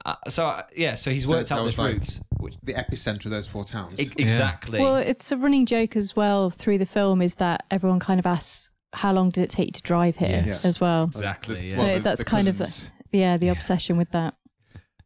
Uh, 0.05 0.15
so 0.27 0.45
uh, 0.47 0.63
yeah, 0.75 0.95
so 0.95 1.11
he's 1.11 1.25
So 1.25 1.31
worked 1.31 1.49
that 1.49 1.59
out 1.59 1.63
was 1.63 1.75
this 1.75 1.79
like- 1.79 1.93
route. 1.93 2.19
Which, 2.39 2.55
The 2.61 2.73
epicenter 2.73 3.23
of 3.25 3.31
those 3.31 3.47
four 3.47 3.63
towns. 3.63 4.01
E- 4.01 4.11
exactly. 4.17 4.81
well, 4.81 4.97
it's 4.97 5.31
a 5.31 5.37
running 5.37 5.65
joke 5.65 5.95
as 5.95 6.13
well 6.13 6.49
through 6.49 6.77
the 6.77 6.85
film. 6.85 7.21
Is 7.21 7.35
that 7.35 7.63
everyone 7.71 7.99
kind 8.01 8.19
of 8.19 8.25
asks, 8.25 8.69
"How 8.91 9.13
long 9.13 9.29
did 9.29 9.43
it 9.45 9.49
take 9.49 9.67
you 9.67 9.71
to 9.71 9.81
drive 9.81 10.17
here?" 10.17 10.43
Yes. 10.45 10.65
as 10.65 10.81
well. 10.81 11.05
exactly. 11.05 11.69
Yeah. 11.69 11.75
So 11.77 11.83
Well, 11.83 11.93
the- 11.95 11.99
that's 12.01 12.19
the 12.19 12.25
kind 12.25 12.49
of 12.49 12.57
cousins. 12.57 12.91
the, 13.11 13.17
yeah 13.17 13.37
the 13.37 13.47
obsession 13.47 13.95
with 13.95 14.11
that, 14.11 14.35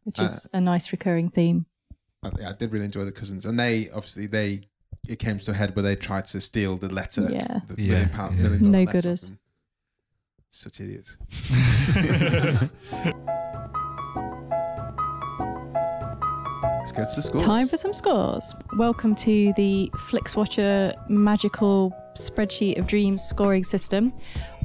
which 0.02 0.18
is 0.18 0.48
a 0.52 0.60
nice 0.60 0.90
recurring 0.90 1.30
theme. 1.30 1.66
I, 2.24 2.30
I 2.48 2.52
did 2.58 2.72
really 2.72 2.86
enjoy 2.86 3.04
the 3.04 3.12
cousins, 3.12 3.46
and 3.46 3.56
they 3.56 3.88
obviously 3.90 4.26
they 4.26 4.62
it 5.08 5.20
came 5.20 5.38
to 5.38 5.50
a 5.52 5.54
head 5.54 5.76
where 5.76 5.84
they 5.84 5.94
tried 5.94 6.24
to 6.26 6.40
steal 6.40 6.76
the 6.76 6.88
letter, 6.92 7.28
Yeah. 7.30 7.60
the 7.68 7.80
Yeah, 7.80 7.88
million 7.90 8.08
pound, 8.08 8.36
yeah. 8.36 8.42
million 8.42 8.62
dollar 8.64 8.72
No 8.72 8.82
letter 8.82 8.98
off 8.98 9.04
gooders. 9.04 9.26
them. 9.28 9.38
Such 10.50 10.80
idiots. 10.80 11.16
Let's 16.88 16.96
go 16.96 17.04
to 17.06 17.16
the 17.16 17.22
scores. 17.22 17.42
Time 17.42 17.68
for 17.68 17.76
some 17.76 17.92
scores. 17.92 18.54
Welcome 18.78 19.14
to 19.16 19.52
the 19.58 19.90
FlixWatcher 19.94 21.10
magical 21.10 21.92
spreadsheet 22.14 22.78
of 22.78 22.86
dreams 22.86 23.22
scoring 23.22 23.62
system. 23.62 24.10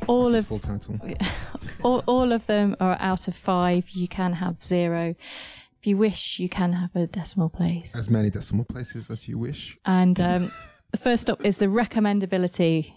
All 0.08 0.32
That's 0.32 0.46
of 0.46 0.48
full 0.48 0.60
title. 0.60 0.98
all, 1.84 2.02
all 2.08 2.32
of 2.32 2.46
them 2.46 2.78
are 2.80 2.96
out 3.02 3.28
of 3.28 3.36
five. 3.36 3.90
You 3.90 4.08
can 4.08 4.32
have 4.32 4.64
zero. 4.64 5.16
If 5.82 5.86
you 5.86 5.98
wish, 5.98 6.40
you 6.40 6.48
can 6.48 6.72
have 6.72 6.96
a 6.96 7.08
decimal 7.08 7.50
place. 7.50 7.94
As 7.94 8.10
many 8.10 8.30
decimal 8.30 8.64
places 8.64 9.10
as 9.10 9.28
you 9.28 9.38
wish. 9.38 9.78
And 9.84 10.18
um, 10.22 10.50
the 10.92 11.00
first 11.00 11.30
up 11.30 11.46
is 11.46 11.58
the 11.58 11.66
recommendability. 11.66 12.94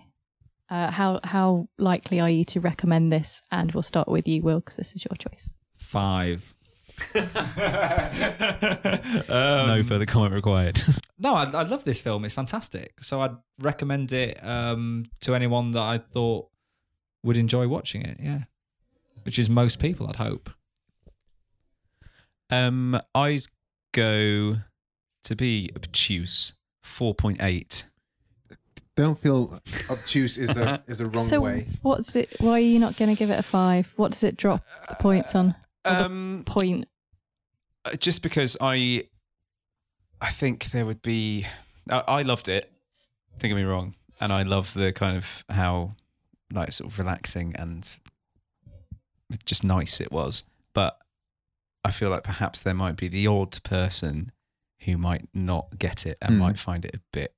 Uh, 0.70 0.92
how 0.92 1.18
how 1.24 1.68
likely 1.78 2.20
are 2.20 2.30
you 2.30 2.44
to 2.44 2.60
recommend 2.60 3.12
this? 3.12 3.42
And 3.50 3.72
we'll 3.72 3.82
start 3.82 4.06
with 4.06 4.28
you, 4.28 4.42
Will, 4.42 4.60
because 4.60 4.76
this 4.76 4.94
is 4.94 5.04
your 5.04 5.16
choice. 5.18 5.50
Five. 5.78 6.54
No 9.28 9.82
further 9.86 10.06
comment 10.06 10.34
required. 10.34 10.82
No, 11.18 11.34
I, 11.34 11.44
I 11.44 11.62
love 11.62 11.84
this 11.84 11.98
film. 11.98 12.26
It's 12.26 12.34
fantastic. 12.34 13.02
So 13.02 13.22
I'd 13.22 13.34
recommend 13.58 14.12
it 14.12 14.38
um, 14.44 15.06
to 15.22 15.34
anyone 15.34 15.70
that 15.70 15.80
I 15.80 15.96
thought 15.96 16.50
would 17.24 17.38
enjoy 17.38 17.66
watching 17.68 18.02
it. 18.02 18.18
Yeah, 18.22 18.40
which 19.22 19.38
is 19.38 19.48
most 19.48 19.78
people, 19.78 20.06
I'd 20.08 20.16
hope. 20.16 20.50
um, 22.50 23.00
I 23.14 23.40
go 23.94 24.56
to 25.24 25.34
be 25.36 25.70
obtuse. 25.74 26.52
Four 26.82 27.14
point 27.14 27.38
eight. 27.40 27.86
Don't 28.94 29.18
feel 29.18 29.58
obtuse 29.90 30.36
is 30.36 30.50
the 30.54 30.82
is 30.86 30.98
the 30.98 31.06
wrong 31.06 31.24
so 31.24 31.40
way. 31.40 31.66
what's 31.80 32.14
it? 32.14 32.28
Why 32.40 32.52
are 32.52 32.58
you 32.58 32.78
not 32.78 32.94
going 32.98 33.10
to 33.10 33.18
give 33.18 33.30
it 33.30 33.38
a 33.38 33.42
five? 33.42 33.90
What 33.96 34.12
does 34.12 34.22
it 34.22 34.36
drop 34.36 34.62
the 34.90 34.96
points 34.96 35.34
on? 35.34 35.54
Or 35.86 35.94
the 35.94 36.04
Um, 36.04 36.42
point. 36.46 36.88
Uh, 37.84 37.94
just 37.96 38.22
because 38.22 38.56
I, 38.60 39.04
I 40.20 40.30
think 40.30 40.70
there 40.72 40.84
would 40.86 41.02
be. 41.02 41.46
I, 41.90 41.98
I 42.00 42.22
loved 42.22 42.48
it. 42.48 42.72
Don't 43.38 43.50
get 43.50 43.54
me 43.56 43.62
wrong, 43.62 43.94
and 44.20 44.32
I 44.32 44.42
love 44.42 44.72
the 44.74 44.92
kind 44.92 45.16
of 45.16 45.44
how, 45.48 45.94
like, 46.52 46.72
sort 46.72 46.90
of 46.90 46.98
relaxing 46.98 47.54
and 47.56 47.88
just 49.44 49.62
nice 49.64 50.00
it 50.00 50.10
was. 50.10 50.42
But 50.72 50.98
I 51.84 51.90
feel 51.90 52.10
like 52.10 52.24
perhaps 52.24 52.62
there 52.62 52.74
might 52.74 52.96
be 52.96 53.08
the 53.08 53.26
odd 53.26 53.62
person 53.62 54.32
who 54.80 54.96
might 54.96 55.28
not 55.34 55.78
get 55.78 56.06
it 56.06 56.18
and 56.22 56.34
Hmm. 56.34 56.38
might 56.40 56.58
find 56.58 56.84
it 56.84 56.94
a 56.94 57.00
bit 57.12 57.34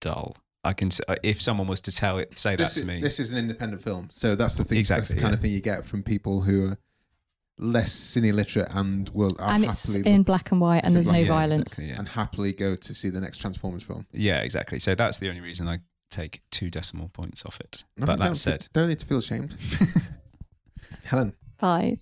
dull. 0.00 0.36
I 0.64 0.72
can 0.72 0.88
s- 0.88 1.00
uh, 1.06 1.16
if 1.22 1.42
someone 1.42 1.66
was 1.66 1.80
to 1.82 1.92
tell 1.92 2.18
it, 2.18 2.38
say 2.38 2.56
that 2.56 2.68
to 2.70 2.80
is, 2.80 2.86
me. 2.86 3.00
this 3.00 3.20
is 3.20 3.32
an 3.32 3.38
independent 3.38 3.82
film, 3.82 4.08
so 4.12 4.34
that's 4.34 4.56
the 4.56 4.64
thing. 4.64 4.78
that's 4.78 4.90
Exactly, 4.90 5.14
the 5.16 5.20
kind 5.20 5.32
yeah. 5.32 5.36
of 5.36 5.42
thing 5.42 5.50
you 5.52 5.60
get 5.60 5.84
from 5.86 6.02
people 6.02 6.40
who 6.42 6.68
are 6.70 6.78
less 7.58 7.94
cine 7.94 8.32
literate 8.32 8.66
and 8.70 9.08
will 9.14 9.36
are 9.38 9.50
and 9.54 9.64
it's 9.64 9.86
happily 9.86 10.10
in 10.12 10.22
black 10.22 10.50
and 10.50 10.60
white, 10.60 10.84
and 10.84 10.94
there's 10.94 11.06
no 11.06 11.14
and 11.14 11.28
white, 11.28 11.28
violence. 11.28 11.62
exactly, 11.72 11.88
yeah. 11.88 11.98
and 11.98 12.08
happily 12.08 12.52
go 12.52 12.74
to 12.76 12.94
see 12.94 13.08
the 13.10 13.20
next 13.20 13.38
Transformers 13.38 13.82
film. 13.82 14.06
yeah, 14.12 14.38
exactly. 14.38 14.78
So 14.78 14.94
that's 14.94 15.18
the 15.18 15.28
only 15.28 15.40
reason 15.40 15.68
I 15.68 15.78
take 16.10 16.42
two 16.50 16.70
decimal 16.70 17.08
points 17.08 17.44
off 17.46 17.60
it. 17.60 17.84
No, 17.96 18.06
but 18.06 18.18
that 18.18 18.24
don't- 18.24 18.34
said, 18.34 18.68
don't 18.72 18.88
need 18.88 18.98
to 19.00 19.06
feel 19.06 19.18
ashamed. 19.18 19.54
Helen, 21.04 21.34
Five. 21.58 21.98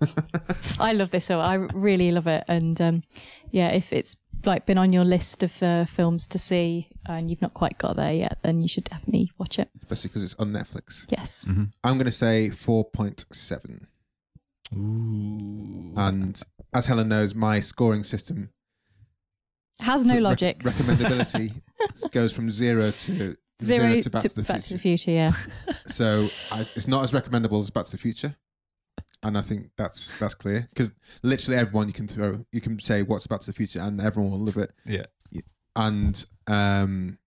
I 0.78 0.92
love 0.92 1.10
this 1.10 1.28
film. 1.28 1.40
I 1.40 1.54
really 1.54 2.12
love 2.12 2.26
it, 2.26 2.44
and 2.46 2.80
um, 2.80 3.02
yeah, 3.50 3.68
if 3.70 3.92
it's 3.92 4.16
like 4.44 4.66
been 4.66 4.78
on 4.78 4.92
your 4.92 5.04
list 5.04 5.42
of 5.42 5.60
uh, 5.62 5.84
films 5.86 6.26
to 6.28 6.38
see 6.38 6.88
and 7.06 7.28
you've 7.28 7.42
not 7.42 7.54
quite 7.54 7.76
got 7.78 7.96
there 7.96 8.12
yet, 8.12 8.38
then 8.42 8.62
you 8.62 8.68
should 8.68 8.84
definitely 8.84 9.32
watch 9.38 9.58
it. 9.58 9.68
especially 9.82 10.08
because 10.08 10.22
it's 10.22 10.34
on 10.36 10.52
Netflix. 10.52 11.06
Yes. 11.10 11.44
mhm. 11.48 11.72
I'm 11.82 11.94
going 11.94 12.04
to 12.04 12.12
say 12.12 12.50
4.7. 12.52 13.86
Ooh. 14.74 15.92
And 15.96 16.40
as 16.74 16.86
Helen 16.86 17.08
knows, 17.08 17.34
my 17.34 17.60
scoring 17.60 18.02
system 18.02 18.50
Has 19.80 20.04
no 20.04 20.14
rec- 20.14 20.22
logic. 20.22 20.58
recommendability 20.62 21.62
goes 22.12 22.32
from 22.32 22.50
zero 22.50 22.90
to 22.90 23.36
Zero, 23.60 23.98
to 23.98 24.10
Back 24.10 24.22
to, 24.22 24.28
the 24.36 24.42
Back 24.42 24.62
Future. 24.62 24.68
to 24.68 24.72
the 24.74 24.78
Future. 24.78 25.10
Yeah. 25.10 25.32
So 25.88 26.28
I, 26.52 26.66
it's 26.76 26.86
not 26.86 27.02
as 27.02 27.12
recommendable 27.14 27.58
as 27.60 27.70
Back 27.70 27.86
to 27.86 27.90
the 27.92 27.98
Future, 27.98 28.36
and 29.22 29.36
I 29.38 29.40
think 29.40 29.70
that's 29.76 30.14
that's 30.16 30.34
clear 30.34 30.66
because 30.68 30.92
literally 31.22 31.58
everyone 31.58 31.88
you 31.88 31.94
can 31.94 32.06
throw, 32.06 32.44
you 32.52 32.60
can 32.60 32.78
say 32.78 33.02
what's 33.02 33.26
Back 33.26 33.40
to 33.40 33.46
the 33.46 33.52
Future, 33.54 33.80
and 33.80 34.00
everyone 34.00 34.30
will 34.32 34.38
love 34.38 34.58
it. 34.58 34.70
yeah. 34.84 35.06
And 35.74 36.24
um, 36.46 37.18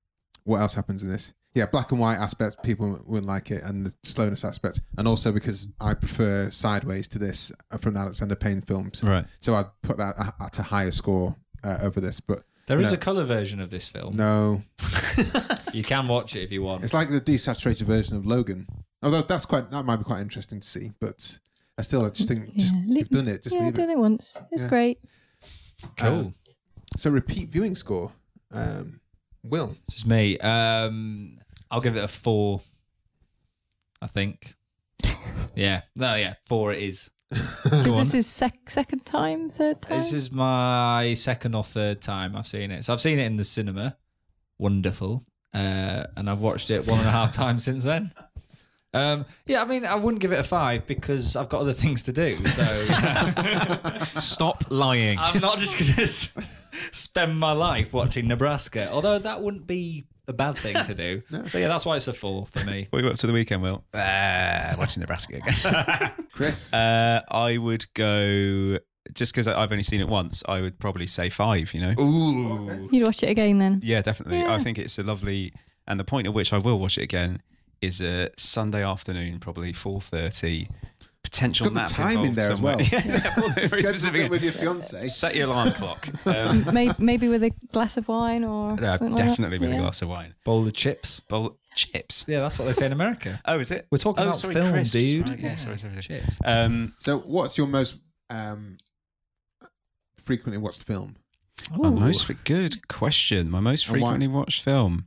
what 0.44 0.60
else 0.62 0.74
happens 0.74 1.04
in 1.04 1.10
this? 1.12 1.34
Yeah, 1.54 1.66
black 1.66 1.92
and 1.92 2.00
white 2.00 2.16
aspect, 2.16 2.64
people 2.64 3.02
wouldn't 3.06 3.28
like 3.28 3.52
it, 3.52 3.62
and 3.64 3.86
the 3.86 3.94
slowness 4.04 4.46
aspect, 4.46 4.80
and 4.98 5.06
also 5.08 5.34
because 5.34 5.68
I 5.82 5.94
prefer 5.96 6.50
Sideways 6.50 7.10
to 7.10 7.20
this 7.20 7.52
uh, 7.72 7.78
from 7.78 7.96
the 7.96 8.00
Alexander 8.00 8.36
Payne 8.36 8.62
films, 8.62 9.04
Right. 9.04 9.26
so 9.42 9.56
I'd 9.56 9.66
put 9.82 9.98
that 9.98 10.16
at 10.40 10.60
a 10.60 10.64
higher 10.64 10.92
score 10.92 11.36
uh, 11.64 11.80
over 11.82 12.00
this. 12.00 12.22
But 12.22 12.44
There 12.68 12.78
is 12.80 12.88
No. 12.88 12.94
a 12.94 12.98
color 12.98 13.26
version 13.26 13.60
of 13.60 13.70
this 13.70 13.86
film. 13.86 14.16
no, 14.16 14.64
You 15.74 15.84
can 15.84 16.08
watch 16.08 16.38
it 16.38 16.44
if 16.44 16.52
you 16.54 16.62
want. 16.64 16.86
it's 16.86 16.94
like 16.94 17.10
the 17.10 17.20
desaturated 17.20 17.82
version 17.84 18.16
of 18.16 18.26
Logan. 18.26 18.66
Although 19.04 19.22
that's 19.24 19.46
quite 19.46 19.70
that 19.72 19.84
might 19.84 19.98
be 19.98 20.04
quite 20.06 20.22
interesting 20.22 20.62
to 20.62 20.68
see, 20.68 20.92
but 21.02 21.38
I 21.78 21.82
still 21.82 22.06
I 22.06 22.12
just 22.12 22.30
think 22.30 22.56
just 22.56 22.74
Yeah. 22.76 22.82
you've 22.88 23.10
done 23.10 23.28
it, 23.28 23.44
just 23.44 23.56
yeah, 23.56 23.64
leave 23.64 23.68
I've 23.70 23.76
done 23.76 23.90
it. 23.90 23.94
it 23.94 24.00
once. 24.00 24.38
It's 24.52 24.64
Yeah. 24.64 24.70
great. 24.70 25.00
cool. 25.98 26.34
So 26.98 27.10
repeat 27.10 27.50
viewing 27.50 27.76
score, 27.76 28.14
um, 28.52 29.00
Will. 29.44 29.76
This 29.90 30.00
is 30.00 30.06
me. 30.06 30.38
Um, 30.40 31.40
I'll 31.72 31.80
give 31.82 31.96
it 31.96 32.04
a 32.04 32.08
four. 32.08 32.62
I 34.02 34.08
think. 34.08 34.56
Yeah. 35.56 35.82
No. 35.96 36.16
Yeah. 36.16 36.36
Four. 36.48 36.72
It 36.74 36.84
is. 36.84 37.10
Is 37.32 37.84
this 37.98 38.12
his 38.14 38.28
sec- 38.28 38.70
second 38.70 39.06
time, 39.06 39.50
third 39.50 39.82
time? 39.82 40.00
This 40.00 40.14
is 40.14 40.32
my 40.32 41.14
second 41.14 41.56
or 41.56 41.64
third 41.64 42.02
time 42.02 42.36
I've 42.36 42.48
seen 42.48 42.72
it. 42.72 42.86
So 42.86 42.94
I've 42.94 43.02
seen 43.02 43.20
it 43.20 43.26
in 43.26 43.38
the 43.38 43.44
cinema. 43.44 43.98
Wonderful. 44.60 45.26
uh, 45.54 46.06
and 46.16 46.30
I've 46.30 46.40
watched 46.42 46.70
it 46.70 46.88
one 46.88 47.00
and 47.00 47.08
a 47.08 47.12
half 47.12 47.34
times 47.44 47.64
since 47.66 47.84
then. 47.84 48.14
Um, 48.94 49.26
yeah, 49.46 49.62
I 49.62 49.66
mean, 49.66 49.86
I 49.86 49.96
wouldn't 49.96 50.22
give 50.22 50.32
it 50.34 50.40
a 50.40 50.44
five 50.44 50.86
because 50.88 51.36
I've 51.36 51.50
got 51.50 51.62
other 51.62 51.74
things 51.74 52.04
to 52.04 52.12
do. 52.14 52.44
So 52.46 52.84
Stop 54.20 54.66
lying. 54.70 55.18
I'm 55.20 55.40
not 55.42 55.58
just 55.60 55.78
going 55.78 55.94
to 55.96 56.08
spend 56.92 57.40
my 57.40 57.52
life 57.54 57.94
watching 57.94 58.28
Nebraska, 58.28 58.90
although 58.92 59.20
that 59.20 59.42
wouldn't 59.42 59.68
be 59.68 60.06
a 60.32 60.34
bad 60.34 60.58
thing 60.58 60.76
to 60.86 60.94
do. 60.96 61.22
So 61.48 61.58
yeah, 61.58 61.68
that's 61.68 61.86
why 61.86 61.98
it's 61.98 62.08
a 62.08 62.14
four 62.14 62.46
for 62.48 62.64
me. 62.66 62.88
What 62.90 63.00
are 63.02 63.06
you 63.06 63.12
up 63.12 63.18
to 63.18 63.28
the 63.28 63.34
weekend, 63.34 63.62
Will? 63.62 63.84
Uh, 63.94 64.74
watching 64.78 65.02
Nebraska 65.02 65.36
again. 65.38 66.12
Chris. 66.34 66.74
uh, 66.74 67.22
I 67.30 67.58
would 67.58 67.86
go 67.94 68.78
just 69.14 69.34
because 69.34 69.48
I've 69.48 69.72
only 69.72 69.84
seen 69.84 70.02
it 70.02 70.08
once. 70.08 70.44
I 70.48 70.62
would 70.62 70.80
probably 70.80 71.08
say 71.08 71.30
five. 71.30 71.74
You 71.74 71.82
know. 71.82 72.02
Ooh. 72.02 72.90
You'd 72.92 73.06
watch 73.06 73.24
it 73.24 73.30
again 73.30 73.58
then? 73.60 73.82
Yeah, 73.84 74.02
definitely. 74.02 74.44
I 74.44 74.60
think 74.60 74.78
it's 74.78 74.98
a 74.98 75.04
lovely, 75.04 75.54
and 75.88 76.00
the 76.00 76.04
point 76.04 76.28
at 76.28 76.34
which 76.34 76.54
I 76.54 76.58
will 76.58 76.80
watch 76.80 76.98
it 76.98 77.04
again 77.04 77.42
is 77.82 78.02
a 78.02 78.30
Sunday 78.38 78.84
afternoon, 78.84 79.40
probably 79.40 79.74
four 79.74 80.02
thirty. 80.02 80.68
Potential 81.24 81.70
Got 81.70 81.88
the 81.88 81.94
time 81.94 82.12
in 82.12 82.18
involved 82.26 82.36
there 82.38 82.52
as 82.52 82.62
well. 82.62 82.82
yeah, 82.82 83.02
yeah, 83.06 83.34
well, 83.38 83.50
very 83.50 83.68
Schedule 83.68 83.88
specific. 83.90 84.22
it 84.22 84.32
with 84.32 84.44
your 84.44 84.54
fiance. 84.54 85.08
Set 85.08 85.36
your 85.36 85.48
alarm 85.48 85.72
clock. 85.74 86.08
Um, 86.26 86.66
maybe, 86.74 86.94
maybe 86.98 87.28
with 87.28 87.44
a 87.44 87.52
glass 87.72 87.96
of 87.98 88.08
wine 88.08 88.44
or 88.44 88.72
yeah, 88.82 88.98
something 88.98 89.16
like 89.16 89.28
definitely 89.28 89.60
with 89.60 89.70
Yeah. 89.70 89.78
a 89.78 89.82
glass 89.82 90.02
of 90.02 90.10
wine. 90.10 90.34
Bowl 90.46 90.66
of 90.68 90.74
chips. 90.74 91.20
Bowl 91.22 91.58
chips. 91.76 92.26
Yeah, 92.28 92.40
that's 92.40 92.58
what 92.60 92.66
they 92.66 92.74
say 92.74 92.88
in 92.88 92.92
America. 92.92 93.40
Oh, 93.46 93.60
is 93.60 93.72
it? 93.72 93.88
We're 93.92 93.98
talking 94.00 94.24
oh, 94.24 94.28
about 94.28 94.38
sorry, 94.38 94.54
film, 94.56 94.72
crisps. 94.72 94.92
dude. 94.94 95.30
Right, 95.30 95.40
yeah, 95.40 95.56
sorry, 95.56 95.78
sorry, 95.78 95.94
sorry. 95.94 96.22
Chips. 96.22 96.38
Um, 96.44 96.94
So, 97.00 97.20
what's 97.20 97.58
your 97.58 97.68
most 97.68 97.98
um, 98.30 98.78
frequently 100.18 100.58
watched 100.58 100.84
film? 100.84 101.16
my 101.78 101.90
most 101.90 102.30
good 102.44 102.88
question. 102.88 103.50
My 103.50 103.60
most 103.60 103.86
frequently 103.88 104.28
watched 104.28 104.64
film. 104.64 105.06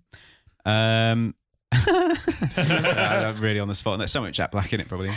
Um, 0.64 1.34
I'm 2.56 3.40
really 3.40 3.60
on 3.60 3.68
the 3.68 3.74
spot. 3.74 3.94
And 3.94 4.00
There's 4.00 4.12
so 4.12 4.20
much 4.20 4.34
Jack 4.36 4.50
Black 4.52 4.72
in 4.72 4.80
it, 4.80 4.88
probably. 4.88 5.10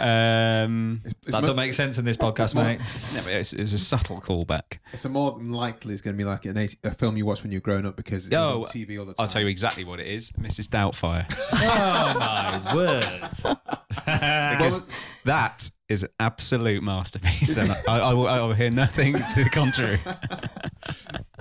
Um, 0.00 1.00
It's, 1.04 1.14
it's 1.22 1.32
That 1.32 1.40
mo- 1.42 1.46
don't 1.48 1.56
make 1.56 1.72
sense 1.72 1.98
in 1.98 2.04
this 2.04 2.16
podcast, 2.16 2.44
it's 2.46 2.54
mate. 2.54 2.78
no, 3.14 3.20
but 3.22 3.32
it's, 3.32 3.52
it 3.52 3.60
was 3.62 3.72
a 3.72 3.78
subtle 3.78 4.20
callback. 4.20 4.78
It's 4.92 5.04
a 5.04 5.08
more 5.08 5.32
than 5.32 5.50
likely 5.52 5.92
it's 5.92 6.02
going 6.02 6.16
to 6.16 6.18
be 6.18 6.24
like 6.28 6.44
an 6.44 6.56
80, 6.56 6.78
a 6.84 6.90
film 6.92 7.16
you 7.16 7.26
watched 7.26 7.42
when 7.42 7.52
you 7.52 7.58
were 7.58 7.62
growing 7.62 7.86
up 7.86 7.96
because 7.96 8.28
it 8.28 8.34
Oh, 8.34 8.60
on 8.60 8.66
TV 8.66 8.98
all 8.98 9.04
the 9.04 9.14
time. 9.14 9.24
I'll 9.24 9.28
tell 9.28 9.42
you 9.42 9.48
exactly 9.48 9.84
what 9.84 10.00
it 10.00 10.06
is, 10.06 10.30
Mrs. 10.32 10.68
Doubtfire, 10.68 11.26
oh 11.52 12.18
my 12.64 12.74
word! 12.74 13.56
because 14.58 14.82
that 15.24 15.70
is 15.88 16.02
an 16.02 16.08
absolute 16.20 16.82
masterpiece, 16.82 17.56
and 17.56 17.70
I, 17.88 17.98
I, 17.98 18.12
will, 18.12 18.28
I 18.28 18.40
will 18.40 18.54
hear 18.54 18.70
nothing 18.70 19.14
to 19.14 19.44
the 19.44 19.50
contrary. 19.50 20.00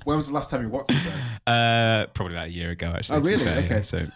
When 0.03 0.17
was 0.17 0.27
the 0.27 0.33
last 0.33 0.49
time 0.49 0.61
you 0.63 0.69
watched 0.69 0.91
it? 0.91 1.03
Then? 1.03 1.19
Uh, 1.53 2.07
probably 2.13 2.35
about 2.35 2.47
a 2.47 2.51
year 2.51 2.71
ago, 2.71 2.93
actually. 2.95 3.17
Oh, 3.19 3.21
really? 3.21 3.43
fair, 3.43 3.57
Okay. 3.63 3.75
yeah, 3.75 3.81
so. 3.81 4.07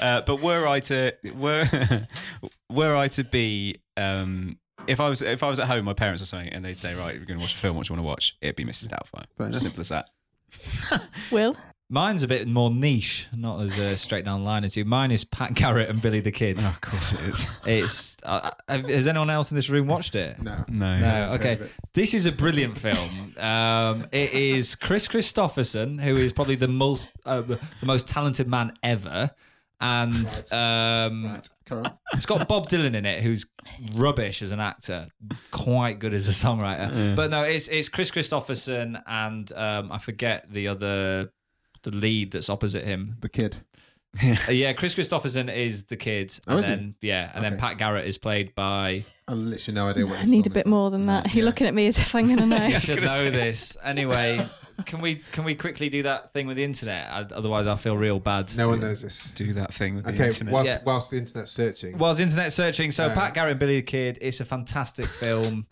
uh, 0.00 0.22
but 0.22 0.40
were 0.42 0.66
I 0.66 0.80
to 0.80 1.12
were 1.34 2.06
were 2.70 2.96
I 2.96 3.08
to 3.08 3.24
be 3.24 3.80
um, 3.96 4.58
if 4.86 5.00
I 5.00 5.08
was 5.08 5.22
if 5.22 5.42
I 5.42 5.48
was 5.48 5.60
at 5.60 5.66
home, 5.68 5.84
my 5.84 5.92
parents 5.94 6.22
or 6.22 6.26
something, 6.26 6.48
and 6.52 6.64
they'd 6.64 6.78
say, 6.78 6.94
"Right, 6.94 7.18
we're 7.18 7.24
going 7.26 7.38
to 7.38 7.42
watch 7.44 7.54
a 7.54 7.58
film. 7.58 7.76
What 7.76 7.86
do 7.86 7.92
you 7.92 7.96
want 7.98 8.04
to 8.06 8.08
watch?" 8.08 8.36
It'd 8.40 8.56
be 8.56 8.64
Mrs. 8.64 8.88
Doubtfire. 8.88 9.24
Fair 9.38 9.46
enough. 9.48 9.60
Simple 9.60 9.80
as 9.80 9.88
that. 9.88 10.08
Will? 11.30 11.56
Mine's 11.88 12.24
a 12.24 12.28
bit 12.28 12.48
more 12.48 12.70
niche, 12.70 13.28
not 13.34 13.60
as 13.62 13.78
uh, 13.78 13.94
straight 13.96 14.24
down 14.24 14.40
the 14.40 14.44
line 14.46 14.64
as 14.64 14.76
you. 14.76 14.84
Mine 14.84 15.12
is 15.12 15.24
Pat 15.24 15.54
Garrett 15.54 15.88
and 15.88 16.02
Billy 16.02 16.18
the 16.20 16.32
Kid. 16.32 16.58
Oh, 16.60 16.66
of 16.66 16.80
course 16.80 17.12
it 17.12 17.20
is. 17.20 17.46
It's 17.66 18.16
uh, 18.24 18.50
have- 18.68 18.88
has 18.88 19.06
anyone 19.06 19.30
else 19.30 19.50
in 19.52 19.54
this 19.54 19.70
room 19.70 19.86
watched 19.86 20.14
it? 20.16 20.40
No. 20.42 20.64
No. 20.68 20.98
No, 20.98 21.32
okay. 21.34 21.60
This 21.94 22.12
is 22.12 22.26
a 22.26 22.32
brilliant 22.32 22.76
film. 22.78 23.34
Um, 23.38 24.06
it 24.10 24.32
is 24.32 24.74
Kris 24.74 25.06
Kristofferson, 25.06 26.00
who 26.00 26.16
is 26.16 26.32
probably 26.32 26.56
the 26.56 26.68
most 26.68 27.10
uh, 27.24 27.40
the 27.42 27.60
most 27.82 28.08
talented 28.08 28.48
man 28.48 28.72
ever, 28.82 29.30
and 29.80 30.26
um, 30.52 31.24
Right, 31.70 31.92
it's 32.14 32.26
got 32.26 32.46
Bob 32.48 32.68
Dylan 32.68 32.94
in 32.94 33.04
it, 33.06 33.22
who's 33.22 33.46
rubbish 33.94 34.40
as 34.42 34.50
an 34.52 34.60
actor, 34.60 35.08
quite 35.50 35.98
good 35.98 36.14
as 36.14 36.26
a 36.28 36.30
songwriter. 36.32 37.14
But 37.14 37.30
no, 37.30 37.42
it's 37.42 37.68
it's 37.68 37.88
Kris 37.88 38.10
Kristofferson 38.10 39.00
and 39.06 39.52
um, 39.52 39.90
I 39.92 39.98
forget 39.98 40.46
the 40.50 40.68
other 40.68 41.30
the 41.90 41.96
lead 41.96 42.32
that's 42.32 42.50
opposite 42.50 42.84
him. 42.84 43.16
The 43.20 43.28
kid. 43.28 43.58
Uh, 44.22 44.36
yeah, 44.50 44.72
Kris 44.72 44.94
Kristofferson 44.94 45.54
is 45.54 45.84
the 45.84 45.96
kid, 45.96 46.38
Oh, 46.48 46.52
and 46.52 46.60
is 46.60 46.66
he? 46.66 46.74
then 46.74 46.94
yeah, 47.02 47.30
and 47.34 47.44
then 47.44 47.52
Okay. 47.54 47.60
Pat 47.60 47.78
Garrett 47.78 48.06
is 48.06 48.16
played 48.18 48.54
by. 48.54 49.04
I 49.28 49.32
literally 49.34 49.74
no 49.74 49.88
idea 49.88 50.06
what 50.06 50.18
I 50.18 50.22
this 50.22 50.30
need 50.30 50.46
a 50.46 50.50
film 50.50 50.54
bit 50.54 50.66
is. 50.66 50.70
more 50.70 50.90
than 50.90 51.06
that. 51.06 51.34
You're 51.34 51.44
looking 51.44 51.66
at 51.66 51.74
me 51.74 51.86
as 51.86 51.98
if 51.98 52.14
I'm 52.14 52.26
going 52.26 52.38
to 52.38 52.46
know. 52.46 52.56
I 52.56 52.78
should 52.78 53.02
know 53.02 53.30
this 53.30 53.76
anyway. 53.84 54.46
Can 54.86 55.00
we 55.00 55.16
can 55.32 55.44
we 55.44 55.54
quickly 55.54 55.88
do 55.88 56.02
that 56.04 56.32
thing 56.32 56.46
with 56.46 56.56
the 56.56 56.64
internet? 56.64 57.08
I, 57.10 57.20
otherwise, 57.34 57.66
I'll 57.66 57.76
feel 57.76 57.96
real 57.96 58.18
bad. 58.20 58.54
No 58.56 58.68
one 58.68 58.80
knows 58.80 59.02
this. 59.02 59.34
Do 59.34 59.52
that 59.54 59.72
thing 59.74 59.96
with 59.96 60.04
the 60.06 60.12
Okay, 60.12 60.28
internet. 60.28 60.52
whilst, 60.54 60.68
Yeah. 60.70 60.80
whilst 60.84 61.10
the 61.10 61.18
internet's 61.18 61.50
searching, 61.50 61.98
Was 61.98 62.18
internet 62.20 62.52
searching? 62.52 62.92
So 62.92 63.04
Uh, 63.04 63.14
Pat 63.14 63.34
Garrett 63.34 63.52
and 63.52 63.60
Billy 63.60 63.76
the 63.76 63.82
Kid. 63.86 64.18
It's 64.22 64.40
a 64.40 64.44
fantastic 64.44 65.06
film. 65.06 65.66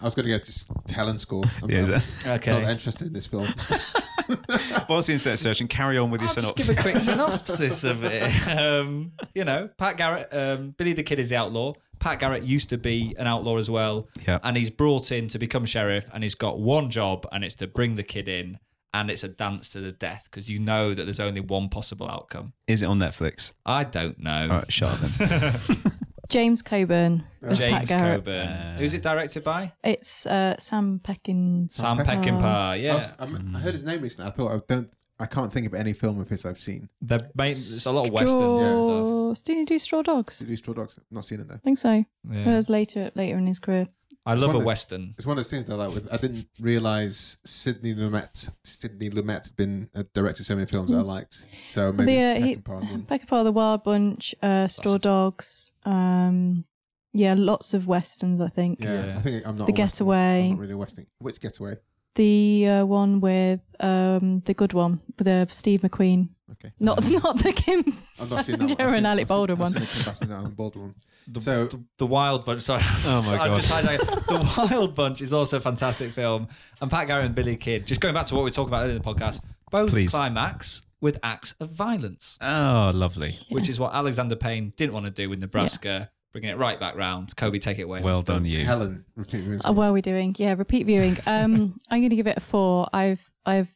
I 0.00 0.04
was 0.04 0.14
going 0.16 0.26
to 0.26 0.32
go 0.36 0.38
just 0.44 0.66
Talent 0.88 1.20
score. 1.20 1.44
I'm 1.62 1.70
Yeah, 1.70 1.78
is 1.78 1.88
not, 1.88 2.02
it? 2.02 2.26
not 2.26 2.34
Okay. 2.48 2.70
interested 2.72 3.06
in 3.06 3.12
this 3.12 3.26
film. 3.28 3.48
Whilst 4.88 5.06
the 5.08 5.14
internet 5.14 5.38
searching, 5.38 5.68
carry 5.68 5.98
on 5.98 6.10
with 6.10 6.20
your 6.20 6.28
I'll 6.30 6.34
just 6.34 6.56
synopsis. 6.56 6.66
give 6.68 6.78
a 6.78 6.82
quick 6.82 6.96
synopsis 7.02 7.84
of 7.84 8.04
it. 8.04 8.48
Um, 8.48 9.12
you 9.34 9.44
know, 9.44 9.68
Pat 9.78 9.96
Garrett, 9.96 10.28
um, 10.32 10.74
Billy 10.76 10.92
the 10.92 11.02
Kid 11.02 11.18
is 11.18 11.28
the 11.30 11.36
outlaw. 11.36 11.72
Pat 12.00 12.18
Garrett 12.20 12.42
used 12.42 12.68
to 12.70 12.78
be 12.78 13.14
an 13.18 13.26
outlaw 13.26 13.56
as 13.56 13.70
well. 13.70 14.08
Yeah. 14.26 14.38
And 14.42 14.56
he's 14.56 14.70
brought 14.70 15.10
in 15.12 15.28
to 15.28 15.38
become 15.38 15.64
sheriff, 15.64 16.06
and 16.12 16.22
he's 16.22 16.34
got 16.34 16.58
one 16.58 16.90
job, 16.90 17.26
and 17.32 17.44
it's 17.44 17.54
to 17.56 17.66
bring 17.66 17.96
the 17.96 18.02
kid 18.02 18.28
in, 18.28 18.58
and 18.92 19.10
it's 19.10 19.24
a 19.24 19.28
dance 19.28 19.70
to 19.70 19.80
the 19.80 19.92
death 19.92 20.22
because 20.30 20.48
you 20.48 20.58
know 20.58 20.92
that 20.94 21.04
there's 21.04 21.20
only 21.20 21.40
one 21.40 21.68
possible 21.68 22.08
outcome. 22.08 22.52
Is 22.66 22.82
it 22.82 22.86
on 22.86 22.98
Netflix? 22.98 23.52
I 23.64 23.84
don't 23.84 24.18
know. 24.20 24.42
All 24.42 24.56
right, 24.58 24.72
shut 24.72 24.90
up 24.90 24.98
then. 25.18 25.76
James 26.28 26.62
Coburn 26.62 27.24
as 27.42 27.60
Pat 27.60 27.70
James 27.70 27.88
Garrett. 27.88 28.20
Coburn. 28.24 28.48
Uh, 28.48 28.76
Who's 28.78 28.94
it 28.94 29.02
directed 29.02 29.44
by? 29.44 29.72
It's 29.82 30.26
uh, 30.26 30.56
Sam 30.58 31.00
Peckin. 31.02 31.70
Sam 31.70 31.98
Peckinpah. 31.98 32.24
Peckinpah. 32.24 32.42
I, 32.44 32.74
Yeah. 32.76 32.94
was- 32.96 33.14
I'm- 33.18 33.52
I 33.56 33.60
heard 33.60 33.72
his 33.74 33.84
name 33.84 34.00
recently. 34.00 34.28
I 34.30 34.32
thought 34.32 34.52
I 34.52 34.60
don't. 34.66 34.90
I 35.16 35.26
can't 35.26 35.52
think 35.52 35.64
of 35.66 35.74
any 35.74 35.92
film 35.92 36.18
of 36.20 36.28
his 36.28 36.44
I've 36.44 36.58
seen. 36.58 36.88
They're 37.00 37.18
made, 37.36 37.52
there's 37.52 37.86
a 37.86 37.92
lot 37.92 38.08
of 38.08 38.12
westerns 38.12 38.62
and 38.62 38.76
stuff. 38.76 38.78
Straw... 38.78 39.34
Did 39.44 39.58
he 39.58 39.64
do 39.64 39.78
Straw 39.78 40.02
Dogs? 40.02 40.38
Did 40.40 40.48
he 40.48 40.52
do 40.54 40.56
Straw 40.56 40.74
Dogs? 40.74 40.98
Not 41.08 41.24
seen 41.24 41.38
it 41.40 41.46
though. 41.46 41.54
I 41.54 41.58
think 41.58 41.78
so. 41.78 41.90
It 41.92 42.06
Yeah. 42.32 42.56
was 42.56 42.68
later 42.68 43.12
later 43.14 43.38
in 43.38 43.46
his 43.46 43.60
career. 43.60 43.86
I 44.26 44.34
love 44.34 44.48
one 44.48 44.56
a 44.56 44.58
those- 44.60 44.66
western. 44.66 45.14
It's 45.18 45.26
one 45.26 45.34
of 45.34 45.36
those 45.38 45.50
things 45.50 45.66
that 45.66 45.74
I 45.74 45.76
like. 45.76 45.94
With, 45.94 46.12
I 46.12 46.16
didn't 46.16 46.46
realize 46.58 47.38
Sidney 47.44 47.94
Lumet. 47.94 48.50
Sidney 48.64 49.10
Lumet 49.10 49.46
had 49.48 49.56
been 49.56 49.90
uh, 49.94 50.04
directed 50.14 50.44
so 50.44 50.54
many 50.54 50.66
films 50.66 50.90
that 50.90 50.98
I 50.98 51.02
liked. 51.02 51.46
So 51.66 51.92
maybe 51.92 52.14
the, 52.14 52.22
uh, 52.22 52.34
he, 52.40 52.56
Peckinpah, 52.56 53.44
The 53.44 53.52
Wild 53.52 53.84
Bunch, 53.84 54.34
uh, 54.42 54.66
Straw 54.68 54.96
Dogs. 54.98 55.72
Um, 55.84 56.64
yeah, 57.12 57.34
lots 57.36 57.74
of 57.74 57.86
westerns. 57.86 58.40
I 58.40 58.48
think. 58.48 58.80
Yeah, 58.82 59.06
Yeah. 59.06 59.16
I 59.18 59.20
think 59.20 59.46
I'm 59.46 59.56
not. 59.58 59.66
The 59.66 59.72
a 59.72 59.76
Western- 59.76 60.06
Getaway. 60.06 60.44
I'm 60.44 60.50
not 60.52 60.58
really 60.58 60.72
a 60.72 60.78
Western. 60.78 61.06
Which 61.18 61.40
Getaway? 61.40 61.76
The 62.14 62.68
uh, 62.68 62.86
one 62.86 63.20
with 63.20 63.60
um, 63.80 64.40
the 64.46 64.54
good 64.54 64.72
one 64.72 65.00
with 65.18 65.26
uh, 65.26 65.46
Steve 65.50 65.80
McQueen. 65.82 66.28
Okay. 66.52 66.72
Not 66.78 67.02
not 67.10 67.38
the 67.42 67.52
Kim 67.52 67.96
I've 68.20 68.30
not 68.30 68.44
seen 68.44 68.58
that 68.58 68.68
one. 68.78 68.80
I've 68.80 68.86
seen- 68.90 68.96
and 68.98 69.06
Alec 69.06 69.22
I've 69.22 69.28
seen- 69.28 69.36
Baldwin 69.36 69.56
I've 69.56 69.60
one. 69.60 69.70
seen 69.72 69.80
the 69.80 69.86
Kim 69.86 70.02
Basinger 70.12 70.22
and 70.22 70.32
Alec 70.32 70.56
Baldwin 70.56 70.84
one. 70.84 70.94
The, 71.26 71.40
So- 71.40 71.66
the, 71.66 71.84
the 71.98 72.06
Wild 72.06 72.44
Bunch. 72.44 72.62
Sorry. 72.62 72.82
Oh 73.06 73.22
my 73.22 73.34
I 73.40 73.48
God. 73.48 73.54
just 73.60 73.68
hijacked- 73.70 74.26
the 74.26 74.68
Wild 74.70 74.94
Bunch 74.94 75.20
is 75.22 75.32
also 75.32 75.56
a 75.56 75.60
fantastic 75.60 76.12
film, 76.12 76.46
and 76.80 76.90
Pat 76.90 77.08
Garrett 77.08 77.26
and 77.26 77.34
Billy 77.34 77.56
Kid. 77.56 77.86
Just 77.86 78.00
going 78.00 78.14
back 78.14 78.26
to 78.26 78.34
what 78.34 78.40
we 78.42 78.44
were 78.44 78.50
talking 78.52 78.68
about 78.68 78.82
earlier 78.84 78.96
in 78.96 79.02
the 79.02 79.08
podcast, 79.14 79.40
both 79.70 79.90
Please. 79.90 80.10
climax 80.12 80.82
with 81.00 81.18
acts 81.22 81.54
of 81.60 81.70
violence, 81.70 82.38
Oh, 82.40 82.92
lovely. 82.94 83.36
which 83.50 83.68
is 83.68 83.78
what 83.80 83.92
Alexander 83.92 84.36
Payne 84.36 84.72
didn't 84.76 84.92
want 84.94 85.04
to 85.06 85.10
do 85.10 85.28
with 85.28 85.38
Nebraska. 85.40 86.10
Bringing 86.34 86.50
it 86.50 86.58
right 86.58 86.80
back 86.80 86.96
round. 86.96 87.34
Kobe, 87.36 87.60
take 87.60 87.78
it 87.78 87.82
away. 87.82 88.00
Well 88.02 88.16
Still- 88.16 88.34
done, 88.34 88.44
you. 88.44 88.66
Helen. 88.66 89.04
Repeat. 89.14 89.62
Oh, 89.64 89.70
what 89.70 89.84
are 89.84 89.92
we 89.92 90.02
doing? 90.02 90.34
Yeah, 90.36 90.54
repeat 90.58 90.84
viewing. 90.84 91.16
Um, 91.28 91.76
I'm 91.90 92.00
going 92.00 92.10
to 92.10 92.16
give 92.16 92.26
it 92.26 92.36
a 92.36 92.40
four. 92.40 92.88
I've, 92.92 93.20
I've, 93.46 93.68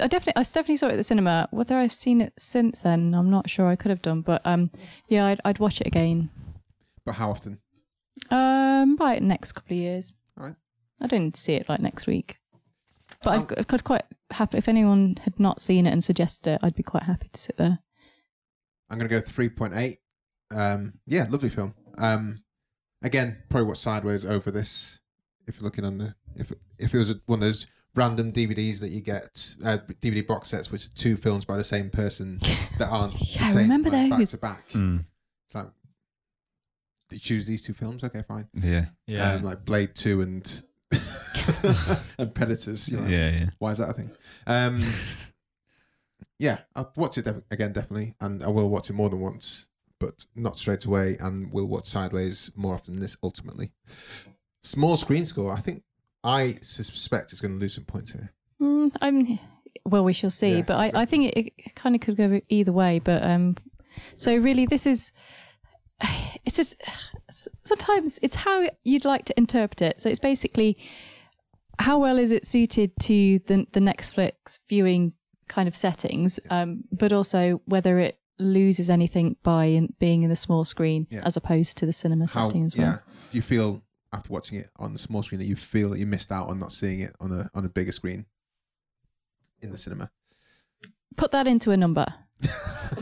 I 0.00 0.06
definitely, 0.06 0.36
I 0.36 0.42
definitely 0.44 0.76
saw 0.76 0.86
it 0.86 0.92
at 0.92 0.96
the 0.96 1.02
cinema. 1.02 1.48
Whether 1.50 1.76
I've 1.76 1.92
seen 1.92 2.20
it 2.20 2.32
since 2.38 2.82
then, 2.82 3.14
I'm 3.16 3.30
not 3.30 3.50
sure. 3.50 3.66
I 3.66 3.74
could 3.74 3.90
have 3.90 4.00
done, 4.00 4.20
but 4.20 4.40
um, 4.44 4.70
yeah, 5.08 5.26
I'd, 5.26 5.40
I'd 5.44 5.58
watch 5.58 5.80
it 5.80 5.88
again. 5.88 6.30
But 7.04 7.16
how 7.16 7.30
often? 7.30 7.58
Um, 8.30 8.96
right, 9.00 9.20
next 9.20 9.52
couple 9.52 9.74
of 9.76 9.80
years. 9.80 10.12
Right. 10.36 10.54
I 11.00 11.08
didn't 11.08 11.36
see 11.36 11.54
it 11.54 11.68
like 11.68 11.80
next 11.80 12.06
week, 12.06 12.36
but 13.24 13.34
Um, 13.34 13.46
I'd, 13.50 13.58
I'd 13.58 13.68
quite- 13.68 13.84
quite 13.84 14.04
happy 14.30 14.58
if 14.58 14.68
anyone 14.68 15.16
had 15.24 15.40
not 15.40 15.60
seen 15.60 15.84
it 15.84 15.90
and 15.90 16.04
suggested 16.04 16.52
it. 16.52 16.60
I'd 16.62 16.76
be 16.76 16.84
quite 16.84 17.02
happy 17.04 17.28
to 17.32 17.40
sit 17.40 17.56
there. 17.56 17.80
I'm 18.88 18.98
going 18.98 19.08
to 19.10 19.20
go 19.20 19.26
3.8. 19.26 19.96
Um, 20.56 20.94
yeah, 21.06 21.26
lovely 21.28 21.48
film. 21.50 21.74
Um, 21.98 22.42
again, 23.02 23.38
probably 23.48 23.68
watch 23.68 23.78
Sideways 23.78 24.24
over 24.24 24.50
this. 24.50 25.00
If 25.46 25.56
you're 25.56 25.64
looking 25.64 25.84
on 25.84 25.98
the, 25.98 26.14
if 26.36 26.52
if 26.78 26.94
it 26.94 26.98
was 26.98 27.14
one 27.26 27.38
of 27.38 27.44
those 27.44 27.66
random 27.94 28.32
DVDs 28.32 28.80
that 28.80 28.90
you 28.90 29.00
get, 29.00 29.54
uh, 29.64 29.78
DVD 30.00 30.24
box 30.26 30.48
sets, 30.48 30.70
which 30.70 30.86
are 30.86 30.90
two 30.94 31.16
films 31.16 31.44
by 31.44 31.56
the 31.56 31.64
same 31.64 31.90
person 31.90 32.38
that 32.78 32.88
aren't 32.88 33.14
Yeah, 33.34 33.52
the 33.52 33.58
I 33.58 33.62
remember 33.62 33.90
like, 33.90 34.10
back 34.10 34.28
to 34.28 34.38
back. 34.38 34.68
Mm, 34.70 35.04
It's 35.46 35.54
like, 35.54 35.66
do 37.08 37.16
you 37.16 37.20
choose 37.20 37.46
these 37.46 37.62
two 37.62 37.72
films? 37.72 38.04
Okay, 38.04 38.22
fine. 38.28 38.46
yeah. 38.54 38.86
Yeah. 39.06 39.32
Um, 39.32 39.42
like 39.42 39.64
Blade 39.64 39.94
Two 39.94 40.20
and 40.20 40.62
and 42.18 42.34
Predators. 42.34 42.88
You're 42.90 43.00
like, 43.00 43.10
Yeah, 43.10 43.30
yeah. 43.30 43.50
Why 43.58 43.72
is 43.72 43.78
that 43.78 43.88
a 43.90 43.92
thing? 43.94 44.10
Um, 44.46 44.92
yeah, 46.38 46.58
I'll 46.76 46.92
watch 46.96 47.18
it 47.18 47.24
def- 47.24 47.42
again 47.50 47.72
definitely, 47.72 48.14
and 48.20 48.42
I 48.44 48.48
will 48.48 48.68
watch 48.70 48.90
it 48.90 48.92
more 48.92 49.08
than 49.10 49.20
once, 49.20 49.66
but 49.98 50.26
not 50.34 50.56
straight 50.56 50.84
away, 50.84 51.16
and 51.20 51.52
will 51.52 51.66
watch 51.66 51.86
Sideways 51.86 52.50
more 52.56 52.74
often 52.74 52.94
than 52.94 53.02
this. 53.02 53.16
Ultimately, 53.22 53.72
small 54.62 54.96
screen 54.96 55.24
score. 55.24 55.52
I 55.52 55.60
think 55.60 55.82
I 56.24 56.58
suspect 56.62 57.32
it's 57.32 57.40
going 57.40 57.54
to 57.54 57.60
lose 57.60 57.74
some 57.74 57.84
points 57.84 58.12
here. 58.12 58.32
Mm, 58.60 58.92
I'm 59.00 59.38
well, 59.84 60.04
we 60.04 60.12
shall 60.12 60.30
see. 60.30 60.56
Yes, 60.56 60.64
but 60.66 60.94
I, 60.94 61.02
I 61.02 61.04
think 61.04 61.32
it, 61.36 61.52
it 61.56 61.74
kind 61.74 61.94
of 61.94 62.00
could 62.00 62.16
go 62.16 62.40
either 62.48 62.72
way. 62.72 62.98
But 62.98 63.22
um, 63.22 63.56
so 64.16 64.36
really, 64.36 64.66
this 64.66 64.86
is 64.86 65.12
it's 66.44 66.56
just 66.56 66.76
sometimes 67.64 68.18
it's 68.22 68.36
how 68.36 68.68
you'd 68.84 69.04
like 69.04 69.24
to 69.26 69.34
interpret 69.38 69.82
it. 69.82 70.02
So 70.02 70.08
it's 70.08 70.18
basically 70.18 70.78
how 71.78 71.98
well 71.98 72.18
is 72.18 72.32
it 72.32 72.46
suited 72.46 72.92
to 73.02 73.38
the 73.40 73.66
the 73.72 73.80
Netflix 73.80 74.58
viewing 74.68 75.12
kind 75.48 75.68
of 75.68 75.76
settings, 75.76 76.38
um, 76.50 76.84
but 76.92 77.12
also 77.12 77.62
whether 77.64 77.98
it 77.98 78.18
loses 78.38 78.88
anything 78.90 79.36
by 79.42 79.66
in, 79.66 79.92
being 79.98 80.22
in 80.22 80.30
the 80.30 80.36
small 80.36 80.64
screen 80.64 81.06
Yeah. 81.10 81.22
as 81.24 81.36
opposed 81.36 81.76
to 81.78 81.86
the 81.86 81.92
cinema 81.92 82.26
How? 82.26 82.48
setting 82.48 82.64
as 82.64 82.76
well. 82.76 82.86
Yeah. 82.86 82.98
Do 83.30 83.38
you 83.38 83.42
feel 83.42 83.82
after 84.12 84.32
watching 84.32 84.58
it 84.58 84.70
on 84.76 84.92
the 84.92 84.98
small 84.98 85.22
screen 85.22 85.38
that 85.40 85.46
you 85.46 85.56
feel 85.56 85.90
that 85.90 85.98
you 85.98 86.06
missed 86.06 86.32
out 86.32 86.48
on 86.48 86.58
not 86.58 86.72
seeing 86.72 87.00
it 87.00 87.14
on 87.20 87.32
a 87.32 87.50
on 87.54 87.64
a 87.64 87.68
bigger 87.68 87.92
screen 87.92 88.26
in 89.60 89.70
the 89.70 89.78
cinema? 89.78 90.10
Put 91.16 91.30
that 91.32 91.46
into 91.46 91.70
a 91.72 91.76
number. 91.76 92.06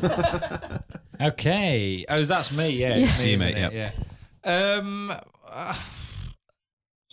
Okay. 1.20 2.05
Oh, 2.09 2.22
that's 2.24 2.53
me. 2.53 2.70
Yeah. 2.70 2.97
Yeah. 2.97 3.09
It's 3.09 3.18
See 3.18 3.24
me, 3.26 3.30
you, 3.32 3.39
mate, 3.39 3.57
it? 3.57 3.72
Yeah. 3.72 3.93
Um, 4.76 5.14
uh, 5.49 5.74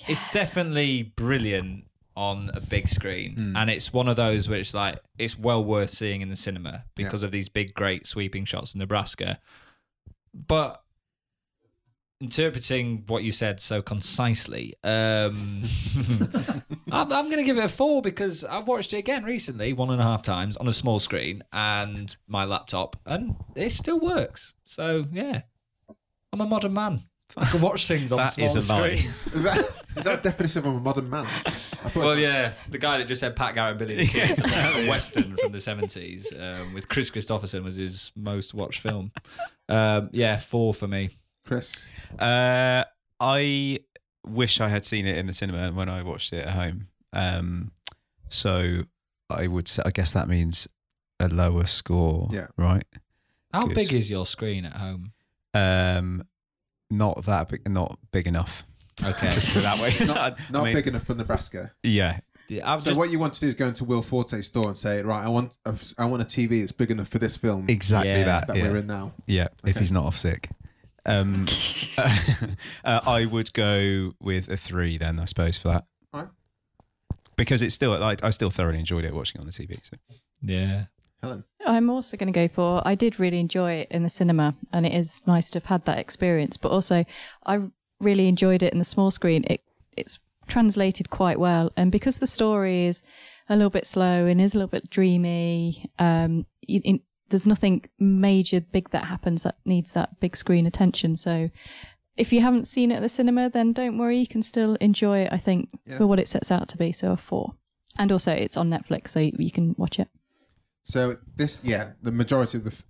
it's 0.07 0.19
definitely 0.32 1.03
brilliant 1.03 1.86
on 2.16 2.51
a 2.53 2.59
big 2.61 2.88
screen, 2.89 3.36
Hmm. 3.36 3.55
and 3.55 3.70
it's 3.70 3.91
one 3.93 4.07
of 4.07 4.16
those 4.16 4.47
where 4.49 4.59
it's 4.59 4.74
like 4.74 4.99
it's 5.18 5.38
well 5.38 5.64
worth 5.64 5.89
seeing 5.89 6.22
in 6.22 6.30
the 6.30 6.36
cinema 6.36 6.86
because 6.95 7.24
of 7.24 7.32
these 7.32 7.49
big, 7.49 7.74
great 7.74 8.05
sweeping 8.07 8.45
shots 8.45 8.72
of 8.72 8.78
Nebraska. 8.78 9.39
But 10.34 10.82
interpreting 12.22 13.03
what 13.07 13.24
you 13.24 13.32
said 13.32 13.59
so 13.59 13.82
concisely, 13.82 14.74
um, 14.84 15.64
I'm, 16.91 17.11
I'm 17.11 17.26
going 17.26 17.38
to 17.38 17.43
give 17.43 17.57
it 17.57 17.66
a 17.66 17.70
four 17.70 18.01
because 18.01 18.43
i've 18.45 18.68
watched 18.68 18.93
it 18.93 18.97
again 18.97 19.24
recently, 19.26 19.74
one 19.74 19.89
and 19.89 19.99
a 19.99 20.03
half 20.05 20.22
times 20.22 20.55
on 20.57 20.68
a 20.68 20.74
small 20.74 20.99
screen 20.99 21.43
and 21.51 22.16
my 22.28 22.45
laptop, 22.45 22.95
and 23.05 23.36
it 23.55 23.72
still 23.72 23.99
works. 23.99 24.53
So 24.66 25.05
yeah, 25.11 25.41
I'm 26.32 26.41
a 26.41 26.45
modern 26.45 26.74
man. 26.74 27.01
I 27.38 27.45
can 27.45 27.61
watch 27.61 27.88
things 27.88 28.11
on 28.11 28.17
That 28.17 28.34
small 28.34 28.45
is 28.57 28.69
a 28.69 28.73
lie. 28.73 28.95
screens. 28.95 29.27
Is 29.36 29.43
that 29.43 29.75
is 29.95 30.03
that 30.05 30.19
a 30.19 30.21
definition 30.23 30.59
of 30.65 30.75
a 30.75 30.79
modern 30.79 31.09
man? 31.09 31.25
I 31.45 31.51
thought 31.89 31.95
Well, 31.95 32.17
yeah, 32.17 32.53
the 32.69 32.77
guy 32.79 32.97
that 32.97 33.07
just 33.07 33.19
said 33.21 33.36
Pat 33.36 33.53
Garrett 33.55 33.71
and 33.71 33.79
Billy 33.79 33.95
the 33.95 34.07
Kid, 34.07 34.39
a 34.53 34.89
western 34.89 35.38
from 35.38 35.51
the 35.51 35.61
seventies, 35.61 36.31
um, 36.39 36.73
with 36.73 36.89
Kris 36.89 37.09
Kristofferson 37.11 37.63
was 37.63 37.75
his 37.75 38.11
most 38.15 38.53
watched 38.55 38.79
film. 38.79 39.11
Um, 39.69 40.09
yeah, 40.11 40.38
four 40.39 40.73
for 40.73 40.88
me. 40.88 41.09
Chris. 41.45 41.89
Uh, 42.17 42.84
I 43.19 43.79
wish 44.25 44.59
I 44.61 44.69
had 44.69 44.84
seen 44.86 45.05
it 45.05 45.17
in 45.17 45.27
the 45.27 45.34
cinema 45.34 45.71
when 45.71 45.89
I 45.89 46.01
watched 46.03 46.34
it 46.34 46.45
at 46.45 46.53
home. 46.53 46.88
Um, 47.13 47.71
so 48.29 48.84
I 49.29 49.47
would 49.47 49.67
say, 49.67 49.84
I 49.86 49.91
guess 49.91 50.11
that 50.11 50.27
means 50.27 50.67
a 51.19 51.27
lower 51.27 51.65
score. 51.65 52.29
Yeah. 52.31 52.47
Right. 52.57 52.86
How 53.53 53.65
Good. 53.67 53.75
big 53.75 53.93
is 53.93 54.09
your 54.09 54.25
screen 54.25 54.65
at 54.65 54.77
home? 54.77 55.11
Um, 55.53 56.23
not 56.94 57.26
that 57.26 57.50
big, 57.50 57.70
not 57.70 58.00
big 58.12 58.28
enough. 58.28 58.64
Okay, 59.04 59.32
Just 59.32 59.54
put 59.54 59.60
it 59.60 59.64
that 59.64 59.82
way. 59.82 60.06
Not, 60.52 60.62
I 60.62 60.64
mean, 60.66 60.76
big 60.76 60.88
enough 60.88 61.04
for 61.04 61.16
Nebraska. 61.16 61.72
Yeah. 61.82 62.20
Yeah, 62.48 62.78
So 62.78 62.91
just- 62.91 62.98
what 62.98 63.10
you 63.10 63.18
want 63.18 63.34
to 63.34 63.39
do 63.39 63.48
is 63.48 63.56
go 63.56 63.68
into 63.68 63.84
Will 63.86 64.04
Forte's 64.04 64.46
store 64.46 64.68
and 64.68 64.78
say, 64.78 65.02
right, 65.02 65.26
I 65.26 65.30
want 65.30 65.58
a, 65.66 65.74
I 65.98 66.06
want 66.06 66.22
a 66.22 66.26
TV 66.26 66.60
that's 66.60 66.72
big 66.72 66.91
enough 66.91 67.08
for 67.08 67.18
this 67.18 67.36
film 67.36 67.66
Exactly 67.70 68.12
Yeah. 68.12 68.24
that. 68.26 68.48
that 68.48 68.58
yeah. 68.58 68.64
we're 68.70 68.78
in 68.78 68.88
now. 68.88 69.14
Yeah, 69.26 69.48
if 69.66 69.78
he's 69.78 69.91
not 69.91 70.06
off 70.06 70.18
sick. 70.18 70.50
Um, 71.06 71.48
uh, 71.98 73.00
I 73.08 73.26
would 73.26 73.52
go 73.54 74.14
with 74.20 74.48
a 74.50 74.58
three 74.58 74.98
then, 74.98 75.20
I 75.20 75.26
suppose, 75.26 75.58
for 75.58 75.70
that. 75.70 75.86
Alright. 76.14 76.30
Because 77.36 77.62
it's 77.64 77.74
still 77.74 77.98
like 77.98 78.24
I 78.24 78.30
still 78.30 78.52
thoroughly 78.52 78.80
enjoyed 78.80 79.06
it 79.06 79.14
watching 79.16 79.39
it 79.39 79.41
on 79.41 79.48
the 79.48 79.54
TV. 79.54 79.80
So 79.84 79.98
yeah. 80.41 80.86
Helen. 81.24 81.43
I'm 81.65 81.89
also 81.89 82.17
going 82.17 82.32
to 82.32 82.39
go 82.39 82.47
for. 82.47 82.82
I 82.86 82.95
did 82.95 83.19
really 83.19 83.39
enjoy 83.39 83.71
it 83.74 83.88
in 83.89 84.03
the 84.03 84.09
cinema, 84.09 84.55
and 84.71 84.86
it 84.86 84.93
is 84.93 85.21
nice 85.26 85.49
to 85.51 85.59
have 85.59 85.65
had 85.65 85.86
that 85.86 85.97
experience. 85.97 86.57
But 86.57 86.71
also, 86.71 87.05
I 87.45 87.61
really 87.99 88.28
enjoyed 88.28 88.61
it 88.61 88.74
in 88.74 88.80
the 88.80 88.86
small 88.86 89.09
screen. 89.11 89.43
It 89.47 89.61
it's 89.95 90.19
translated 90.47 91.09
quite 91.09 91.39
well, 91.39 91.71
and 91.78 91.91
because 91.91 92.19
the 92.19 92.28
story 92.28 92.86
is 92.86 93.01
a 93.49 93.55
little 93.55 93.69
bit 93.69 93.88
slow 93.88 94.26
and 94.26 94.41
is 94.41 94.53
a 94.53 94.57
little 94.57 94.67
bit 94.67 94.89
dreamy, 94.89 95.89
um, 95.99 96.45
in, 96.67 96.82
in, 96.82 96.99
there's 97.30 97.45
nothing 97.45 97.86
major 97.99 98.59
big 98.61 98.89
that 98.89 99.05
happens 99.05 99.43
that 99.43 99.57
needs 99.65 99.93
that 99.93 100.19
big 100.19 100.36
screen 100.36 100.65
attention. 100.65 101.15
So. 101.15 101.49
If 102.15 102.32
you 102.32 102.41
haven't 102.41 102.67
seen 102.67 102.91
it 102.91 102.97
at 102.97 103.01
the 103.01 103.09
cinema, 103.09 103.49
then 103.49 103.74
don't 103.74 103.97
worry. 103.97 104.19
You 104.19 104.28
can 104.28 104.43
still 104.43 104.76
enjoy 104.76 105.21
it, 105.21 105.30
I 105.34 105.39
think, 105.39 105.69
Yeah. 105.88 105.97
for 105.97 106.05
what 106.05 106.19
it 106.19 106.28
sets 106.28 106.51
out 106.51 106.67
to 106.67 106.78
be. 106.78 106.91
So, 106.91 107.11
a 107.11 107.17
four. 107.17 107.55
And 107.97 108.11
also, 108.11 108.32
it's 108.32 108.55
on 108.55 108.69
Netflix, 108.69 109.07
so 109.07 109.19
you, 109.19 109.32
you 109.39 109.49
can 109.49 109.74
watch 109.80 109.97
it. 109.97 110.09
So 110.84 111.17
this, 111.36 111.61
yeah, 111.63 111.93
the 112.01 112.11
majority 112.11 112.57
of 112.57 112.65
the 112.65 112.71
f- 112.71 112.86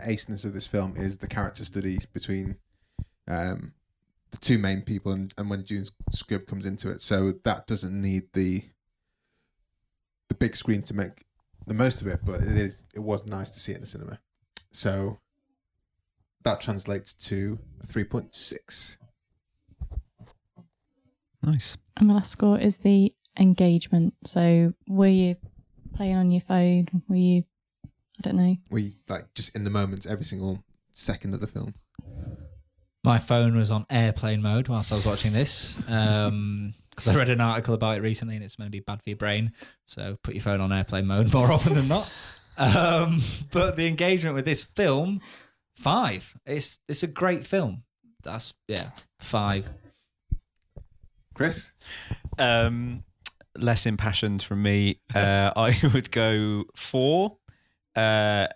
aceness 0.00 0.44
of 0.44 0.52
this 0.52 0.66
film 0.66 0.94
is 0.96 1.18
the 1.18 1.28
character 1.28 1.64
studies 1.64 2.04
between 2.04 2.56
um, 3.28 3.72
the 4.32 4.38
two 4.38 4.58
main 4.58 4.82
people, 4.82 5.12
and, 5.12 5.32
and 5.38 5.48
when 5.48 5.64
June 5.64 5.84
Squibb 6.12 6.46
comes 6.46 6.66
into 6.66 6.90
it. 6.90 7.00
So 7.00 7.32
that 7.44 7.66
doesn't 7.66 7.98
need 7.98 8.24
the 8.32 8.64
the 10.28 10.34
big 10.34 10.56
screen 10.56 10.82
to 10.82 10.94
make 10.94 11.24
the 11.66 11.74
most 11.74 12.02
of 12.02 12.08
it, 12.08 12.20
but 12.24 12.42
it 12.42 12.56
is. 12.56 12.84
It 12.94 13.00
was 13.00 13.24
nice 13.26 13.52
to 13.52 13.60
see 13.60 13.72
it 13.72 13.76
in 13.76 13.80
the 13.82 13.86
cinema. 13.86 14.18
So 14.72 15.18
that 16.42 16.60
translates 16.60 17.14
to 17.28 17.60
three 17.86 18.04
point 18.04 18.34
six. 18.34 18.98
nice. 21.42 21.76
And 21.96 22.10
the 22.10 22.14
last 22.14 22.32
score 22.32 22.58
is 22.58 22.78
the 22.78 23.14
engagement. 23.38 24.14
So 24.24 24.74
were 24.88 25.06
you 25.06 25.36
playing 25.96 26.16
on 26.16 26.30
your 26.30 26.42
phone? 26.42 26.86
Were 27.08 27.16
you, 27.16 27.44
I 27.84 28.22
don't 28.22 28.36
know. 28.36 28.56
Were 28.70 28.78
you 28.78 28.92
like 29.08 29.32
just 29.34 29.54
in 29.56 29.64
the 29.64 29.70
moment, 29.70 30.06
every 30.06 30.24
single 30.24 30.62
second 30.92 31.34
of 31.34 31.40
the 31.40 31.46
film. 31.46 31.74
My 33.04 33.18
phone 33.18 33.56
was 33.56 33.70
on 33.70 33.86
airplane 33.88 34.42
mode 34.42 34.66
whilst 34.68 34.90
I 34.92 34.96
was 34.96 35.06
watching 35.06 35.32
this. 35.32 35.74
Um 35.88 36.72
'cause 36.96 37.04
because 37.04 37.16
I 37.16 37.18
read 37.18 37.28
an 37.28 37.40
article 37.42 37.74
about 37.74 37.98
it 37.98 38.00
recently 38.00 38.36
and 38.36 38.44
it's 38.44 38.58
meant 38.58 38.68
to 38.68 38.72
be 38.72 38.80
bad 38.80 39.02
for 39.02 39.10
your 39.10 39.18
brain. 39.18 39.52
So 39.86 40.16
put 40.22 40.34
your 40.34 40.42
phone 40.42 40.60
on 40.62 40.72
airplane 40.72 41.06
mode 41.06 41.32
more 41.32 41.52
often 41.52 41.74
than 41.74 41.88
not. 41.88 42.10
Um, 42.56 43.22
but 43.52 43.76
the 43.76 43.86
engagement 43.86 44.34
with 44.34 44.46
this 44.46 44.64
film, 44.64 45.20
five. 45.76 46.34
It's 46.46 46.78
it's 46.88 47.02
a 47.02 47.06
great 47.06 47.44
film. 47.46 47.82
That's 48.22 48.54
yeah, 48.66 48.90
five. 49.20 49.66
Chris, 51.34 51.72
Um, 52.38 53.04
less 53.62 53.86
impassioned 53.86 54.42
from 54.42 54.62
me. 54.62 55.00
Uh, 55.14 55.52
I 55.56 55.78
would 55.94 56.10
go 56.10 56.64
four. 56.74 57.38
Uh, 57.94 58.46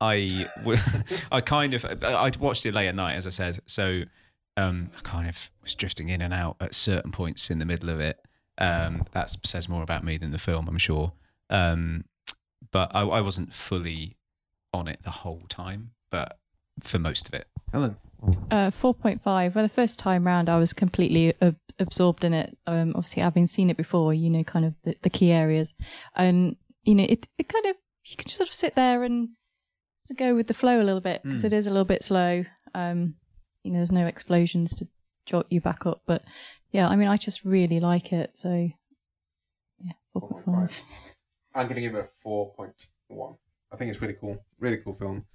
I 0.00 0.46
w- 0.58 0.80
I 1.32 1.40
kind 1.40 1.74
of 1.74 1.84
I 1.84 2.30
watched 2.38 2.64
it 2.66 2.72
late 2.74 2.88
at 2.88 2.94
night, 2.94 3.16
as 3.16 3.26
I 3.26 3.30
said, 3.30 3.60
so 3.66 4.02
um, 4.56 4.90
I 4.96 5.00
kind 5.02 5.28
of 5.28 5.50
was 5.62 5.74
drifting 5.74 6.08
in 6.08 6.20
and 6.22 6.32
out 6.32 6.56
at 6.60 6.74
certain 6.74 7.12
points 7.12 7.50
in 7.50 7.58
the 7.58 7.64
middle 7.64 7.90
of 7.90 8.00
it. 8.00 8.18
Um, 8.58 9.04
that 9.12 9.30
says 9.46 9.68
more 9.68 9.82
about 9.82 10.02
me 10.04 10.16
than 10.16 10.30
the 10.30 10.38
film, 10.38 10.68
I'm 10.68 10.78
sure. 10.78 11.12
Um, 11.50 12.04
but 12.72 12.90
I, 12.94 13.02
I 13.02 13.20
wasn't 13.20 13.54
fully 13.54 14.16
on 14.72 14.88
it 14.88 15.00
the 15.02 15.10
whole 15.10 15.42
time, 15.48 15.90
but 16.10 16.38
for 16.80 16.98
most 16.98 17.28
of 17.28 17.34
it. 17.34 17.46
Helen. 17.72 17.96
Uh, 18.50 18.70
4.5. 18.70 19.54
Well, 19.54 19.64
the 19.64 19.68
first 19.68 19.98
time 19.98 20.26
round, 20.26 20.48
I 20.48 20.58
was 20.58 20.72
completely 20.72 21.34
ab- 21.40 21.56
absorbed 21.78 22.24
in 22.24 22.32
it. 22.32 22.56
Um, 22.66 22.92
obviously, 22.96 23.22
having 23.22 23.46
seen 23.46 23.70
it 23.70 23.76
before, 23.76 24.12
you 24.12 24.30
know, 24.30 24.42
kind 24.44 24.64
of 24.64 24.74
the, 24.84 24.96
the 25.02 25.10
key 25.10 25.30
areas. 25.32 25.74
And, 26.16 26.56
you 26.82 26.94
know, 26.94 27.04
it, 27.08 27.28
it 27.38 27.48
kind 27.48 27.66
of, 27.66 27.76
you 28.04 28.16
can 28.16 28.24
just 28.24 28.36
sort 28.38 28.48
of 28.48 28.54
sit 28.54 28.74
there 28.74 29.04
and 29.04 29.28
go 30.16 30.34
with 30.34 30.46
the 30.46 30.54
flow 30.54 30.80
a 30.80 30.84
little 30.84 31.00
bit 31.00 31.22
because 31.22 31.44
it 31.44 31.52
is 31.52 31.66
a 31.66 31.70
little 31.70 31.84
bit 31.84 32.02
slow. 32.02 32.44
Um, 32.74 33.14
you 33.62 33.70
know, 33.70 33.78
there's 33.78 33.92
no 33.92 34.06
explosions 34.06 34.74
to 34.76 34.88
jolt 35.26 35.46
you 35.50 35.60
back 35.60 35.86
up. 35.86 36.02
But 36.06 36.22
yeah, 36.72 36.88
I 36.88 36.96
mean, 36.96 37.08
I 37.08 37.16
just 37.18 37.44
really 37.44 37.78
like 37.80 38.12
it. 38.12 38.32
So, 38.34 38.68
yeah, 39.84 39.92
4.5. 40.16 40.70
I'm 41.54 41.66
going 41.66 41.74
to 41.76 41.80
give 41.80 41.94
it 41.94 42.10
a 42.24 42.28
4.1. 42.28 43.36
I 43.72 43.76
think 43.76 43.90
it's 43.90 44.00
really 44.00 44.14
cool. 44.20 44.42
Really 44.58 44.78
cool 44.78 44.94
film. 44.94 45.26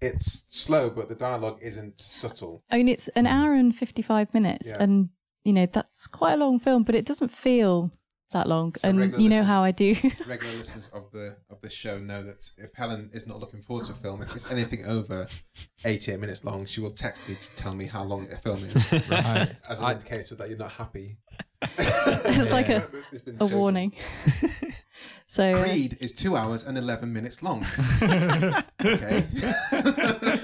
It's 0.00 0.44
slow, 0.48 0.90
but 0.90 1.08
the 1.08 1.14
dialogue 1.14 1.58
isn't 1.62 1.98
subtle. 2.00 2.62
I 2.70 2.78
mean, 2.78 2.88
it's 2.88 3.08
an 3.08 3.26
hour 3.26 3.54
and 3.54 3.74
55 3.74 4.32
minutes, 4.34 4.70
Yeah. 4.70 4.82
and, 4.82 5.08
you 5.44 5.52
know, 5.52 5.66
that's 5.66 6.06
quite 6.06 6.34
a 6.34 6.36
long 6.36 6.58
film, 6.60 6.82
but 6.84 6.94
it 6.94 7.04
doesn't 7.06 7.30
feel 7.30 7.90
that 8.32 8.48
long. 8.48 8.74
So 8.74 8.88
and 8.88 8.98
regular 8.98 9.22
you 9.22 9.28
know 9.30 9.44
how 9.44 9.62
I 9.62 9.70
do. 9.70 9.94
Regular 10.26 10.54
listeners 10.56 10.88
of 10.92 11.10
the 11.12 11.36
of 11.48 11.60
the 11.60 11.70
show 11.70 11.96
know 11.98 12.24
that 12.24 12.50
if 12.58 12.74
Helen 12.74 13.08
is 13.12 13.24
not 13.24 13.38
looking 13.38 13.62
forward 13.62 13.86
to 13.86 13.92
a 13.92 13.94
film, 13.94 14.20
if 14.20 14.34
it's 14.34 14.50
anything 14.50 14.84
over 14.84 15.28
88 15.84 16.18
minutes 16.18 16.44
long, 16.44 16.66
she 16.66 16.80
will 16.80 16.90
text 16.90 17.26
me 17.28 17.36
to 17.36 17.54
tell 17.54 17.72
me 17.74 17.86
how 17.86 18.02
long 18.02 18.26
a 18.32 18.36
film 18.36 18.64
is, 18.64 18.92
Right. 19.10 19.54
as 19.68 19.78
an 19.78 19.84
I- 19.86 19.92
indicator 19.92 20.34
that 20.34 20.48
you're 20.48 20.58
not 20.58 20.72
happy. 20.72 21.18
it's 21.78 22.50
like 22.50 22.68
a, 22.68 22.88
It's 23.12 23.22
been 23.22 23.36
a 23.38 23.46
warning. 23.46 23.92
So 25.28 25.52
uh, 25.52 25.60
Creed 25.62 25.96
is 26.00 26.12
two 26.12 26.36
hours 26.36 26.62
and 26.62 26.78
11 26.78 27.12
minutes 27.12 27.42
long. 27.42 27.66
okay. 28.02 29.26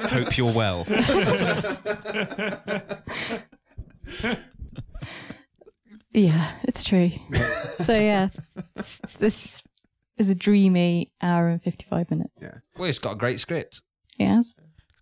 Hope 0.08 0.36
you're 0.36 0.52
well. 0.52 0.84
yeah, 6.12 6.52
it's 6.64 6.84
true. 6.84 7.12
so 7.78 7.92
yeah, 7.94 8.28
this, 8.74 9.00
this 9.18 9.62
is 10.18 10.30
a 10.30 10.34
dreamy 10.34 11.12
hour 11.22 11.48
and 11.48 11.62
fifty-five 11.62 12.10
minutes. 12.10 12.42
Yeah. 12.42 12.58
Well, 12.76 12.88
it's 12.88 12.98
got 12.98 13.12
a 13.12 13.16
great 13.16 13.40
script. 13.40 13.80
Yes. 14.18 14.54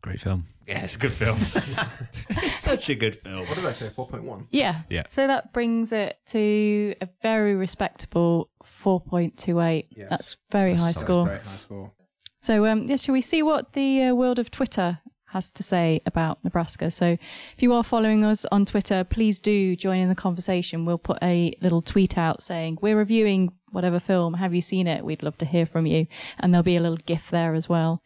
Great 0.03 0.21
film. 0.21 0.47
Yeah, 0.71 0.85
it's 0.85 0.95
a 0.95 0.99
good 0.99 1.13
film. 1.13 1.41
it's 2.31 2.55
such 2.61 2.89
a 2.91 2.95
good 2.95 3.17
film. 3.17 3.41
What 3.49 3.57
did 3.57 3.67
I 3.67 3.73
say? 3.73 3.91
4.1? 3.91 4.47
Yeah. 4.51 4.83
Yeah. 4.89 5.03
So 5.09 5.27
that 5.27 5.53
brings 5.53 5.91
it 5.91 6.19
to 6.29 6.95
a 7.01 7.09
very 7.23 7.55
respectable 7.57 8.51
4.28. 8.85 9.87
Yes. 9.91 10.09
That's 10.11 10.37
very 10.53 10.75
high 10.75 10.87
That's 10.87 11.01
score. 11.01 11.27
very 11.27 11.41
high 11.41 11.57
score. 11.57 11.93
So, 12.41 12.67
um, 12.67 12.83
yes, 12.83 13.03
shall 13.03 13.13
we 13.15 13.21
see 13.21 13.43
what 13.43 13.73
the 13.73 14.05
uh, 14.05 14.15
world 14.15 14.39
of 14.39 14.51
Twitter 14.53 15.01
has 15.27 15.51
to 15.51 15.63
say 15.65 16.01
about 16.07 16.43
Nebraska? 16.45 16.91
So, 16.93 17.07
if 17.07 17.57
you 17.59 17.73
are 17.75 17.83
following 17.85 18.25
us 18.25 18.47
on 18.53 18.65
Twitter, 18.65 19.03
please 19.03 19.41
do 19.41 19.75
join 19.75 19.99
in 19.99 20.09
the 20.09 20.15
conversation. 20.15 20.87
We'll 20.87 20.99
put 20.99 21.19
a 21.21 21.55
little 21.61 21.83
tweet 21.83 22.17
out 22.17 22.43
saying, 22.45 22.79
We're 22.81 22.97
reviewing 22.97 23.53
whatever 23.71 23.99
film. 23.99 24.35
Have 24.35 24.55
you 24.55 24.61
seen 24.63 24.87
it? 24.87 25.05
We'd 25.05 25.23
love 25.25 25.37
to 25.39 25.47
hear 25.47 25.67
from 25.67 25.85
you. 25.87 26.07
And 26.39 26.55
there'll 26.55 26.63
be 26.63 26.77
a 26.77 26.81
little 26.81 26.97
GIF 26.97 27.29
there 27.31 27.55
as 27.55 27.69
well. 27.69 28.03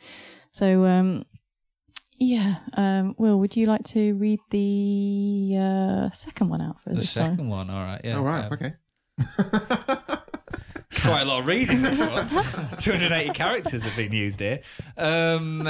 So, 0.51 0.85
um, 0.87 1.27
yeah, 2.25 2.57
um, 2.75 3.15
Will, 3.19 3.39
would 3.41 3.57
you 3.57 3.67
like 3.67 3.85
to 3.85 4.15
read 4.15 4.41
the 4.51 5.57
uh, 5.59 6.11
second 6.11 6.49
one 6.49 6.61
out 6.61 6.81
for 6.83 6.91
this? 6.91 6.97
The 6.97 7.01
this 7.01 7.11
second 7.11 7.37
time? 7.39 7.49
one, 7.49 7.71
all 7.71 7.83
right. 7.83 8.01
Yeah. 8.03 8.19
All 8.19 8.25
right. 8.25 8.45
um, 8.45 8.53
okay. 8.53 8.73
quite 11.03 11.23
a 11.23 11.25
lot 11.25 11.41
of 11.41 11.47
reading 11.47 11.83
this 11.83 12.01
one. 12.01 12.29
280 12.79 13.31
characters 13.35 13.83
have 13.83 13.97
been 13.97 14.13
used 14.13 14.41
here. 14.41 14.61
Um, 14.97 15.69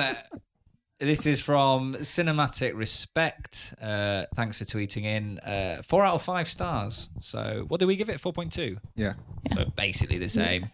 this 1.00 1.26
is 1.26 1.40
from 1.40 1.94
Cinematic 1.96 2.74
Respect. 2.74 3.74
Uh, 3.80 4.24
thanks 4.36 4.58
for 4.58 4.64
tweeting 4.64 5.04
in. 5.04 5.38
Uh, 5.40 5.82
four 5.82 6.04
out 6.04 6.14
of 6.14 6.22
five 6.22 6.48
stars. 6.48 7.08
So, 7.20 7.64
what 7.68 7.80
do 7.80 7.86
we 7.86 7.96
give 7.96 8.08
it? 8.08 8.20
4.2. 8.20 8.78
Yeah. 8.94 9.14
So, 9.52 9.64
basically 9.76 10.18
the 10.18 10.28
same. 10.28 10.70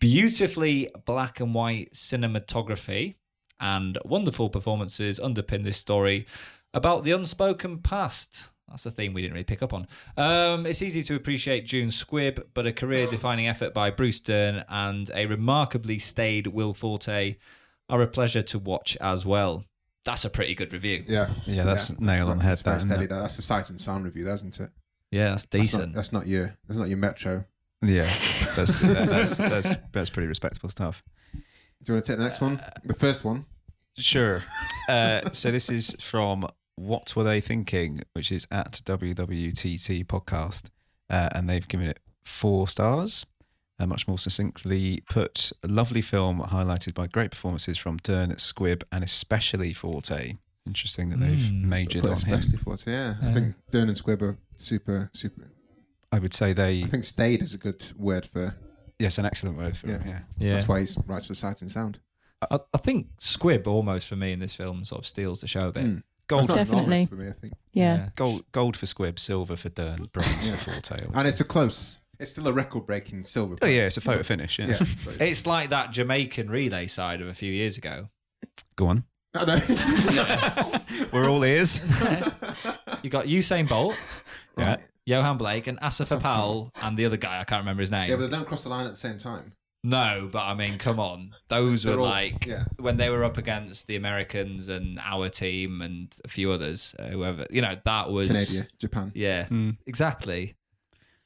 Beautifully 0.00 0.90
black 1.04 1.40
and 1.40 1.54
white 1.54 1.92
cinematography 1.94 3.14
and 3.60 3.98
wonderful 4.04 4.48
performances 4.50 5.20
underpin 5.20 5.64
this 5.64 5.76
story 5.78 6.26
about 6.72 7.04
the 7.04 7.12
unspoken 7.12 7.78
past. 7.78 8.50
That's 8.68 8.86
a 8.86 8.90
theme 8.90 9.12
we 9.12 9.22
didn't 9.22 9.34
really 9.34 9.44
pick 9.44 9.62
up 9.62 9.72
on. 9.72 9.88
Um, 10.16 10.64
it's 10.64 10.80
easy 10.80 11.02
to 11.02 11.16
appreciate 11.16 11.66
June 11.66 11.88
Squibb, 11.88 12.44
but 12.54 12.66
a 12.66 12.72
career-defining 12.72 13.48
effort 13.48 13.74
by 13.74 13.90
Bruce 13.90 14.20
Dern 14.20 14.64
and 14.68 15.10
a 15.12 15.26
remarkably 15.26 15.98
staid 15.98 16.46
Will 16.46 16.72
Forte 16.72 17.36
are 17.88 18.00
a 18.02 18.06
pleasure 18.06 18.42
to 18.42 18.58
watch 18.60 18.96
as 19.00 19.26
well. 19.26 19.64
That's 20.04 20.24
a 20.24 20.30
pretty 20.30 20.54
good 20.54 20.72
review. 20.72 21.04
Yeah. 21.06 21.30
Yeah, 21.46 21.64
that's 21.64 21.98
nail 21.98 22.28
on 22.28 22.38
the 22.38 22.44
head, 22.44 22.58
That's 22.58 22.62
very 22.62 22.74
that, 22.74 22.76
isn't 22.78 22.90
steady. 22.90 23.06
That. 23.06 23.20
That's 23.20 23.38
a 23.38 23.42
sight 23.42 23.70
and 23.70 23.80
sound 23.80 24.04
review, 24.04 24.28
isn't 24.28 24.60
it? 24.60 24.70
Yeah, 25.10 25.30
that's 25.30 25.46
That's 25.46 25.54
not, 25.54 25.60
decent. 25.62 25.92
that's 25.94 26.12
not 26.12 26.26
your. 26.28 26.56
That's 26.68 26.78
not 26.78 26.88
your 26.88 26.98
metro. 26.98 27.44
Yeah, 27.82 28.08
that's, 28.54 28.78
that, 28.80 29.08
that's 29.08 29.36
that's 29.36 29.74
that's 29.92 30.10
pretty 30.10 30.28
respectable 30.28 30.68
stuff. 30.68 31.02
Do 31.82 31.92
you 31.92 31.94
want 31.96 32.04
to 32.04 32.12
take 32.12 32.18
the 32.18 32.24
next 32.24 32.40
one? 32.40 32.62
The 32.84 32.94
first 32.94 33.24
one. 33.24 33.46
Sure. 33.96 34.42
Uh, 34.88 35.30
so 35.30 35.52
this 35.52 35.70
is 35.70 35.94
from 36.00 36.44
What 36.74 37.14
Were 37.14 37.22
They 37.22 37.40
Thinking, 37.40 38.02
which 38.12 38.32
is 38.32 38.44
at 38.50 38.80
WWTT 38.84 40.04
podcast, 40.04 40.64
uh, 41.08 41.28
and 41.30 41.48
they've 41.48 41.68
given 41.68 41.86
it 41.86 42.00
four 42.24 42.66
stars. 42.66 43.24
Uh, 43.78 43.86
much 43.86 44.08
more 44.08 44.18
succinctly 44.18 45.04
put, 45.08 45.52
a 45.62 45.68
lovely 45.68 46.02
film 46.02 46.40
highlighted 46.40 46.92
by 46.94 47.06
great 47.06 47.30
performances 47.30 47.78
from 47.78 47.98
Dern, 47.98 48.32
Squibb, 48.32 48.82
and 48.90 49.04
especially 49.04 49.72
Forte. 49.72 50.38
Interesting 50.66 51.10
that 51.10 51.20
they've 51.20 51.38
Mm. 51.38 51.62
majored 51.66 52.02
Put 52.02 52.10
on 52.10 52.16
him. 52.16 52.38
especially 52.40 52.58
Forte, 52.58 52.90
it. 52.90 52.92
Yeah. 52.92 53.14
I 53.22 53.32
think 53.32 53.54
Dern 53.70 53.86
and 53.88 53.96
Squibb 53.96 54.20
are 54.22 54.38
super, 54.56 55.08
super. 55.12 55.52
I 56.10 56.18
would 56.18 56.34
say 56.34 56.52
they, 56.52 56.82
I 56.82 56.86
think 56.86 57.04
stayed 57.04 57.42
is 57.42 57.54
a 57.54 57.58
good 57.58 57.84
word 57.96 58.26
for. 58.26 58.56
Yes, 59.00 59.18
an 59.18 59.24
excellent 59.26 59.56
word 59.58 59.76
for 59.76 59.86
it. 59.88 60.00
Yeah. 60.04 60.08
Yeah. 60.10 60.18
yeah. 60.38 60.52
That's 60.52 60.68
why 60.68 60.80
he's 60.80 60.96
writes 61.06 61.26
for 61.26 61.34
sight 61.34 61.62
and 61.62 61.70
sound. 61.70 61.98
I, 62.50 62.58
I 62.72 62.78
think 62.78 63.08
Squibb 63.18 63.66
almost 63.66 64.06
for 64.06 64.16
me 64.16 64.32
in 64.32 64.38
this 64.40 64.54
film 64.54 64.84
sort 64.84 65.00
of 65.00 65.06
steals 65.06 65.40
the 65.40 65.46
show 65.48 65.68
a 65.68 65.72
bit. 65.72 65.84
Mm. 65.84 66.02
Gold, 66.26 66.44
That's 66.48 66.58
Definitely. 66.58 67.06
for 67.06 67.16
me, 67.16 67.28
I 67.28 67.32
think. 67.32 67.54
Yeah. 67.72 68.10
gold, 68.14 68.44
gold 68.52 68.76
for 68.76 68.86
Squibb, 68.86 69.18
silver 69.18 69.56
for 69.56 69.68
Dern, 69.68 70.04
bronze 70.12 70.46
Yeah. 70.46 70.54
for 70.56 70.70
Forte. 70.72 71.06
I 71.12 71.18
And 71.18 71.26
it's 71.28 71.40
a 71.40 71.44
close. 71.44 72.02
It's 72.20 72.30
still 72.32 72.46
a 72.48 72.52
record-breaking 72.52 73.24
silver. 73.24 73.56
oh 73.62 73.66
yeah, 73.66 73.82
it's 73.82 73.96
a 73.96 74.00
photo 74.00 74.22
finish. 74.22 74.58
Yeah. 74.58 74.66
Yeah. 74.68 74.74
it's- 74.82 75.16
It's 75.20 75.46
like 75.46 75.70
that 75.70 75.90
Jamaican 75.90 76.48
relay 76.50 76.86
side 76.86 77.20
of 77.20 77.26
a 77.28 77.34
few 77.34 77.52
years 77.52 77.76
ago. 77.78 78.08
Go 78.76 78.86
on. 78.86 79.04
I 79.34 79.44
know. 79.44 80.80
We're 81.12 81.28
all 81.28 81.44
ears. 81.44 81.84
You 83.02 83.08
got 83.08 83.26
Usain 83.26 83.66
Bolt, 83.66 83.96
Yeah. 84.58 84.76
Yohan 85.08 85.38
Blake, 85.38 85.66
and 85.66 85.78
Asafa 85.80 86.02
Asaf 86.02 86.22
Powell, 86.22 86.70
and 86.76 86.96
the 86.96 87.04
other 87.06 87.16
guy 87.16 87.40
I 87.40 87.44
can't 87.44 87.60
remember 87.62 87.80
his 87.80 87.90
name. 87.90 88.08
yeah, 88.10 88.16
but 88.16 88.30
they 88.30 88.36
don't 88.36 88.46
cross 88.46 88.62
the 88.62 88.68
line 88.68 88.86
at 88.86 88.90
the 88.92 88.96
same 88.96 89.18
time. 89.18 89.52
no, 89.82 90.28
but 90.30 90.42
I 90.42 90.54
mean, 90.54 90.76
come 90.78 91.00
on, 91.00 91.34
those 91.48 91.82
They're 91.84 91.94
were 91.96 92.00
all- 92.02 92.06
like 92.08 92.44
yeah. 92.46 92.64
when 92.78 92.96
they 92.98 93.08
were 93.10 93.24
up 93.24 93.38
against 93.38 93.86
the 93.86 93.96
Americans 93.96 94.68
and 94.68 94.98
our 95.02 95.28
team 95.30 95.80
and 95.82 96.14
a 96.24 96.28
few 96.28 96.50
others, 96.52 96.94
uh, 96.98 97.04
whoever 97.08 97.46
you 97.50 97.62
know, 97.62 97.76
that 97.84 98.10
was 98.10 98.28
Canada, 98.28 98.68
Japan. 98.78 99.12
Yeah, 99.14 99.46
Hmm. 99.46 99.70
exactly. 99.86 100.54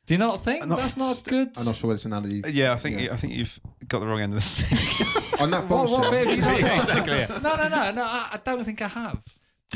Do 0.07 0.13
you 0.15 0.19
not 0.19 0.45
think 0.45 0.63
I'm 0.63 0.69
not- 0.69 0.79
that's 0.81 0.97
not 0.99 1.23
good? 1.25 1.51
I'm 1.57 1.65
not 1.65 1.77
sure 1.77 1.89
whether 1.89 1.95
it's 1.97 2.05
an 2.05 2.13
analogy. 2.13 2.43
Yeah, 2.53 2.75
I 2.75 2.77
think 2.77 3.01
Yeah. 3.01 3.13
I 3.15 3.17
think 3.17 3.33
you've 3.33 3.59
got 3.89 4.01
the 4.01 4.07
wrong 4.07 4.21
end 4.21 4.35
of 4.35 4.37
the 4.37 4.43
stick. 4.43 4.79
On 5.41 5.51
that 5.51 5.63
What, 5.63 5.69
bombshell. 5.71 5.99
what 6.01 6.11
bit 6.11 6.27
have 6.29 6.37
you 6.37 6.43
not 6.45 6.61
Yeah, 6.61 6.75
exactly, 6.77 7.17
yeah. 7.19 7.27
No, 7.43 7.57
no, 7.57 7.69
no, 7.69 7.91
no. 7.91 8.03
I, 8.05 8.29
I 8.35 8.41
don't 8.45 8.65
think 8.65 8.81
I 8.83 8.89
have. 8.89 9.21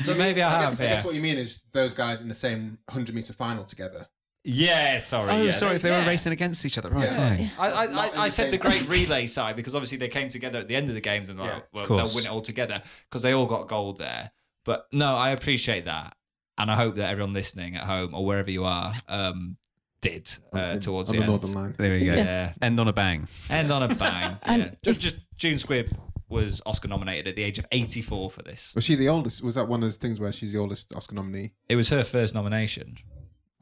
Maybe 0.07 0.43
I, 0.43 0.49
I 0.49 0.63
have. 0.63 0.71
guess, 0.71 0.81
I 0.81 0.85
guess 0.85 1.05
what 1.05 1.15
you 1.15 1.21
mean 1.21 1.39
is 1.39 1.63
those 1.73 1.95
guys 1.95 2.21
in 2.21 2.29
the 2.29 2.35
same 2.35 2.79
100 2.87 3.15
meter 3.15 3.33
final 3.33 3.65
together. 3.65 4.07
Yeah, 4.45 4.99
sorry. 4.99 5.33
oh, 5.33 5.43
yeah. 5.43 5.53
sorry, 5.53 5.77
if 5.77 5.83
they 5.83 5.91
yeah. 5.91 6.01
were 6.01 6.09
racing 6.09 6.33
against 6.33 6.65
each 6.65 6.79
other. 6.79 6.89
Right, 6.89 7.05
Yeah. 7.05 7.17
fine. 7.17 7.53
I, 7.59 7.69
I, 7.69 7.85
I, 7.85 8.23
I 8.25 8.29
said 8.29 8.51
the 8.51 8.57
great 8.59 8.89
relay 8.89 9.27
side 9.27 9.57
because 9.57 9.75
obviously 9.75 9.99
they 9.99 10.09
came 10.09 10.29
together 10.31 10.59
at 10.59 10.69
the 10.69 10.77
end 10.77 10.89
of 10.89 10.95
the 10.95 11.01
games 11.01 11.29
and 11.29 11.39
Yeah, 11.39 11.61
like, 11.73 11.85
of 11.85 11.91
well, 11.91 12.05
they'll 12.07 12.15
win 12.15 12.25
it 12.25 12.31
all 12.31 12.41
together 12.41 12.83
because 13.11 13.23
they 13.23 13.33
all 13.33 13.47
got 13.47 13.69
gold 13.69 13.99
there. 13.99 14.31
But 14.65 14.87
no, 14.93 15.17
I 15.17 15.31
appreciate 15.31 15.85
that, 15.87 16.15
and 16.57 16.71
I 16.71 16.77
hope 16.77 16.97
that 16.97 17.11
everyone 17.11 17.33
listening 17.33 17.77
at 17.77 17.85
home 17.85 18.15
or 18.15 18.25
wherever 18.25 18.51
you 18.51 18.65
are 18.65 18.95
um, 19.09 19.57
did 20.01 20.31
uh, 20.55 20.59
on, 20.59 20.81
towards 20.81 21.11
on 21.11 21.17
the, 21.17 21.21
the, 21.21 21.25
end. 21.25 21.31
northern 21.33 21.53
line. 21.55 21.75
There 21.77 21.93
we 21.93 22.05
go. 22.07 22.15
Yeah, 22.15 22.53
End 22.63 22.79
on 22.79 22.89
a 22.89 22.93
bang. 22.93 23.29
end 23.51 23.71
on 23.73 23.83
a 23.83 23.95
bang. 23.95 24.39
And 24.43 24.63
yeah. 24.63 24.71
Just, 24.83 25.01
just 25.01 25.17
June 25.37 25.57
Squibb 25.57 25.91
was 26.29 26.61
Oscar 26.67 26.89
nominated 26.89 27.27
at 27.29 27.37
the 27.37 27.43
age 27.43 27.59
of 27.59 27.67
84 27.73 28.31
for 28.31 28.43
this. 28.43 28.73
Was 28.75 28.85
she 28.85 28.95
the 28.95 29.09
oldest? 29.09 29.43
Was 29.43 29.55
that 29.55 29.67
one 29.69 29.81
of 29.81 29.87
those 29.87 29.97
things 29.97 30.21
where 30.21 30.33
she's 30.33 30.53
the 30.53 30.59
oldest 30.59 30.95
Oscar 30.95 31.15
nominee? 31.15 31.53
It 31.69 31.77
was 31.77 31.89
her 31.89 32.05
first 32.05 32.35
nomination. 32.35 32.97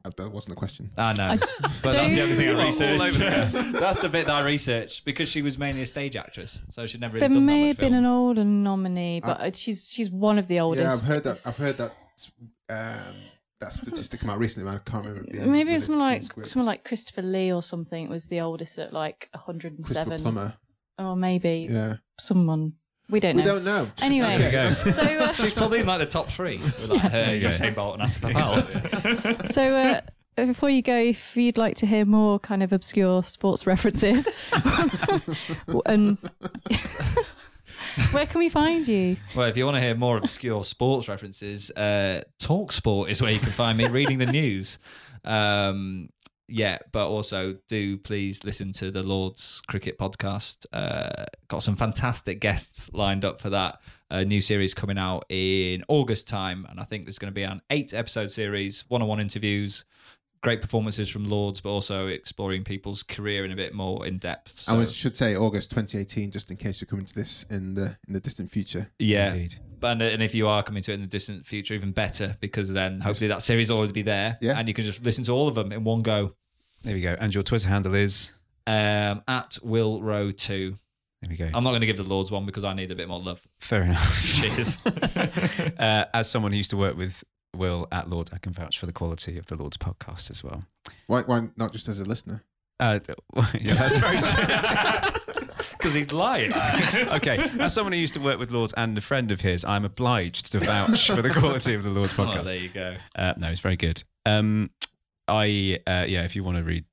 Uh, 0.05 0.11
That 0.17 0.31
wasn't 0.31 0.55
the 0.55 0.59
question. 0.59 0.91
I 0.97 1.13
know, 1.13 1.35
but 1.83 1.91
that's 1.93 2.13
the 2.13 2.21
only 2.21 2.35
thing 2.35 2.49
I 2.55 2.65
researched. 2.65 3.17
that's 3.79 3.99
the 3.99 4.09
bit 4.09 4.27
that 4.27 4.35
I 4.35 4.43
researched 4.43 5.05
because 5.05 5.27
she 5.27 5.41
was 5.41 5.57
mainly 5.57 5.81
a 5.81 5.85
stage 5.85 6.15
actress, 6.15 6.61
so 6.71 6.85
she'd 6.85 7.01
never 7.01 7.15
really 7.15 7.21
There 7.21 7.29
done 7.33 7.45
may 7.45 7.61
that 7.63 7.67
have 7.69 7.77
been 7.77 7.93
film. 7.93 8.03
an 8.03 8.09
older 8.09 8.43
nominee, 8.45 9.21
but 9.21 9.39
uh, 9.41 9.51
she's 9.53 9.87
she's 9.89 10.09
one 10.11 10.37
of 10.37 10.47
the 10.47 10.59
oldest. 10.59 10.83
Yeah, 10.83 10.93
I've 10.93 11.03
heard 11.03 11.23
that. 11.23 11.39
I've 11.45 11.57
heard 11.57 11.77
that. 11.77 11.93
Um, 12.69 13.15
that 13.59 13.73
statistic 13.73 14.19
come 14.19 14.29
out 14.29 14.39
recently. 14.39 14.69
Man, 14.69 14.79
I 14.85 14.89
can't 14.89 15.05
remember. 15.05 15.29
It 15.29 15.33
being 15.33 15.51
Maybe 15.51 15.71
it 15.71 15.75
was 15.75 15.89
related 15.89 15.89
someone 15.89 16.07
to 16.07 16.13
like 16.13 16.21
Squibb. 16.23 16.47
someone 16.47 16.65
like 16.67 16.83
Christopher 16.83 17.21
Lee 17.23 17.51
or 17.51 17.63
something 17.63 18.07
was 18.09 18.27
the 18.27 18.39
oldest 18.41 18.77
at 18.77 18.93
like 18.93 19.29
Christopher 19.33 20.09
107. 20.11 20.21
Plummer. 20.21 20.53
Or 20.99 21.15
maybe 21.15 21.67
Yeah, 21.69 21.95
someone. 22.19 22.73
We 23.09 23.19
don't 23.21 23.37
know. 23.37 23.43
we 23.43 23.47
know. 23.47 23.55
don't 23.55 23.63
know. 23.63 23.91
Anyway, 24.01 24.35
Okay. 24.35 24.49
There 24.49 24.71
you 24.71 24.73
go. 24.85 24.91
so 24.91 25.01
uh, 25.03 25.33
She's 25.33 25.53
probably 25.53 25.79
in 25.79 25.85
like 25.85 25.99
the 25.99 26.05
top 26.05 26.29
three 26.29 26.57
with 26.57 26.89
like 26.89 27.01
her, 27.03 27.09
There 27.09 27.35
you 27.35 27.41
go. 27.41 27.49
Usain 27.49 27.73
Bolt, 27.75 27.99
and 27.99 28.03
Asafa 28.09 28.33
Powell. 28.33 29.47
so 29.51 29.61
uh, 29.63 30.01
before 30.45 30.69
you 30.69 30.81
go, 30.81 30.97
if 30.97 31.37
you'd 31.37 31.57
like 31.57 31.75
to 31.77 31.85
hear 31.85 32.03
more 32.03 32.37
kind 32.39 32.61
of 32.63 32.73
obscure 32.73 33.23
sports 33.23 33.65
references, 33.65 34.27
and 35.85 36.17
where 38.11 38.25
can 38.25 38.39
we 38.39 38.49
find 38.49 38.87
you? 38.87 39.17
Well, 39.35 39.47
if 39.47 39.57
you 39.57 39.65
want 39.65 39.75
to 39.75 39.81
hear 39.81 39.95
more 39.95 40.17
obscure 40.17 40.63
sports 40.63 41.07
references, 41.07 41.69
uh, 41.71 42.23
Talk 42.39 42.71
Sport 42.71 43.09
is 43.09 43.21
where 43.21 43.31
you 43.31 43.39
can 43.39 43.49
find 43.49 43.77
me 43.77 43.87
reading 43.87 44.17
the 44.19 44.25
news. 44.25 44.79
Um, 45.25 46.09
yeah, 46.47 46.79
but 46.91 47.07
also 47.07 47.57
do 47.67 47.97
please 47.97 48.43
listen 48.43 48.71
to 48.73 48.91
the 48.91 49.03
Lords 49.03 49.61
Cricket 49.67 49.97
Podcast. 49.97 50.65
Uh, 50.71 51.25
got 51.47 51.63
some 51.63 51.75
fantastic 51.75 52.39
guests 52.39 52.89
lined 52.93 53.25
up 53.25 53.41
for 53.41 53.49
that. 53.49 53.79
A 54.09 54.23
new 54.23 54.39
series 54.39 54.73
coming 54.73 54.97
out 54.97 55.25
in 55.29 55.83
August 55.89 56.27
time, 56.27 56.65
and 56.69 56.79
I 56.79 56.85
think 56.85 57.05
there's 57.05 57.19
going 57.19 57.31
to 57.31 57.35
be 57.35 57.43
an 57.43 57.61
eight 57.69 57.93
episode 57.93 58.31
series, 58.31 58.85
one 58.87 59.01
on 59.01 59.07
one 59.09 59.19
interviews, 59.19 59.83
great 60.41 60.61
performances 60.61 61.09
from 61.09 61.25
Lords, 61.27 61.59
but 61.59 61.69
also 61.69 62.07
exploring 62.07 62.63
people's 62.63 63.03
career 63.03 63.43
in 63.43 63.51
a 63.51 63.55
bit 63.57 63.73
more 63.73 64.05
in 64.05 64.17
depth. 64.17 64.63
I 64.67 64.71
So, 64.71 64.77
was, 64.77 64.93
should 64.93 65.17
say 65.17 65.35
August 65.35 65.71
2018, 65.71 66.31
just 66.31 66.49
in 66.49 66.55
case 66.55 66.79
you're 66.79 66.87
coming 66.87 67.05
to 67.05 67.13
this 67.13 67.43
in 67.49 67.73
the 67.73 67.97
in 68.07 68.13
the 68.13 68.21
distant 68.21 68.49
future. 68.49 68.91
yeah, 68.97 69.33
Indeed. 69.33 69.55
But 69.79 70.01
and 70.01 70.23
if 70.23 70.33
you 70.33 70.47
are 70.47 70.63
coming 70.63 70.81
to 70.83 70.91
it 70.91 70.95
in 70.95 71.01
the 71.01 71.07
distant 71.07 71.45
future, 71.45 71.73
even 71.73 71.91
better 71.91 72.35
because 72.39 72.71
then 72.73 72.99
hopefully 72.99 73.27
that 73.27 73.43
series 73.43 73.69
will 73.69 73.77
already 73.77 73.93
be 73.93 74.01
there, 74.01 74.37
Yeah. 74.41 74.57
and 74.57 74.67
you 74.67 74.73
can 74.73 74.85
just 74.85 75.03
listen 75.03 75.23
to 75.25 75.31
all 75.31 75.47
of 75.47 75.55
them 75.55 75.71
in 75.71 75.83
one 75.83 76.01
go. 76.01 76.35
There 76.83 76.93
we 76.93 77.01
go. 77.01 77.15
And 77.19 77.33
your 77.33 77.43
Twitter 77.43 77.69
handle 77.69 77.93
is 77.95 78.31
Um, 78.65 79.23
at 79.27 79.57
Will 79.63 80.01
Row 80.01 80.31
Two. 80.31 80.77
There 81.21 81.29
we 81.29 81.35
go. 81.37 81.45
I'm 81.45 81.63
not 81.63 81.71
going 81.71 81.81
to 81.81 81.87
give 81.87 81.97
the 81.97 82.03
Lords 82.03 82.31
one 82.31 82.45
because 82.45 82.63
I 82.63 82.73
need 82.73 82.91
a 82.91 82.95
bit 82.95 83.07
more 83.07 83.19
love. 83.19 83.41
Fair 83.59 83.83
enough. 83.83 84.23
Cheers. 84.33 84.79
uh, 85.79 86.05
as 86.13 86.29
someone 86.29 86.51
who 86.51 86.57
used 86.57 86.69
to 86.71 86.77
work 86.77 86.95
with 86.97 87.23
Will 87.55 87.87
at 87.91 88.07
Lord, 88.09 88.29
I 88.33 88.37
can 88.37 88.53
vouch 88.53 88.77
for 88.77 88.85
the 88.85 88.93
quality 88.93 89.37
of 89.37 89.47
the 89.47 89.55
Lord's 89.55 89.77
podcast 89.77 90.29
as 90.29 90.43
well. 90.43 90.63
Why, 91.07 91.21
why 91.21 91.47
not 91.55 91.71
just 91.71 91.87
as 91.87 91.99
a 91.99 92.05
listener? 92.05 92.43
Uh, 92.79 92.99
yeah, 93.59 93.73
that's 93.73 93.97
very 93.97 94.17
true. 94.19 95.23
Because 95.77 95.93
he's 95.93 96.11
lying. 96.11 96.51
okay, 97.13 97.37
as 97.59 97.73
someone 97.73 97.93
who 97.93 97.99
used 97.99 98.13
to 98.15 98.19
work 98.19 98.39
with 98.39 98.51
Lords 98.51 98.73
and 98.75 98.97
a 98.97 99.01
friend 99.01 99.31
of 99.31 99.41
his, 99.41 99.63
I'm 99.63 99.85
obliged 99.85 100.51
to 100.51 100.59
vouch 100.59 101.07
for 101.07 101.21
the 101.21 101.29
quality 101.29 101.73
of 101.73 101.83
the 101.83 101.89
Lords 101.89 102.13
podcast. 102.13 102.17
Oh, 102.17 102.39
podcast. 102.39 102.43
there 102.45 102.57
you 102.57 102.69
go. 102.69 102.95
Uh, 103.15 103.33
no, 103.37 103.49
it's 103.49 103.59
very 103.59 103.77
good. 103.77 104.03
Um, 104.25 104.71
I 105.27 105.79
uh, 105.87 106.05
yeah, 106.07 106.23
if 106.23 106.35
you 106.35 106.43
want 106.43 106.57
to 106.57 106.63
read 106.63 106.85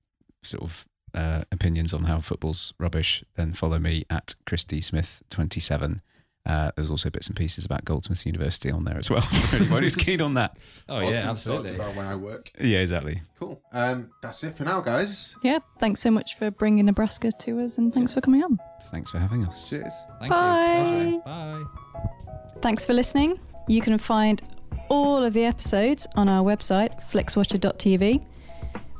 sort 0.43 0.63
of 0.63 0.85
uh, 1.15 1.45
opinions 1.53 1.95
on 1.95 2.05
how 2.05 2.21
football's 2.21 2.75
rubbish, 2.79 3.25
then 3.37 3.53
follow 3.53 3.79
me 3.79 4.05
at 4.11 4.35
Christy 4.47 4.81
Smith 4.81 5.23
twenty 5.31 5.61
seven. 5.61 6.03
Uh, 6.47 6.71
there's 6.77 6.91
also 6.91 7.09
bits 7.09 7.27
and 7.29 7.37
pieces 7.37 7.65
about 7.65 7.85
Goldsmiths 7.87 8.27
University 8.27 8.71
on 8.71 8.85
there 8.85 8.99
as 8.99 9.09
well. 9.09 9.21
For 9.49 9.57
anyone 9.57 9.83
who's 9.83 9.97
keen 9.97 10.21
on 10.21 10.35
that. 10.35 10.59
Oh 10.87 10.97
Odds 10.97 11.05
yeah, 11.07 11.11
and 11.13 11.21
sods 11.23 11.49
absolutely. 11.49 11.75
about 11.77 11.97
where 11.97 12.07
I 12.07 12.15
work. 12.15 12.51
Yeah, 12.61 12.81
exactly. 12.81 13.23
Cool. 13.39 13.63
Um, 13.73 14.11
that's 14.21 14.45
it 14.45 14.55
for 14.55 14.65
now, 14.65 14.83
guys. 14.83 15.39
Yeah, 15.43 15.61
thanks 15.79 16.01
so 16.01 16.11
much 16.11 16.37
for 16.37 16.51
bringing 16.51 16.85
Nebraska 16.85 17.33
to 17.33 17.61
us 17.61 17.79
and 17.79 17.93
thanks 17.95 18.13
for 18.13 18.21
coming 18.21 18.43
on. 18.45 18.59
Thanks 18.91 19.11
for 19.11 19.19
having 19.19 19.47
us. 19.47 19.69
Cheers. 19.71 19.95
Thank 20.21 20.31
Bye. 20.31 21.05
you. 21.07 21.23
Bye. 21.25 21.65
Thanks 22.61 22.85
for 22.85 22.93
listening. 22.93 23.41
You 23.67 23.81
can 23.81 23.97
find 23.97 24.43
all 24.91 25.25
of 25.25 25.33
the 25.33 25.45
episodes 25.45 26.07
on 26.17 26.29
our 26.29 26.45
website, 26.45 27.03
flixwatcher.tv. 27.11 28.23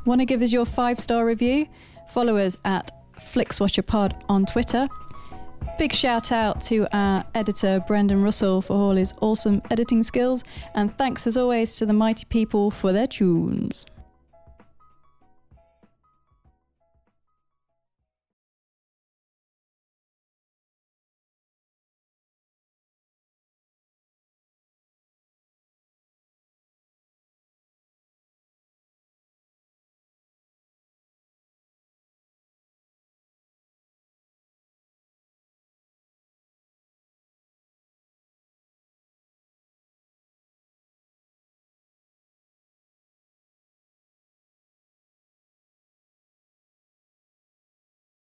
Want 0.07 0.21
to 0.21 0.25
give 0.25 0.41
us 0.41 0.53
your 0.53 0.65
five 0.65 0.99
star 1.01 1.27
review? 1.27 1.67
Follow 2.11 2.39
us 2.39 2.57
at 2.65 2.91
FlixWatcherPod 3.19 4.23
on 4.29 4.47
Twitter. 4.47 4.89
Big 5.77 5.93
shout 5.93 6.31
out 6.31 6.63
to 6.63 6.87
our 6.97 7.25
editor, 7.35 7.83
Brendan 7.87 8.23
Russell, 8.23 8.63
for 8.63 8.75
all 8.75 8.93
his 8.95 9.13
awesome 9.21 9.61
editing 9.71 10.05
skills. 10.05 10.45
And 10.75 10.97
thanks 10.97 11.27
as 11.27 11.37
always 11.37 11.75
to 11.77 11.87
the 11.87 11.93
mighty 11.93 12.25
people 12.27 12.71
for 12.71 12.93
their 12.93 13.09
tunes. 13.09 13.85